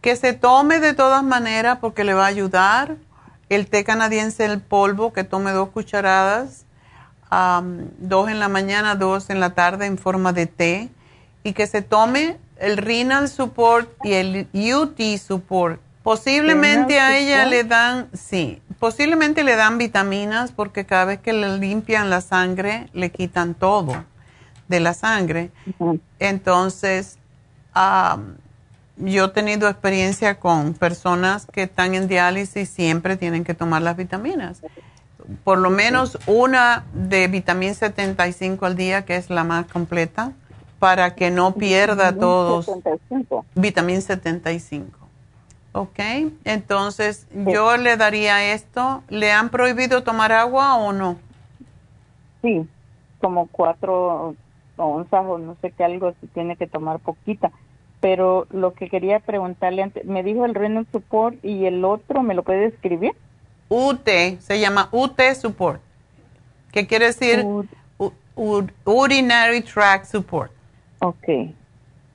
[0.00, 2.96] que se tome de todas maneras porque le va a ayudar.
[3.50, 6.66] El té canadiense, el polvo, que tome dos cucharadas,
[7.98, 10.88] dos en la mañana, dos en la tarde en forma de té.
[11.42, 15.80] Y que se tome el renal support y el UT support.
[16.02, 21.58] Posiblemente a ella le dan, sí, posiblemente le dan vitaminas porque cada vez que le
[21.58, 24.04] limpian la sangre le quitan todo
[24.68, 25.50] de la sangre.
[26.18, 27.18] Entonces,
[28.96, 33.82] yo he tenido experiencia con personas que están en diálisis y siempre tienen que tomar
[33.82, 34.60] las vitaminas.
[35.44, 40.32] Por lo menos una de vitamina 75 al día, que es la más completa,
[40.78, 42.70] para que no pierda todos.
[43.54, 44.97] Vitamina 75.
[45.78, 46.00] Ok,
[46.44, 49.04] entonces yo le daría esto.
[49.08, 51.18] ¿Le han prohibido tomar agua o no?
[52.42, 52.66] Sí,
[53.20, 54.34] como cuatro
[54.76, 57.52] onzas o no sé qué algo, se tiene que tomar poquita.
[58.00, 62.34] Pero lo que quería preguntarle antes, me dijo el Renal Support y el otro, ¿me
[62.34, 63.12] lo puede escribir?
[63.68, 64.08] UT,
[64.40, 65.80] se llama UT Support.
[66.72, 67.46] ¿Qué quiere decir?
[68.84, 70.50] Urinary Tract Support.
[70.98, 71.28] Ok,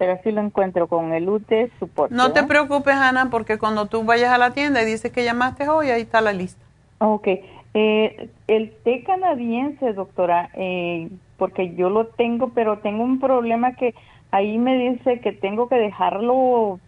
[0.04, 1.50] pero así lo encuentro con el UT
[1.80, 2.12] Support.
[2.12, 5.70] No te preocupes, Ana, porque cuando tú vayas a la tienda y dices que llamaste
[5.70, 6.62] hoy, ahí está la lista.
[6.98, 7.26] Ok,
[7.74, 11.08] eh, el té canadiense, doctora, eh,
[11.38, 13.96] porque yo lo tengo, pero tengo un problema que
[14.32, 16.82] ahí me dice que tengo que dejarlo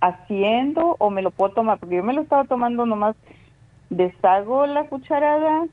[0.00, 3.14] haciendo o me lo puedo tomar, porque yo me lo estaba tomando nomás,
[3.90, 5.66] deshago la cucharada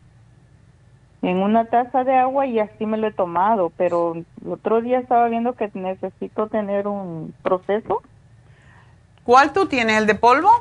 [1.26, 5.00] en una taza de agua y así me lo he tomado, pero el otro día
[5.00, 8.04] estaba viendo que necesito tener un proceso.
[9.24, 9.98] ¿Cuál tú tienes?
[9.98, 10.52] ¿El de polvo?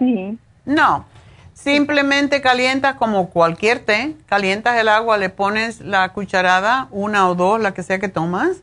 [0.00, 0.36] Sí.
[0.64, 1.04] No,
[1.54, 7.60] simplemente calientas como cualquier té, calientas el agua, le pones la cucharada, una o dos,
[7.60, 8.62] la que sea que tomas,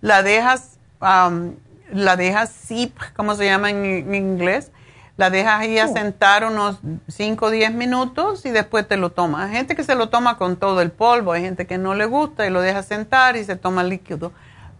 [0.00, 4.72] la dejas, la dejas sip, como se llama en inglés,
[5.16, 9.48] la dejas ahí a sentar unos 5 o 10 minutos y después te lo tomas.
[9.48, 12.06] Hay gente que se lo toma con todo el polvo, hay gente que no le
[12.06, 14.32] gusta y lo deja sentar y se toma el líquido.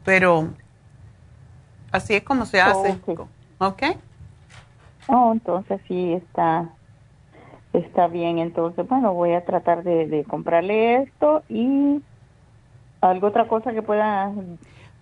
[0.05, 0.49] Pero
[1.93, 2.99] así es como se hace.
[3.59, 3.83] ¿Ok?
[5.07, 6.69] Oh, entonces sí está,
[7.73, 8.39] está bien.
[8.39, 12.03] Entonces, bueno, voy a tratar de, de comprarle esto y
[13.01, 14.33] algo otra cosa que pueda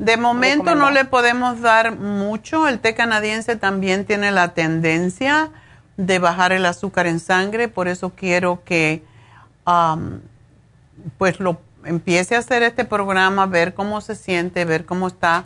[0.05, 2.67] de momento no le podemos dar mucho.
[2.67, 5.51] El té canadiense también tiene la tendencia
[5.97, 9.05] de bajar el azúcar en sangre, por eso quiero que
[11.19, 15.45] pues lo empiece a hacer este programa, ver cómo se siente, ver cómo está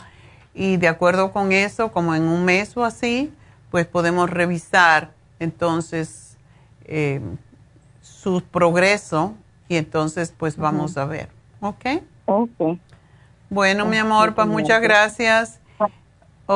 [0.55, 3.31] y de acuerdo con eso, como en un mes o así,
[3.69, 6.35] pues podemos revisar entonces
[6.85, 7.21] eh,
[8.01, 9.35] su progreso
[9.67, 11.29] y entonces pues vamos a ver,
[11.61, 11.85] ¿ok?
[12.25, 12.79] Ok.
[13.49, 15.61] Bueno, mi amor, pues muchas gracias.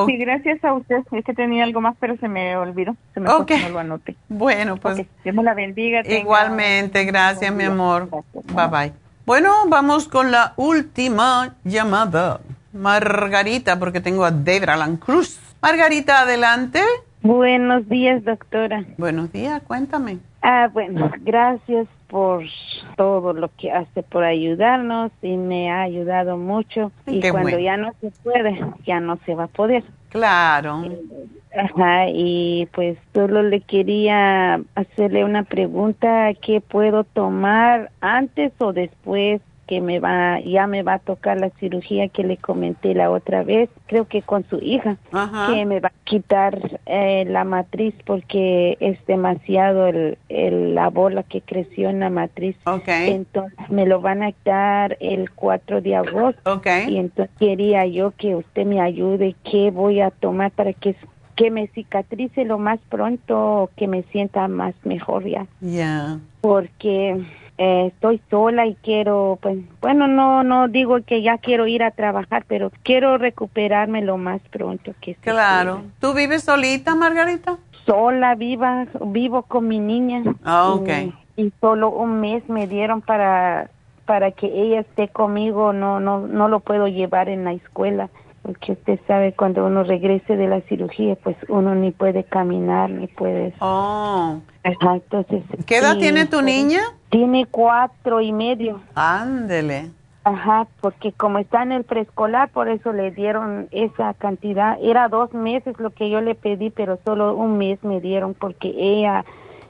[0.05, 1.03] Sí, gracias a usted.
[1.11, 2.95] Es que tenía algo más, pero se me olvidó.
[3.13, 3.61] Se me okay.
[3.63, 4.15] no lo anoté.
[4.29, 5.05] Bueno, pues.
[5.23, 6.01] Dios me la bendiga.
[6.05, 8.09] Igualmente, gracias, mi amor.
[8.33, 8.93] Bye bye.
[9.25, 12.39] Bueno, vamos con la última llamada.
[12.73, 15.39] Margarita, porque tengo a Debra Cruz.
[15.61, 16.81] Margarita, adelante.
[17.21, 18.83] Buenos días, doctora.
[18.97, 20.19] Buenos días, cuéntame.
[20.41, 22.43] Ah, bueno, gracias por
[22.97, 26.91] todo lo que hace por ayudarnos y me ha ayudado mucho.
[27.07, 29.85] y cuando ya no se puede, ya no se va a poder.
[30.09, 30.83] Claro.
[31.55, 39.39] Ajá, y pues solo le quería hacerle una pregunta, ¿qué puedo tomar antes o después
[39.67, 43.43] que me va, ya me va a tocar la cirugía que le comenté la otra
[43.43, 44.97] vez, creo que con su hija,
[45.49, 50.17] que me va a quitar eh, la matriz porque es demasiado el,
[50.75, 52.55] la bola que creció en la matriz.
[52.87, 56.61] Entonces me lo van a quitar el 4 de agosto.
[56.87, 60.95] Y entonces quería yo que usted me ayude, qué voy a tomar para que
[61.35, 65.47] que me cicatrice lo más pronto, que me sienta más mejor ya.
[65.59, 66.19] Ya.
[66.41, 67.23] Porque
[67.63, 71.91] eh, estoy sola y quiero, pues, bueno, no, no digo que ya quiero ir a
[71.91, 75.83] trabajar, pero quiero recuperarme lo más pronto que Claro.
[75.99, 77.59] ¿Tú vives solita, Margarita?
[77.85, 80.23] Sola, viva, vivo con mi niña.
[80.43, 80.75] Ah,
[81.35, 83.69] Y, solo un mes me dieron para
[84.05, 88.09] para que ella esté conmigo, no, no, no lo puedo llevar en la escuela
[88.41, 93.07] porque usted sabe cuando uno regrese de la cirugía pues uno ni puede caminar ni
[93.07, 94.39] puede oh.
[94.63, 98.79] Ajá, entonces qué edad tiene tu niña tiene cuatro y medio.
[98.95, 99.91] Ándele.
[100.23, 104.77] Ajá porque como está en el preescolar por eso le dieron esa cantidad.
[104.81, 108.73] Era dos meses lo que yo le pedí pero solo un mes me dieron porque
[108.75, 109.25] ella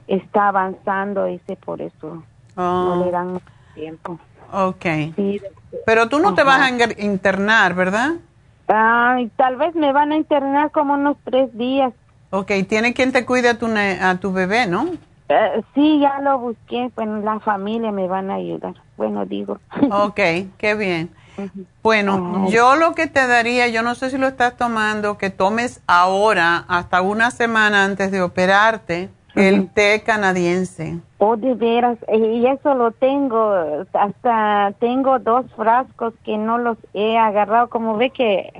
[0.06, 2.22] está avanzando ese por eso
[2.56, 3.10] no le oh.
[3.10, 3.40] dan
[3.74, 4.18] tiempo.
[4.52, 5.14] Okay
[5.86, 8.12] pero tú no te vas a internar verdad
[8.68, 11.92] Ay, tal vez me van a internar como unos tres días.
[12.30, 14.86] Ok, ¿tiene quien te cuide a tu, a tu bebé, no?
[15.28, 18.74] Eh, sí, ya lo busqué, bueno, la familia me van a ayudar.
[18.96, 19.58] Bueno, digo.
[19.90, 20.20] Ok,
[20.58, 21.10] qué bien.
[21.82, 25.80] Bueno, yo lo que te daría, yo no sé si lo estás tomando, que tomes
[25.86, 30.98] ahora, hasta una semana antes de operarte, el té canadiense.
[31.18, 33.54] Oh, de veras, y eso lo tengo,
[33.92, 38.52] hasta tengo dos frascos que no los he agarrado, como ve que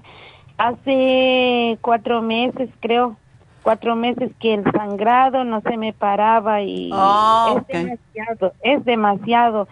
[0.58, 3.16] hace cuatro meses creo,
[3.62, 9.68] cuatro meses que el sangrado no se me paraba y oh, es demasiado, es demasiado.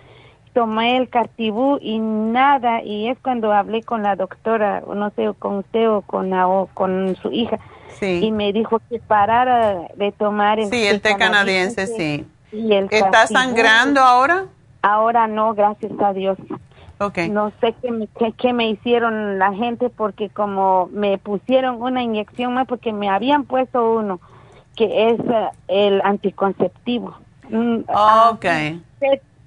[0.52, 5.58] Tomé el cartibú y nada, y es cuando hablé con la doctora, no sé, con
[5.58, 7.60] usted o con, o con su hija,
[8.00, 12.26] y me dijo que parara de tomar el Sí, el té canadiense, sí.
[12.52, 14.46] Y el ¿Está sangrando ahora?
[14.82, 16.38] Ahora no, gracias a Dios.
[16.98, 17.30] Okay.
[17.30, 22.52] No sé qué me, qué, me hicieron la gente porque como me pusieron una inyección
[22.52, 24.20] más porque me habían puesto uno
[24.76, 27.16] que es eh, el anticonceptivo.
[27.48, 28.46] Mm, ah, ok.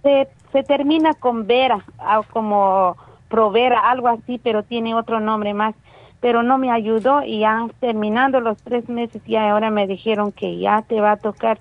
[0.02, 2.98] Se, se termina con Vera, ah, como
[3.28, 5.76] Provera, algo así, pero tiene otro nombre más.
[6.24, 10.58] Pero no me ayudó y ya terminando los tres meses, ya ahora me dijeron que
[10.58, 11.60] ya te va a tocar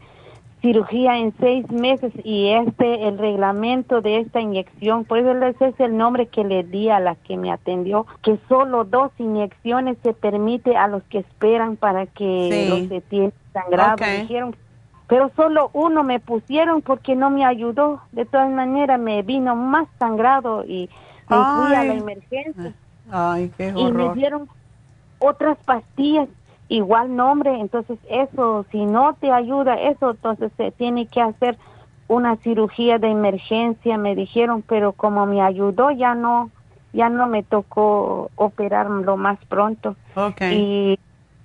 [0.61, 5.97] cirugía en seis meses y este, el reglamento de esta inyección, pues ese es el
[5.97, 10.77] nombre que le di a la que me atendió, que solo dos inyecciones se permite
[10.77, 13.97] a los que esperan para que los se tienen sangrado.
[14.21, 14.55] Dijeron,
[15.09, 18.01] pero solo uno me pusieron porque no me ayudó.
[18.13, 20.89] De todas maneras me vino más sangrado y
[21.29, 22.73] me fui a la emergencia.
[23.13, 23.91] Ay, qué horror.
[23.91, 24.49] Y me dieron
[25.19, 26.29] otras pastillas
[26.69, 31.59] igual nombre, entonces eso, si no te ayuda eso, entonces se tiene que hacer
[32.09, 36.51] una cirugía de emergencia, me dijeron, pero como me ayudó ya no,
[36.95, 39.97] ya no me tocó operar lo más pronto.
[40.51, 40.99] Y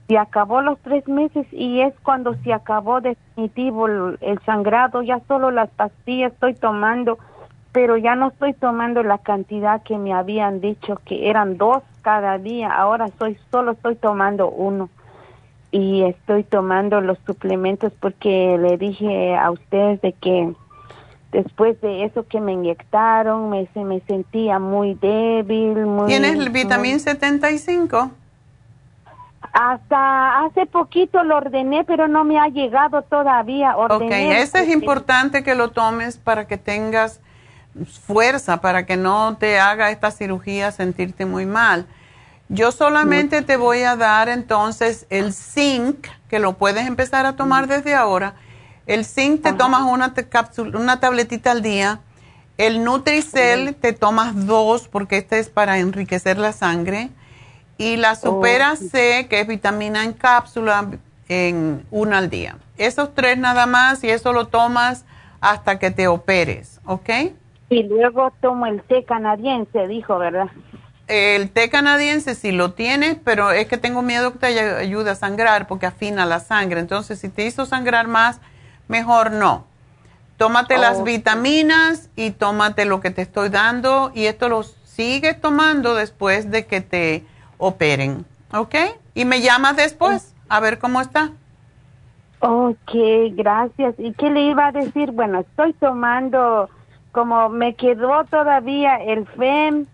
[0.08, 5.20] se acabó los tres meses y es cuando se acabó definitivo el, el, sangrado, ya
[5.28, 7.18] solo las pastillas estoy tomando,
[7.78, 12.40] pero ya no estoy tomando la cantidad que me habían dicho que eran dos cada
[12.40, 14.90] día, ahora soy solo estoy tomando uno
[15.70, 20.56] y estoy tomando los suplementos porque le dije a ustedes de que
[21.32, 25.86] después de eso que me inyectaron me, se me sentía muy débil.
[25.86, 28.10] Muy, ¿Tienes el vitamín 75?
[29.54, 33.78] Hasta hace poquito lo ordené, pero no me ha llegado todavía.
[33.78, 37.22] Ordené ok, eso es importante que lo tomes para que tengas
[37.86, 41.88] fuerza, para que no te haga esta cirugía sentirte muy mal.
[42.50, 47.68] Yo solamente te voy a dar entonces el zinc, que lo puedes empezar a tomar
[47.68, 48.36] desde ahora.
[48.86, 52.00] El zinc te tomas una, cápsula, una tabletita al día.
[52.58, 57.10] El Nutricel te tomas dos porque este es para enriquecer la sangre.
[57.78, 60.90] Y la Supera C, que es vitamina en cápsula,
[61.28, 62.58] en una al día.
[62.78, 65.04] Esos tres nada más y eso lo tomas
[65.42, 67.10] hasta que te operes, ¿ok?
[67.70, 70.48] Y luego tomo el té canadiense, dijo, ¿verdad?
[71.08, 75.16] El té canadiense sí lo tienes, pero es que tengo miedo que te ayude a
[75.16, 76.80] sangrar porque afina la sangre.
[76.80, 78.42] Entonces, si te hizo sangrar más,
[78.88, 79.66] mejor no.
[80.38, 85.96] Tómate las vitaminas y tómate lo que te estoy dando y esto lo sigues tomando
[85.96, 87.24] después de que te
[87.58, 88.76] operen, ¿ok?
[89.16, 91.32] Y me llamas después a ver cómo está.
[92.40, 92.94] Ok,
[93.32, 93.96] gracias.
[93.98, 95.12] ¿Y qué le iba a decir?
[95.12, 96.70] Bueno, estoy tomando,
[97.18, 99.88] como me quedó todavía el FEM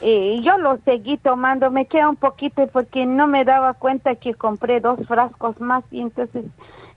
[0.00, 4.34] y yo lo seguí tomando, me queda un poquito porque no me daba cuenta que
[4.34, 6.44] compré dos frascos más y entonces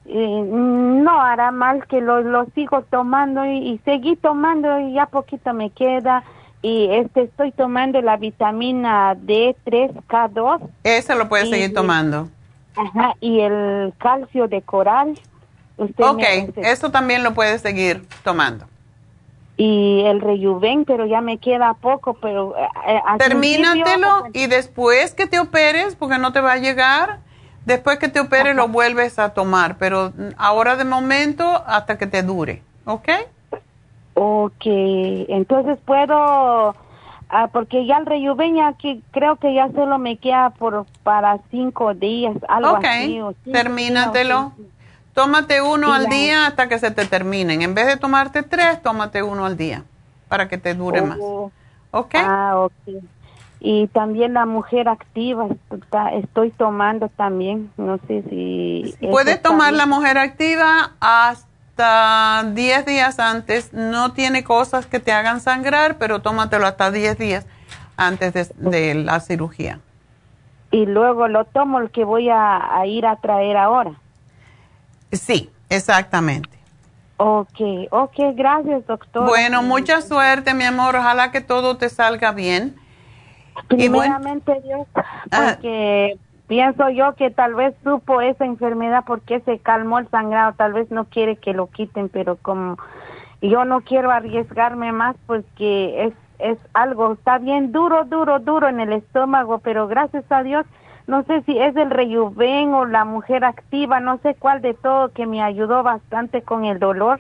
[0.06, 5.52] eh, no hará mal que lo, lo sigo tomando y, seguí tomando y ya poquito
[5.56, 6.24] me queda
[6.62, 10.62] y este estoy tomando la vitamina D3K2.
[10.84, 12.30] Eso lo puedes seguir tomando.
[12.76, 15.20] Ajá, y el calcio de coral.
[15.78, 16.24] Usted ok,
[16.58, 18.68] eso también lo puedes seguir tomando
[19.62, 22.56] y el rejuven, pero ya me queda poco, pero...
[22.58, 27.20] Eh, eh Termínatelo y después que te operes, porque no te va a llegar,
[27.66, 32.24] después que te operes lo vuelves a tomar, pero ahora de momento hasta que te
[32.24, 33.10] dure, ¿ok?
[34.16, 36.76] Ok, entonces puedo...
[37.34, 41.38] Ah, porque ya el rejuven ya que creo que ya solo me queda por para
[41.52, 43.22] cinco días, algo así.
[43.50, 44.54] termínatelo.
[45.14, 47.62] Tómate uno al día hasta que se te terminen.
[47.62, 49.84] En vez de tomarte tres, tómate uno al día
[50.30, 51.18] para que te dure más.
[51.22, 51.52] Oh.
[51.92, 52.16] ¿Ok?
[52.16, 53.04] Ah, ok.
[53.60, 55.48] Y también la mujer activa,
[56.14, 58.96] estoy tomando también, no sé si...
[59.12, 63.72] Puedes tomar la mujer activa hasta 10 días antes.
[63.72, 67.46] No tiene cosas que te hagan sangrar, pero tómatelo hasta 10 días
[67.98, 69.80] antes de, la cirugía.
[70.72, 73.92] Y luego lo tomo el que voy a ir a traer ahora.
[75.12, 76.50] Sí, exactamente.
[77.18, 77.60] Ok,
[77.92, 79.28] ok, gracias, doctor.
[79.28, 80.96] Bueno, mucha suerte, mi amor.
[80.96, 82.76] Ojalá que todo te salga bien.
[83.68, 85.56] Primeramente, Dios, ah.
[85.60, 86.18] porque
[86.48, 90.54] pienso yo que tal vez supo esa enfermedad porque se calmó el sangrado.
[90.54, 92.78] Tal vez no quiere que lo quiten, pero como
[93.42, 98.80] yo no quiero arriesgarme más porque es, es algo, está bien duro, duro, duro en
[98.80, 100.66] el estómago, pero gracias a Dios
[101.12, 105.10] no sé si es el rejuven o la mujer activa, no sé cuál de todo
[105.10, 107.20] que me ayudó bastante con el dolor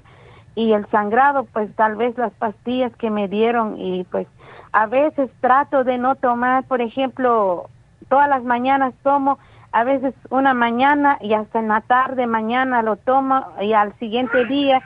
[0.56, 4.28] y el sangrado, pues tal vez las pastillas que me dieron y pues
[4.72, 7.70] a veces trato de no tomar, por ejemplo,
[8.08, 9.40] todas las mañanas tomo,
[9.74, 14.46] a veces una mañana y hasta en la tarde mañana lo tomo y al siguiente
[14.46, 14.82] día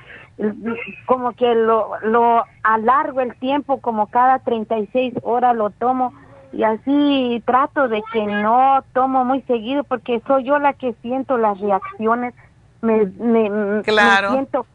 [1.06, 6.12] como que lo, lo alargo el tiempo, como cada 36 horas lo tomo
[6.56, 11.38] y así trato de que no tomo muy seguido porque soy yo la que siento
[11.38, 12.34] las reacciones
[12.82, 14.32] me, me, claro.
[14.32, 14.66] siento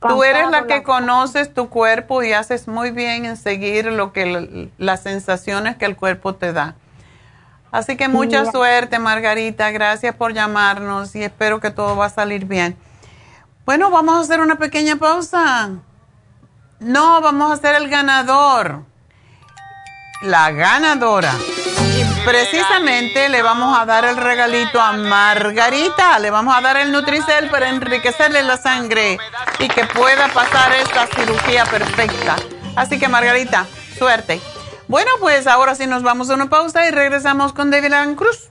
[0.00, 4.70] Tú eres la que conoces tu cuerpo y haces muy bien en seguir lo que
[4.76, 6.74] las sensaciones que el cuerpo te da.
[7.72, 9.70] Así que mucha suerte, Margarita.
[9.70, 12.76] Gracias por llamarnos y espero que todo va a salir bien.
[13.64, 15.70] Bueno, vamos a hacer una pequeña pausa.
[16.78, 18.82] No, vamos a hacer el ganador.
[20.22, 21.32] La ganadora.
[21.94, 26.18] Y precisamente le vamos a dar el regalito a Margarita.
[26.18, 29.18] Le vamos a dar el Nutricel para enriquecerle la sangre
[29.58, 32.36] y que pueda pasar esta cirugía perfecta.
[32.76, 33.66] Así que Margarita,
[33.98, 34.40] suerte.
[34.88, 38.50] Bueno, pues ahora sí nos vamos a una pausa y regresamos con David Cruz.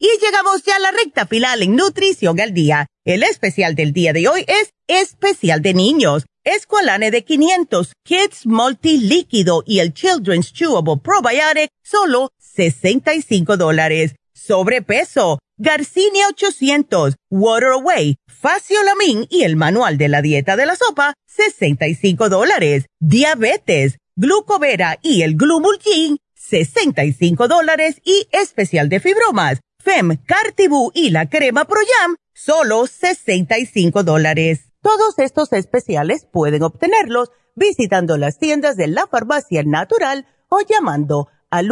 [0.00, 2.86] Y llegamos ya a la recta final en Nutrición al Día.
[3.04, 6.24] El especial del día de hoy es especial de niños.
[6.44, 14.14] Esqualane de 500, Kids Multi Líquido y el Children's Chewable Probiotic, solo 65 dólares.
[14.32, 21.14] Sobrepeso, Garcinia 800, Water Away, Faciolamin y el manual de la dieta de la sopa,
[21.26, 22.86] 65 dólares.
[23.00, 31.28] Diabetes, Glucovera y el Glumulgin, 65 dólares y especial de fibromas Fem, Cartibú y la
[31.28, 34.72] crema Proyam, solo 65 dólares.
[34.82, 41.68] Todos estos especiales pueden obtenerlos visitando las tiendas de la farmacia natural o llamando al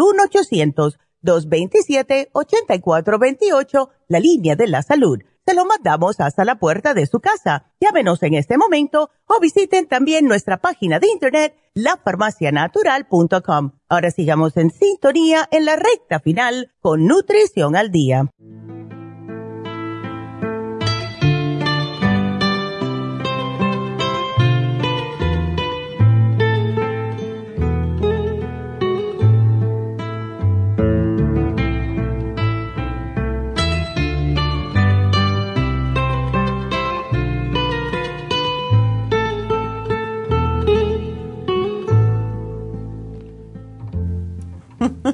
[1.25, 7.71] 1-800-227-8428, la línea de la salud se lo mandamos hasta la puerta de su casa.
[7.81, 13.73] Llámenos en este momento o visiten también nuestra página de internet lafarmacianatural.com.
[13.89, 18.29] Ahora sigamos en sintonía en la recta final con Nutrición al Día.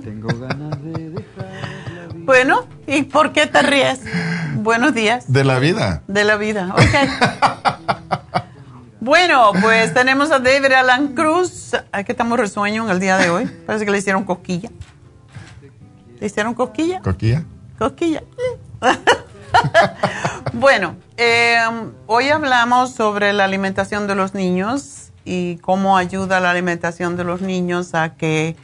[0.03, 1.25] Tengo ganas de
[2.15, 4.01] Bueno, ¿y por qué te ríes?
[4.57, 5.33] Buenos días.
[5.33, 6.03] De la vida.
[6.07, 6.95] De la vida, ok.
[9.01, 11.73] bueno, pues tenemos a David Alan Cruz.
[11.91, 13.47] Ay, que estamos resueño en el día de hoy.
[13.67, 14.71] Parece que le hicieron cosquilla.
[16.21, 17.01] ¿Le hicieron cosquilla?
[17.01, 17.45] ¿Cosquilla?
[17.79, 18.23] Cosquilla.
[20.53, 27.17] bueno, em, hoy hablamos sobre la alimentación de los niños y cómo ayuda la alimentación
[27.17, 28.57] de los niños a que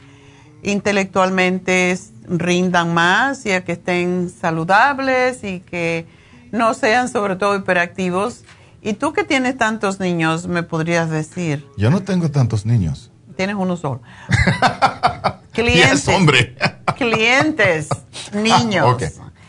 [0.63, 6.05] intelectualmente rindan más y a que estén saludables y que
[6.51, 8.43] no sean sobre todo hiperactivos.
[8.81, 11.67] ¿Y tú que tienes tantos niños, me podrías decir?
[11.77, 13.11] Yo no tengo tantos niños.
[13.35, 14.01] Tienes uno solo.
[15.51, 16.07] clientes.
[16.07, 16.55] hombre.
[16.97, 17.89] clientes,
[18.33, 18.97] niños.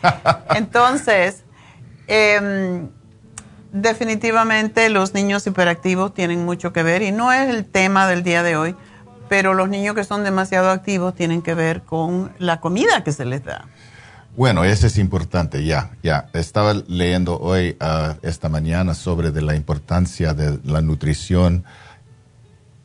[0.55, 1.43] Entonces,
[2.07, 2.89] em,
[3.71, 8.43] definitivamente los niños hiperactivos tienen mucho que ver y no es el tema del día
[8.43, 8.75] de hoy,
[9.31, 13.23] pero los niños que son demasiado activos tienen que ver con la comida que se
[13.23, 13.65] les da.
[14.35, 16.27] Bueno, eso es importante, ya, ya.
[16.33, 21.63] Estaba leyendo hoy, uh, esta mañana, sobre de la importancia de la nutrición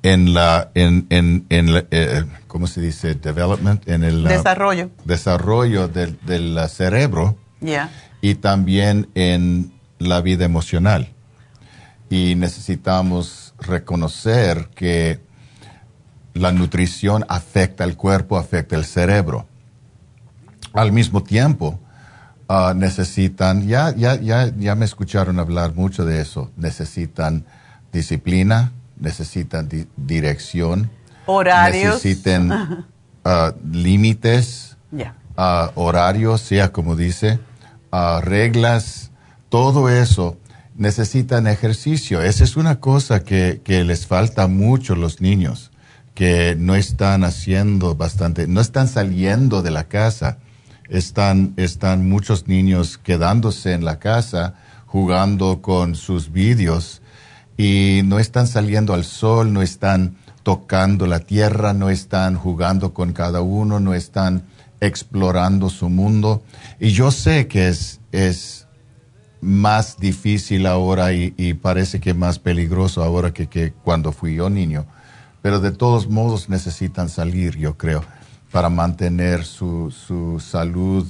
[0.05, 3.16] en la, en, en, en eh, ¿cómo se dice?
[3.16, 4.24] Development, en el...
[4.24, 4.90] Uh, desarrollo.
[5.05, 7.36] desarrollo del, del cerebro.
[7.60, 7.90] Ya.
[8.20, 11.09] Y también en la vida emocional.
[12.09, 15.25] Y necesitamos reconocer que
[16.36, 19.46] la nutrición afecta el cuerpo, afecta el cerebro.
[20.72, 21.78] Al mismo tiempo
[22.48, 27.44] uh, necesitan, ya, ya, ya, ya me escucharon hablar mucho de eso, necesitan
[27.92, 30.90] disciplina, necesitan dirección,
[31.26, 32.86] horarios, necesitan
[33.24, 37.38] uh, límites, uh, horarios, sea como dice,
[38.22, 39.10] reglas,
[39.48, 40.36] todo eso
[40.76, 42.22] necesitan ejercicio.
[42.22, 45.70] Esa es una cosa que, que les falta mucho a los niños,
[46.16, 50.38] que no están haciendo bastante, no están saliendo de la casa
[50.88, 54.55] están, están muchos niños quedándose en la casa
[54.86, 57.02] jugando con sus vídeos
[57.56, 63.12] y no están saliendo al sol, no están tocando la tierra, no están jugando con
[63.12, 64.44] cada uno, no están
[64.80, 66.43] explorando su mundo.
[66.78, 68.68] Y yo sé que es, es
[69.40, 74.86] más difícil ahora y, parece que más peligroso ahora que, que cuando fui yo niño.
[75.47, 78.02] Pero de todos modos necesitan salir, yo creo
[78.51, 81.06] para mantener su, su salud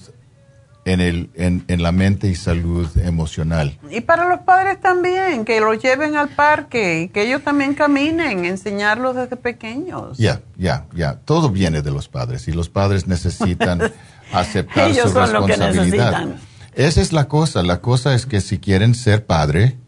[0.85, 3.79] en, el, en, en, la mente y salud emocional.
[3.91, 8.45] Y para los padres también, que los lleven al parque y que ellos también caminen,
[8.45, 10.19] enseñarlos desde pequeños.
[10.19, 11.15] Ya, ya, ya.
[11.25, 13.91] Todo viene de los padres y los padres necesitan
[14.35, 16.37] aceptar su responsabilidad.
[16.75, 17.63] Esa es la cosa.
[17.63, 19.79] La cosa es que si quieren ser padre,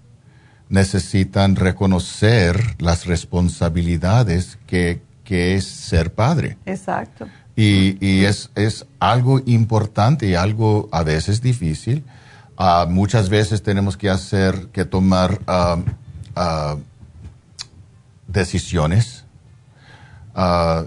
[0.68, 6.58] necesitan reconocer las responsabilidades que, que es ser padre.
[6.66, 7.26] Exacto.
[7.56, 12.04] Y, es, es, algo importante y algo a veces difícil.
[12.56, 16.80] Uh, muchas veces tenemos que hacer, que tomar uh, uh,
[18.28, 19.24] decisiones.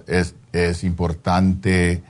[0.08, 2.04] Es, es, importante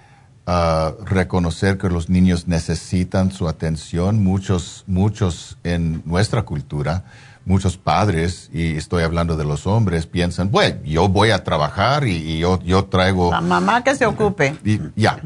[1.05, 4.23] reconocer que los niños necesitan su atención.
[4.23, 7.03] Muchos, muchos en nuestra cultura
[7.45, 12.39] muchos padres, y estoy hablando de los hombres, piensan, bueno, yo voy a trabajar y,
[12.39, 13.31] yo, yo traigo...
[13.31, 14.57] La mamá que se ocupe.
[14.63, 15.19] Y ya,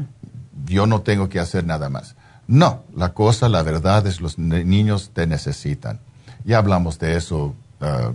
[0.64, 2.16] yo no tengo que hacer nada más.
[2.46, 6.00] No, la cosa, la verdad es los niños te necesitan.
[6.44, 8.12] Ya hablamos de eso uh,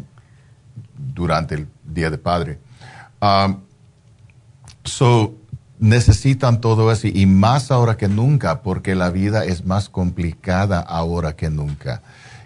[0.95, 2.59] durante el Día de Padre.
[3.21, 3.57] Um,
[4.83, 5.35] so,
[5.79, 11.35] necesitan todo eso y más ahora que nunca, porque la vida es más complicada ahora
[11.35, 12.01] que nunca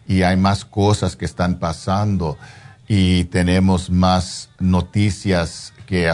[0.08, 2.38] y hay más cosas que están pasando
[2.88, 6.14] y tenemos más noticias que,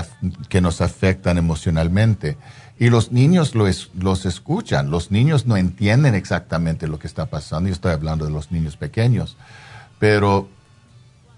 [0.50, 2.38] que nos afectan emocionalmente.
[2.80, 7.74] Y los niños los escuchan, los niños no entienden exactamente lo que está pasando, yo
[7.74, 9.38] estoy hablando de los niños pequeños,
[10.00, 10.50] pero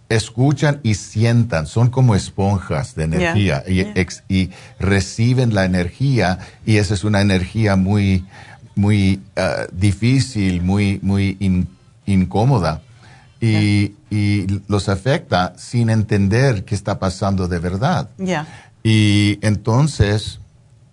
[0.08, 3.64] escuchan y sientan, son como esponjas de energía.
[3.68, 3.82] Y,
[4.34, 6.40] y, reciben la energía.
[6.66, 8.26] Y esa es una energía muy,
[8.76, 11.38] muy uh, difícil, muy, muy
[12.06, 12.82] incómoda
[13.40, 13.96] y,
[14.68, 18.10] los afecta sin entender qué está pasando de verdad.
[18.84, 20.40] Y entonces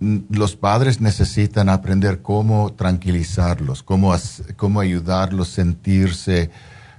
[0.01, 4.15] los padres necesitan aprender cómo tranquilizarlos, cómo,
[4.57, 6.51] cómo ayudarlos a sentirse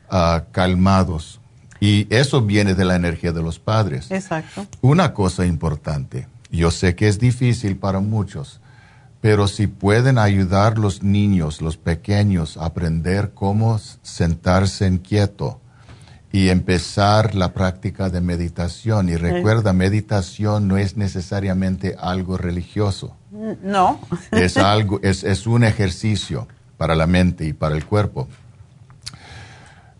[0.09, 1.39] ah, calmados.
[1.79, 4.11] Y eso viene de la energía de los padres.
[4.11, 4.67] Exacto.
[4.81, 8.60] Una cosa importante, yo sé que es difícil para muchos,
[9.21, 15.61] pero si pueden ayudar los niños, los pequeños, a aprender cómo sentarse en quieto
[16.31, 19.09] y empezar la práctica de meditación.
[19.09, 23.15] Y recuerda, meditación no es necesariamente algo religioso.
[23.31, 23.99] No.
[24.31, 28.27] Es algo, es, es un ejercicio para la mente y para el cuerpo.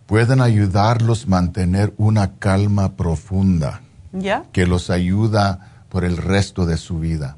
[0.08, 3.82] Pueden ayudarlos a mantener una calma profunda
[4.12, 4.46] ¿Ya?
[4.52, 7.38] que los ayuda por el resto de su vida.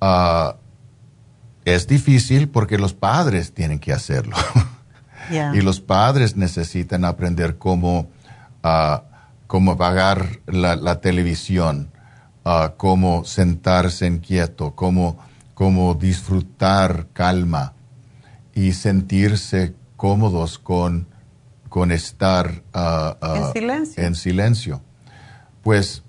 [0.00, 0.56] Ah,
[1.64, 4.36] es difícil porque los padres tienen que hacerlo.
[5.54, 8.08] y los padres necesitan aprender cómo,
[8.62, 8.98] uh,
[9.46, 11.90] cómo apagar la, televisión,
[12.44, 15.18] uh, cómo sentarse en quieto, cómo,
[15.54, 17.72] cómo disfrutar calma
[18.54, 21.08] y sentirse cómodos con,
[21.68, 24.04] con estar en silencio.
[24.04, 24.82] En silencio.
[25.62, 26.04] Pues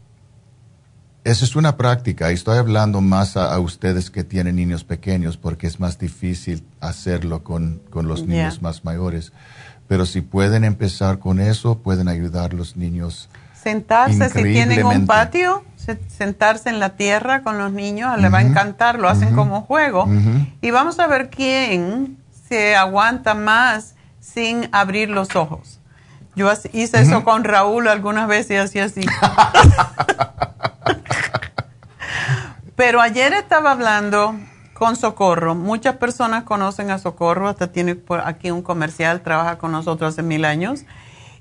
[1.27, 5.67] esa es una práctica y estoy hablando más a, ustedes que tienen niños pequeños porque
[5.67, 9.33] es más difícil hacerlo con, los niños más mayores.
[9.89, 13.29] pero si pueden empezar con eso, pueden ayudar a los niños.
[13.61, 15.65] Sentarse, si tienen un patio,
[16.07, 20.07] sentarse en la tierra con los niños, les va a encantar, lo hacen como juego.
[20.61, 22.17] Y vamos a ver quién
[22.47, 25.81] se aguanta más sin abrir los ojos.
[26.37, 29.01] Yo hice eso con Raúl algunas veces y hacía así.
[32.77, 34.35] Pero ayer estaba hablando
[34.75, 35.55] con Socorro.
[35.55, 40.45] Muchas personas conocen a Socorro, hasta tiene aquí un comercial, trabaja con nosotros hace mil
[40.45, 40.85] años.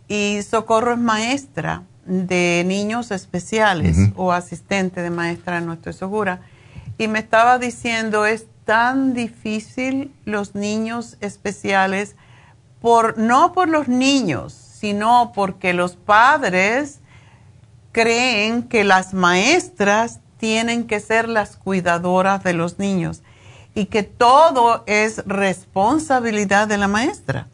[0.08, 6.40] Y Socorro es maestra de niños especiales o asistente de maestra, no estoy segura.
[6.96, 12.16] Y me estaba diciendo, es tan difícil los niños especiales,
[12.80, 17.00] por, no por los niños, sino porque los padres
[17.92, 23.22] creen que las maestras tienen que ser las cuidadoras de los niños
[23.74, 27.48] y que todo es responsabilidad de la maestra.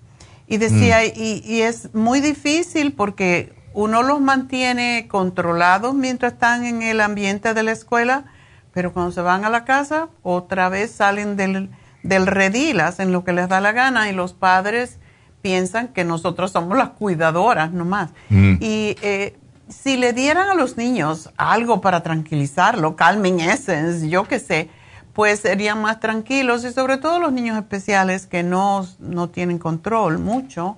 [0.46, 1.18] Y decía, mm.
[1.18, 7.62] y, es muy difícil porque uno los mantiene controlados mientras están en el ambiente de
[7.62, 8.24] la escuela,
[8.72, 11.70] pero cuando se van a la casa, otra vez salen del,
[12.02, 14.98] del redil, hacen lo que les da la gana y los padres
[15.42, 18.10] piensan que nosotros somos las cuidadoras nomás.
[18.28, 18.54] Mm.
[18.60, 19.36] Y eh,
[19.72, 24.68] si le dieran a los niños algo para tranquilizarlo, calming essence, yo qué sé,
[25.12, 30.18] pues serían más tranquilos y sobre todo los niños especiales que no, no tienen control
[30.18, 30.76] mucho,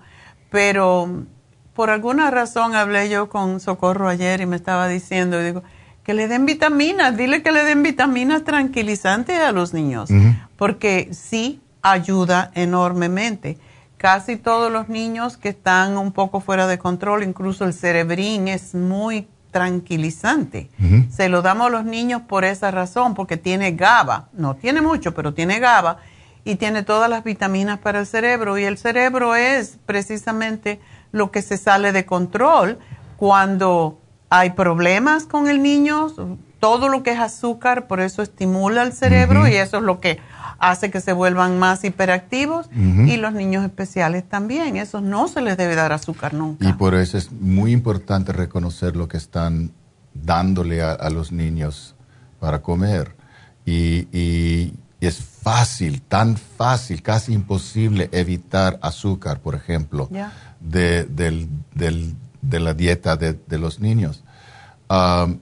[0.51, 1.25] pero
[1.75, 5.63] por alguna razón hablé yo con Socorro ayer y me estaba diciendo, y digo,
[6.05, 10.11] que le den vitaminas, dile que le den vitaminas tranquilizantes a los niños,
[10.57, 13.59] porque sí ayuda enormemente.
[13.97, 18.75] Casi todos los niños que están un poco fuera de control, incluso el cerebrín es
[18.75, 20.69] muy tranquilizante.
[21.11, 24.29] Se lo damos a los niños por esa razón, porque tiene GABA.
[24.33, 25.99] No tiene mucho, pero tiene GABA
[26.45, 28.59] y tiene todas las vitaminas para el cerebro.
[28.59, 30.81] Y el cerebro es precisamente
[31.13, 32.79] lo que se sale de control
[33.17, 36.09] cuando hay problemas con el niño.
[36.59, 40.19] Todo lo que es azúcar, por eso estimula el cerebro y eso es lo que
[40.71, 44.77] hace que se vuelvan más hiperactivos y los niños especiales también.
[44.77, 46.69] Eso no se les debe dar azúcar nunca.
[46.69, 49.73] Y por eso es muy importante reconocer lo que están
[50.15, 51.95] dándole a, los niños
[52.41, 53.15] para comer.
[53.67, 60.09] Y, es fácil, tan fácil, casi imposible evitar azúcar, por ejemplo,
[60.61, 61.07] de,
[62.51, 64.25] la dieta de, los niños.
[64.89, 65.41] Um,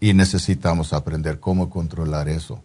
[0.00, 2.62] y necesitamos aprender cómo controlar eso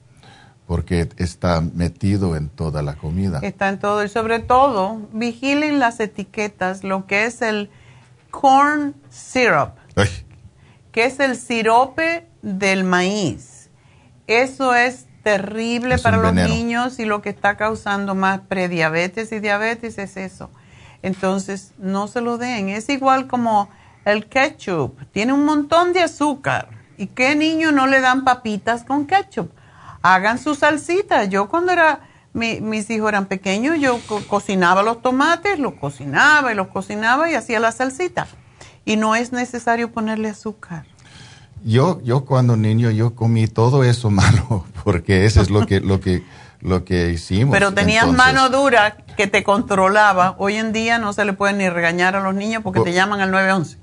[0.73, 3.37] porque está metido en toda la comida.
[3.43, 7.69] Está en todo y sobre todo vigilen las etiquetas, lo que es el
[8.31, 9.73] corn syrup,
[10.91, 13.69] que es el sirope del maíz.
[14.25, 19.99] Eso es terrible para los niños y lo que está causando más prediabetes y diabetes
[19.99, 20.49] es eso.
[21.03, 22.69] Entonces, no se lo den.
[22.69, 23.69] Es igual como
[24.05, 24.99] el ketchup.
[25.11, 26.69] Tiene un montón de azúcar.
[26.97, 29.51] ¿Y qué niño no le dan papitas con ketchup?
[30.03, 31.23] Hagan su salsita.
[31.23, 32.01] Yo cuando era,
[32.33, 37.59] mis hijos eran pequeños, yo cocinaba los tomates, los cocinaba y los cocinaba y hacía
[37.59, 38.27] la salsita.
[38.85, 40.85] Y no es necesario ponerle azúcar.
[41.65, 46.01] Yo, yo cuando niño, yo comí todo eso malo, porque eso es lo que, lo
[46.01, 46.23] que,
[46.59, 47.53] lo que hicimos.
[47.53, 50.35] Pero tenías mano dura que te controlaba.
[50.37, 53.21] Hoy en día no se le puede ni regañar a los niños porque te llaman
[53.21, 53.77] al 911.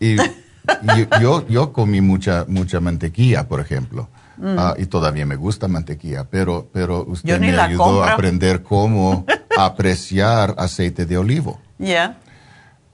[0.00, 4.10] Y, y yo, yo comí mucha, mucha mantequilla, por ejemplo.
[4.36, 4.56] Mm.
[4.58, 9.24] Ah, y todavía me gusta mantequilla, pero, pero usted me ayudó a aprender cómo
[9.56, 11.60] apreciar aceite de olivo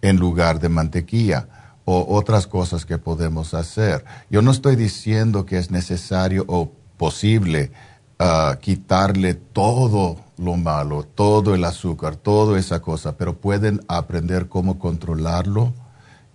[0.03, 1.49] en lugar de mantequilla
[1.85, 4.05] o otras cosas que podemos hacer.
[4.31, 7.73] Yo no estoy diciendo que es necesario o posible
[8.19, 14.79] ah, quitarle todo lo malo, todo el azúcar, toda esa cosa, pero pueden aprender cómo
[14.79, 15.75] controlarlo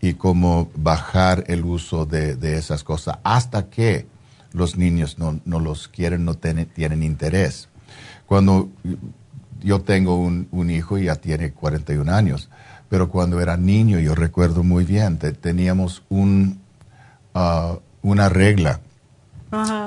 [0.01, 4.07] y cómo bajar el uso de, de esas cosas hasta que
[4.55, 7.69] los niños no, no los quieren, no tienen interés.
[8.25, 8.69] Cuando
[9.61, 12.49] yo tengo un, un, hijo, ya tiene 41 años,
[12.89, 16.61] pero cuando era niño, yo recuerdo muy bien, teníamos un,
[17.33, 18.79] uh, una regla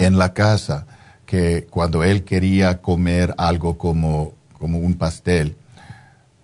[0.00, 0.86] en la casa
[1.26, 5.56] que cuando él quería comer algo como, como un pastel,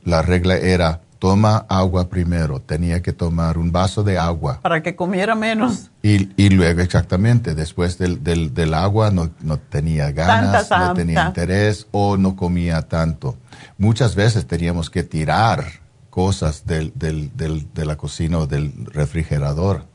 [0.05, 4.61] la regla era toma agua primero, tenía que tomar un vaso de agua.
[4.61, 5.91] Para que comiera menos.
[6.03, 11.25] Y, y luego, exactamente, después del, del, del agua no, no, tenía ganas, no tenía
[11.29, 13.39] interés o no comía tanto.
[13.79, 15.65] Muchas veces teníamos que tirar
[16.11, 17.31] cosas del, del,
[17.73, 19.87] de la cocina o del refrigerador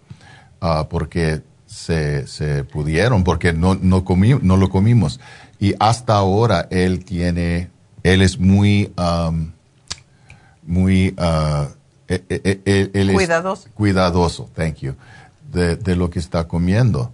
[0.63, 5.19] uh, porque se, se, pudieron, porque no, no, comí, no lo comimos.
[5.59, 7.69] Y hasta ahora él tiene,
[8.01, 8.91] él es muy...
[8.97, 9.51] Um,
[10.69, 11.67] muy uh,
[13.15, 13.69] cuidadoso.
[13.73, 14.95] cuidadoso, thank you,
[15.51, 17.11] de, lo que está comiendo.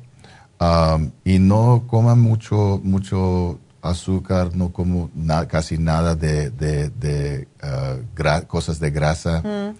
[0.60, 5.10] Um, y no coma mucho, mucho azúcar, no como
[5.48, 9.41] casi nada de, de, uh, cosas de grasa.
[9.41, 9.76] Mm.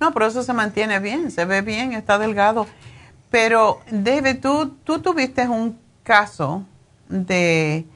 [0.00, 2.66] No, pero eso se mantiene bien, se ve bien, está delgado.
[3.30, 6.64] Pero, David, tú, tú tuviste un caso
[7.08, 7.86] de,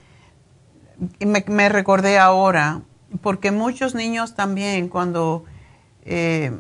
[1.19, 2.83] me, me recordé ahora,
[3.21, 5.45] porque muchos niños también cuando
[6.05, 6.53] eh,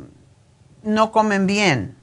[0.82, 1.96] no comen bien,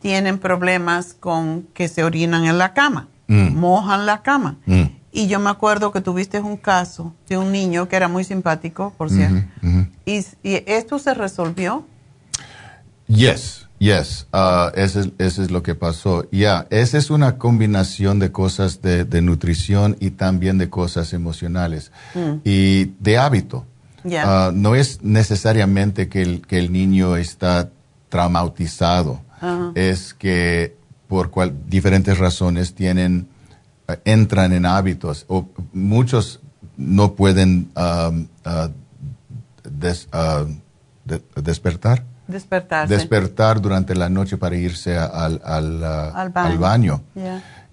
[0.00, 3.56] tienen problemas con que se orinan en la cama, mm.
[3.56, 4.58] mojan la cama.
[4.66, 4.84] Mm.
[5.10, 8.92] Y yo me acuerdo que tuviste un caso de un niño que era muy simpático,
[8.96, 9.48] por cierto.
[10.04, 11.86] Y, esto se resolvió?
[13.06, 14.26] Yes, yes.
[14.32, 16.28] Uh, eso, es, lo que pasó.
[16.30, 22.40] Ya, esa es una combinación de cosas de, nutrición y también de cosas emocionales mm.
[22.44, 23.66] y de hábito.
[24.04, 27.70] Uh, no es necesariamente que el, que el niño está
[28.08, 29.22] traumatizado.
[29.74, 30.76] Es que
[31.06, 33.28] por cual, diferentes razones tienen
[34.04, 36.40] entran en hábitos o muchos
[36.76, 38.68] no pueden um, uh,
[40.12, 42.04] uh, despertar.
[42.88, 47.02] Despertar durante la noche para irse al, al, uh, baño.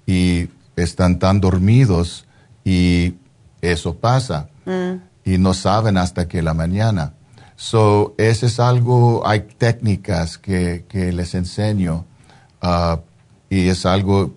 [0.05, 2.25] Y están tan dormidos
[2.63, 3.15] y
[3.61, 4.49] eso pasa.
[4.65, 5.01] Mm.
[5.25, 7.13] Y no saben hasta que la mañana.
[7.55, 12.05] So, ese es algo, hay técnicas que, que les enseño
[13.49, 14.35] y es algo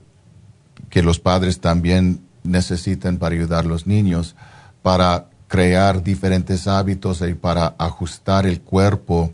[0.91, 4.37] que los padres también necesitan para ayudar a los niños,
[4.83, 9.33] para crear diferentes hábitos y para ajustar el cuerpo,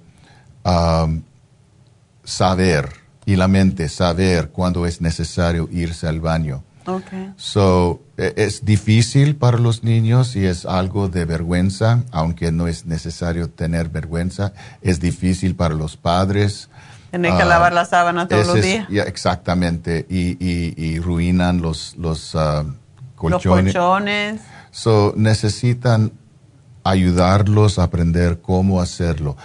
[0.65, 1.23] um,
[2.25, 2.89] saber
[3.27, 6.63] y la mente, saber cuándo es necesario irse al baño.
[6.87, 7.33] Okay.
[7.37, 12.85] So, e, es difícil para los niños y es algo de vergüenza, aunque no es
[12.85, 14.53] necesario tener vergüenza.
[14.83, 16.69] Es difícil para los padres
[17.15, 18.89] tienen que ah, lavar la sábana todos los días.
[19.07, 22.65] exactamente, y, y, ruinan los, los uh,
[23.15, 23.73] colchones.
[23.73, 24.41] Los colchones.
[24.73, 26.11] So, necesitan
[26.83, 29.37] ayudarlos a aprender cómo hacerlo.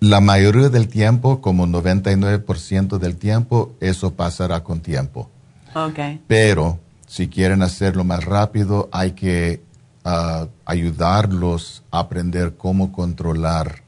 [0.00, 5.28] La mayoría del tiempo, como 99% del tiempo, eso pasará con tiempo.
[5.74, 6.22] Okay.
[6.28, 9.60] Pero si quieren hacerlo más rápido, hay que
[10.04, 13.82] uh, ayudarlos a aprender cómo controlar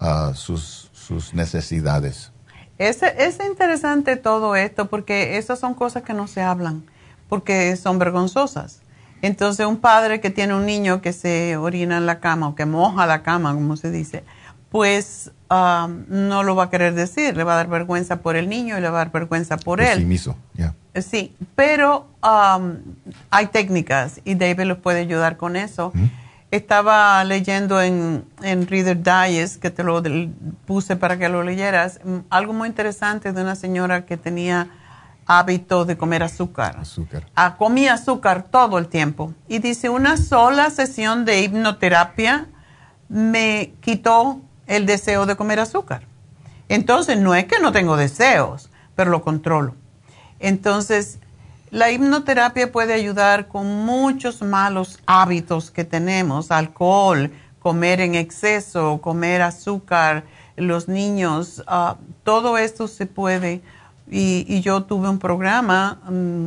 [0.00, 2.32] uh, sus, sus necesidades.
[2.78, 6.84] Es, es interesante todo esto porque esas son cosas que no se hablan,
[7.28, 8.80] porque son vergonzosas.
[9.22, 12.66] Entonces, un padre que tiene un niño que se orina en la cama o que
[12.66, 14.24] moja la cama, como se dice,
[14.70, 18.48] pues um, no lo va a querer decir, le va a dar vergüenza por el
[18.48, 20.06] niño y le va a dar vergüenza por él.
[20.06, 20.36] Mismo,
[20.94, 22.76] Sí, pero um,
[23.30, 25.92] hay técnicas y David los puede ayudar con eso.
[26.50, 30.02] Estaba leyendo en, en Reader Digest, que te lo
[30.64, 34.68] puse para que lo leyeras, mm, algo muy interesante de una señora que tenía
[35.26, 36.78] hábito de comer azúcar.
[36.78, 37.26] Azúcar.
[37.34, 39.34] Ah, comía azúcar todo el tiempo.
[39.48, 42.46] Y dice, una sola sesión de hipnoterapia
[43.08, 46.02] me quitó el deseo de comer azúcar.
[46.68, 49.74] Entonces, no es que no tengo deseos, pero lo controlo.
[50.40, 51.18] Entonces,
[51.70, 57.30] la hipnoterapia puede ayudar con muchos malos hábitos que tenemos, alcohol,
[57.60, 60.24] comer en exceso, comer azúcar,
[60.56, 63.60] los niños, ah, todo esto se puede.
[64.08, 66.46] Y, yo tuve un programa mm,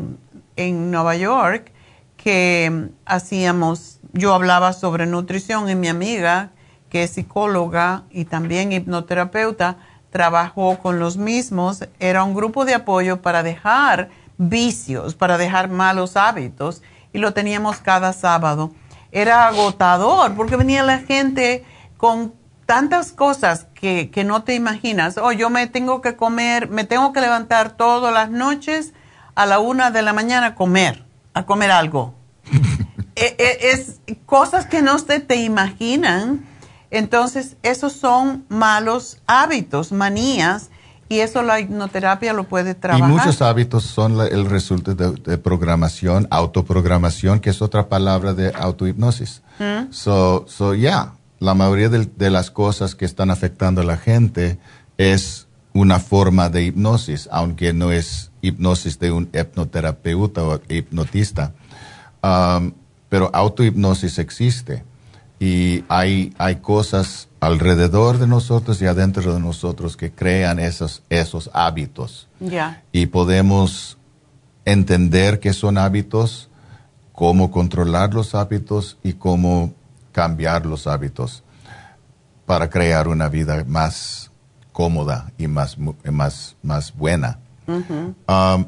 [0.56, 1.72] en Nueva York
[2.16, 6.52] que hacíamos, yo hablaba sobre nutrición y mi amiga,
[6.90, 9.78] que es psicóloga y también hipnoterapeuta,
[10.10, 11.88] trabajó con los mismos.
[12.00, 16.82] Era un grupo de apoyo para dejar vicios, para dejar malos hábitos
[17.14, 18.72] y lo teníamos cada sábado.
[19.12, 21.66] Era agotador porque venía la gente
[21.98, 22.34] con
[22.66, 25.18] tantas cosas que, que no te imaginas.
[25.18, 28.94] Oh, yo me tengo que comer, me tengo que levantar todas las noches
[29.36, 32.14] a la una de la mañana a comer, a comer algo.
[33.22, 36.46] E, e, es, cosas que no se te imaginan.
[36.92, 40.70] Entonces, esos son malos hábitos, manías
[41.08, 43.10] y eso la hipnoterapia lo puede trabajar.
[43.10, 49.42] Y muchos hábitos son el resultado de, programación, autoprogramación, que es otra palabra de autohipnosis.
[49.58, 49.92] Mm.
[49.92, 54.60] So, so yeah, la mayoría de, las cosas que están afectando a la gente
[54.98, 61.54] es una forma de hipnosis, aunque no es hipnosis de un hipnoterapeuta o hipnotista.
[62.22, 62.74] Um,
[63.10, 64.84] pero autohipnosis existe
[65.40, 71.50] y hay, hay cosas alrededor de nosotros y adentro de nosotros que crean esos, esos
[71.54, 72.28] hábitos.
[72.92, 73.98] Y podemos
[74.66, 76.50] entender qué son hábitos,
[77.14, 79.74] cómo controlar los hábitos y cómo
[80.12, 81.44] cambiar los hábitos.
[82.46, 84.32] para crear una vida más
[84.72, 87.38] cómoda y más, más, más buena.
[87.68, 88.66] Um,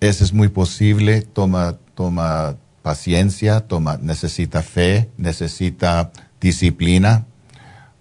[0.00, 2.56] eso es muy posible, toma, toma
[2.88, 6.10] paciencia, toma, necesita fe, necesita
[6.40, 7.26] disciplina,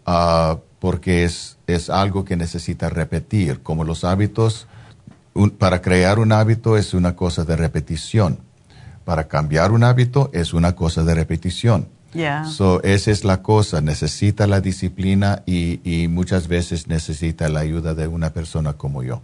[0.07, 4.65] uh, porque es, es algo que necesita repetir, como los hábitos
[5.59, 8.39] para crear un hábito es una cosa de repetición.
[9.03, 11.89] Para cambiar un hábito es una cosa de repetición.
[12.49, 18.07] So, esa es la cosa, necesita la disciplina y, muchas veces necesita la ayuda de
[18.07, 19.21] una persona como yo.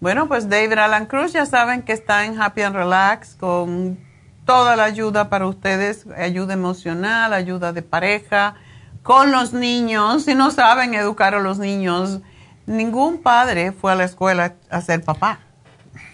[0.00, 3.98] Bueno, pues David Alan Cruz ya saben que está en Happy and Relax con
[4.44, 8.56] toda la ayuda para ustedes, ayuda emocional, ayuda de pareja,
[9.02, 12.20] con los niños, si no saben educar a los niños
[12.66, 15.40] ningún padre fue a la escuela a ser papá,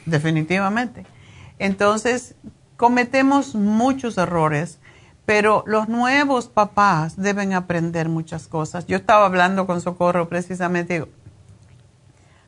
[0.06, 1.06] definitivamente.
[1.58, 2.34] Entonces,
[2.76, 4.78] cometemos muchos errores,
[5.26, 8.86] pero los nuevos papás deben aprender muchas cosas.
[8.86, 11.06] Yo estaba hablando con Socorro precisamente,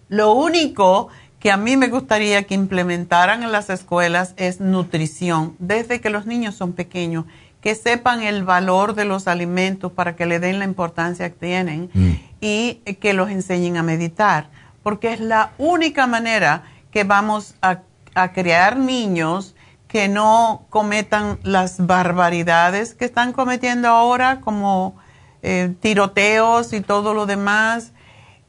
[0.09, 1.09] lo único
[1.43, 6.25] que a mí me gustaría que implementaran en las escuelas es nutrición, desde que los
[6.25, 7.25] niños son pequeños,
[7.61, 11.91] que sepan el valor de los alimentos para que le den la importancia que tienen.
[11.93, 12.13] Mm
[12.43, 14.49] y que los enseñen a meditar,
[14.83, 17.83] porque es la única manera que vamos a,
[18.35, 19.55] crear niños
[19.89, 24.97] que no cometan las barbaridades que están cometiendo ahora, como
[25.43, 27.93] eh, tiroteos y todo lo demás.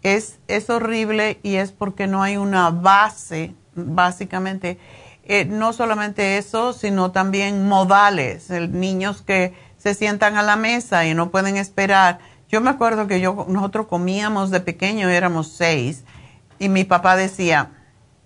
[0.04, 4.78] Es, es horrible y es porque no hay una base, básicamente.
[5.26, 11.14] Eh, no solamente eso, sino también modales, niños que se sientan a la mesa y
[11.14, 12.20] no pueden esperar
[12.54, 16.04] yo me acuerdo que yo, nosotros comíamos de pequeño, éramos seis,
[16.60, 17.72] y mi papá decía,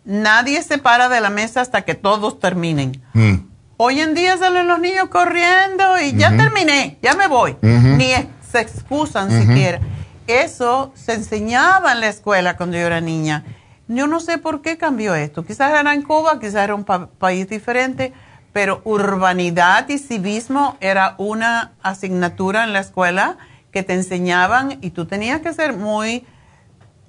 [0.04, 3.02] nadie se para de la mesa hasta que todos terminen.
[3.14, 3.36] Mm.
[3.78, 7.56] Hoy en día salen los niños corriendo y ya terminé, ya me voy.
[7.62, 8.10] Ni
[8.52, 9.80] se excusan siquiera.
[10.28, 13.46] Eso se enseñaba en la escuela cuando yo era niña.
[13.88, 15.46] Yo no sé por qué cambió esto.
[15.46, 18.12] Quizás era en Cuba, quizás era un país diferente,
[18.52, 23.38] pero urbanidad y civismo era una asignatura en la escuela
[23.72, 26.26] que te enseñaban y tú tenías que ser muy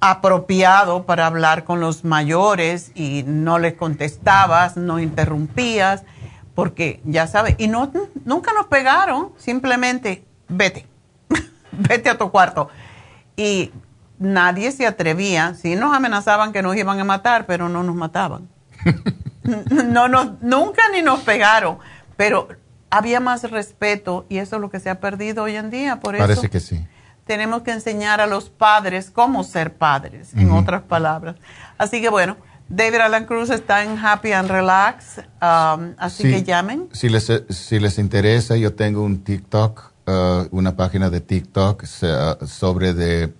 [0.01, 6.05] apropiado para hablar con los mayores y no les contestabas, no interrumpías,
[6.55, 7.90] porque ya sabes, y no,
[8.24, 10.86] nunca nos pegaron, simplemente vete,
[11.73, 12.69] vete a tu cuarto.
[13.39, 13.70] Y
[14.19, 18.48] nadie se atrevía, sí nos amenazaban que nos iban a matar, pero no nos mataban.
[19.86, 21.78] no, no, nunca ni nos pegaron,
[22.16, 22.48] pero
[22.90, 26.01] había más respeto y eso es lo que se ha perdido hoy en día.
[26.01, 26.85] Por Parece que sí.
[27.27, 31.36] Tenemos que enseñar a los padres cómo ser padres, en otras palabras.
[31.77, 32.39] Así que bueno,
[32.69, 36.89] David Alan Cruz está en Happy and Relax, um, así que llamen.
[36.93, 42.94] Si les, si les interesa, yo tengo un TikTok, uh, una página de TikTok sobre
[42.94, 43.32] de,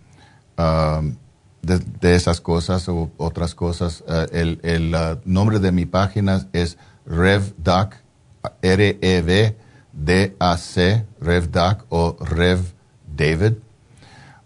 [0.59, 1.16] um,
[1.62, 4.05] de, esas cosas o otras cosas.
[4.07, 6.77] Uh, el, el uh, nombre de mi página es
[7.07, 7.95] RevDoc
[8.62, 9.57] R-E-V-D-A-C,
[11.20, 12.61] RevDoc o Rev
[13.16, 13.55] David.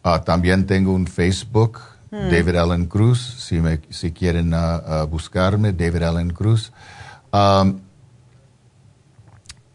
[0.02, 1.78] Ah, también tengo un Facebook,
[2.10, 2.30] hmm.
[2.30, 6.72] David Allen Cruz, si, me, si quieren ah, ah, buscarme, David Allen Cruz.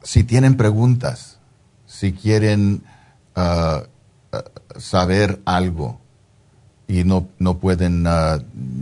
[0.03, 1.36] si tienen preguntas,
[1.98, 2.84] si quieren
[4.78, 5.99] saber algo
[6.88, 8.06] y no, no pueden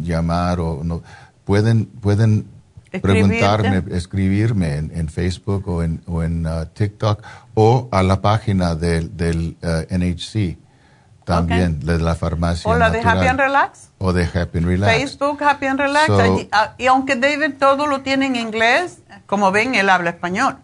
[0.04, 1.02] llamar o no,
[1.46, 2.48] pueden, pueden
[3.02, 7.22] preguntarme, escribirme en, Facebook o en, o en uh, TikTok
[7.54, 10.58] o a la página del, del uh, NHC
[11.24, 12.70] también, de la farmacia.
[12.70, 13.90] O la de Happy and Relax.
[13.98, 14.96] O de Happy and Relax.
[14.96, 16.12] Facebook Happy and Relax.
[16.52, 20.58] Ah, y aunque David todo lo tiene en inglés, como ven, él habla español.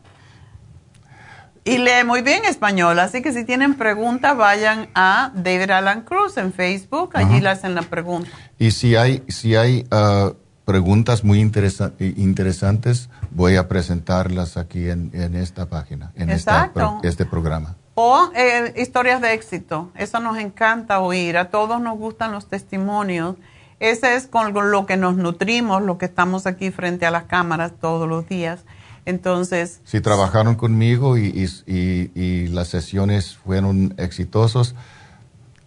[1.63, 6.37] Y lee muy bien español, así que si tienen preguntas, vayan a David Alan Cruz
[6.37, 8.31] en Facebook, allí le hacen la pregunta.
[8.57, 10.33] Y si hay, si hay uh,
[10.65, 17.75] preguntas muy interesantes, voy a presentarlas aquí en, esta página, en este programa.
[17.93, 23.35] O eh, historias de éxito, eso nos encanta oír, a todos nos gustan los testimonios,
[23.79, 27.73] ese es con lo que nos nutrimos, lo que estamos aquí frente a las cámaras
[27.79, 28.61] todos los días.
[29.05, 29.81] Entonces...
[29.83, 34.75] Si trabajaron conmigo y, y las sesiones fueron exitosos,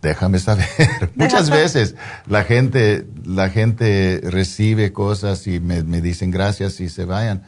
[0.05, 0.67] déjame saber.
[1.17, 1.97] Muchas veces
[2.27, 7.43] la gente, la gente recibe cosas y me, dicen gracias y se vayan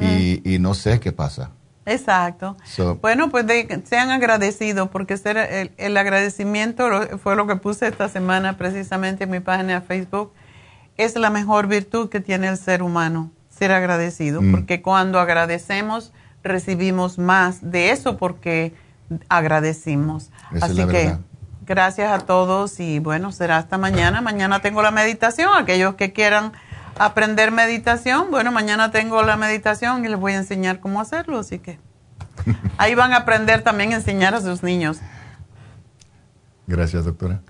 [0.00, 0.62] y, mm.
[0.62, 1.50] no sé qué pasa.
[1.86, 2.56] Exacto.
[3.00, 3.46] bueno, pues
[3.84, 9.40] sean agradecidos porque ser el, agradecimiento fue lo que puse esta semana precisamente en mi
[9.40, 10.32] página de Facebook.
[10.98, 14.52] Es la mejor virtud que tiene el ser humano, ser agradecido, mm.
[14.52, 16.12] porque cuando agradecemos
[16.42, 18.72] recibimos más de eso porque
[19.28, 20.30] agradecimos.
[20.60, 21.16] Así que
[21.68, 24.22] Gracias a todos y bueno, será hasta mañana.
[24.22, 25.50] Mañana tengo la meditación.
[25.54, 26.52] Aquellos que quieran
[26.98, 31.58] aprender meditación, bueno, mañana tengo la meditación y les voy a enseñar cómo hacerlo, así
[31.58, 31.78] que
[32.78, 35.00] ahí van a aprender también a enseñar a sus niños.
[36.66, 37.42] Gracias, doctora.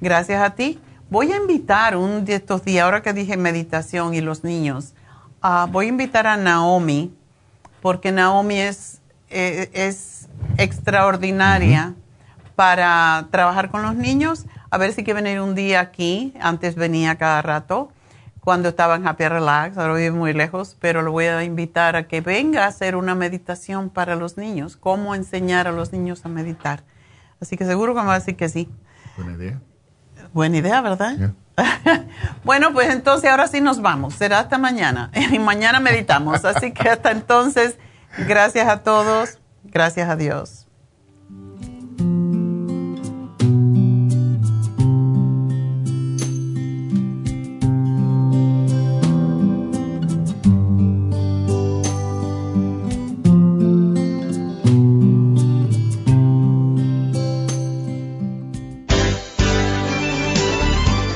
[0.00, 0.80] Gracias a ti.
[1.10, 4.94] Voy a invitar un de estos días, ahora que dije meditación y los niños,
[5.42, 7.14] uh, voy a invitar a Naomi,
[7.82, 9.00] porque Naomi es,
[9.30, 11.94] eh, es extraordinaria
[12.54, 14.46] para trabajar con los niños.
[14.70, 16.34] A ver si quiere venir un día aquí.
[16.40, 17.90] Antes venía cada rato
[18.46, 22.06] cuando estaba en Happy Relax, ahora vive muy lejos, pero lo voy a invitar a
[22.06, 26.28] que venga a hacer una meditación para los niños, cómo enseñar a los niños a
[26.28, 26.84] meditar.
[27.40, 28.70] Así que seguro que me va a decir que sí.
[29.16, 29.60] Buena idea.
[30.32, 31.34] Buena idea, ¿verdad?
[32.44, 34.14] bueno, pues entonces ahora sí nos vamos.
[34.14, 35.10] Será hasta mañana.
[35.32, 36.44] Y mañana meditamos.
[36.44, 37.78] Así que hasta entonces,
[38.26, 39.38] gracias a todos.
[39.64, 40.65] Gracias a Dios.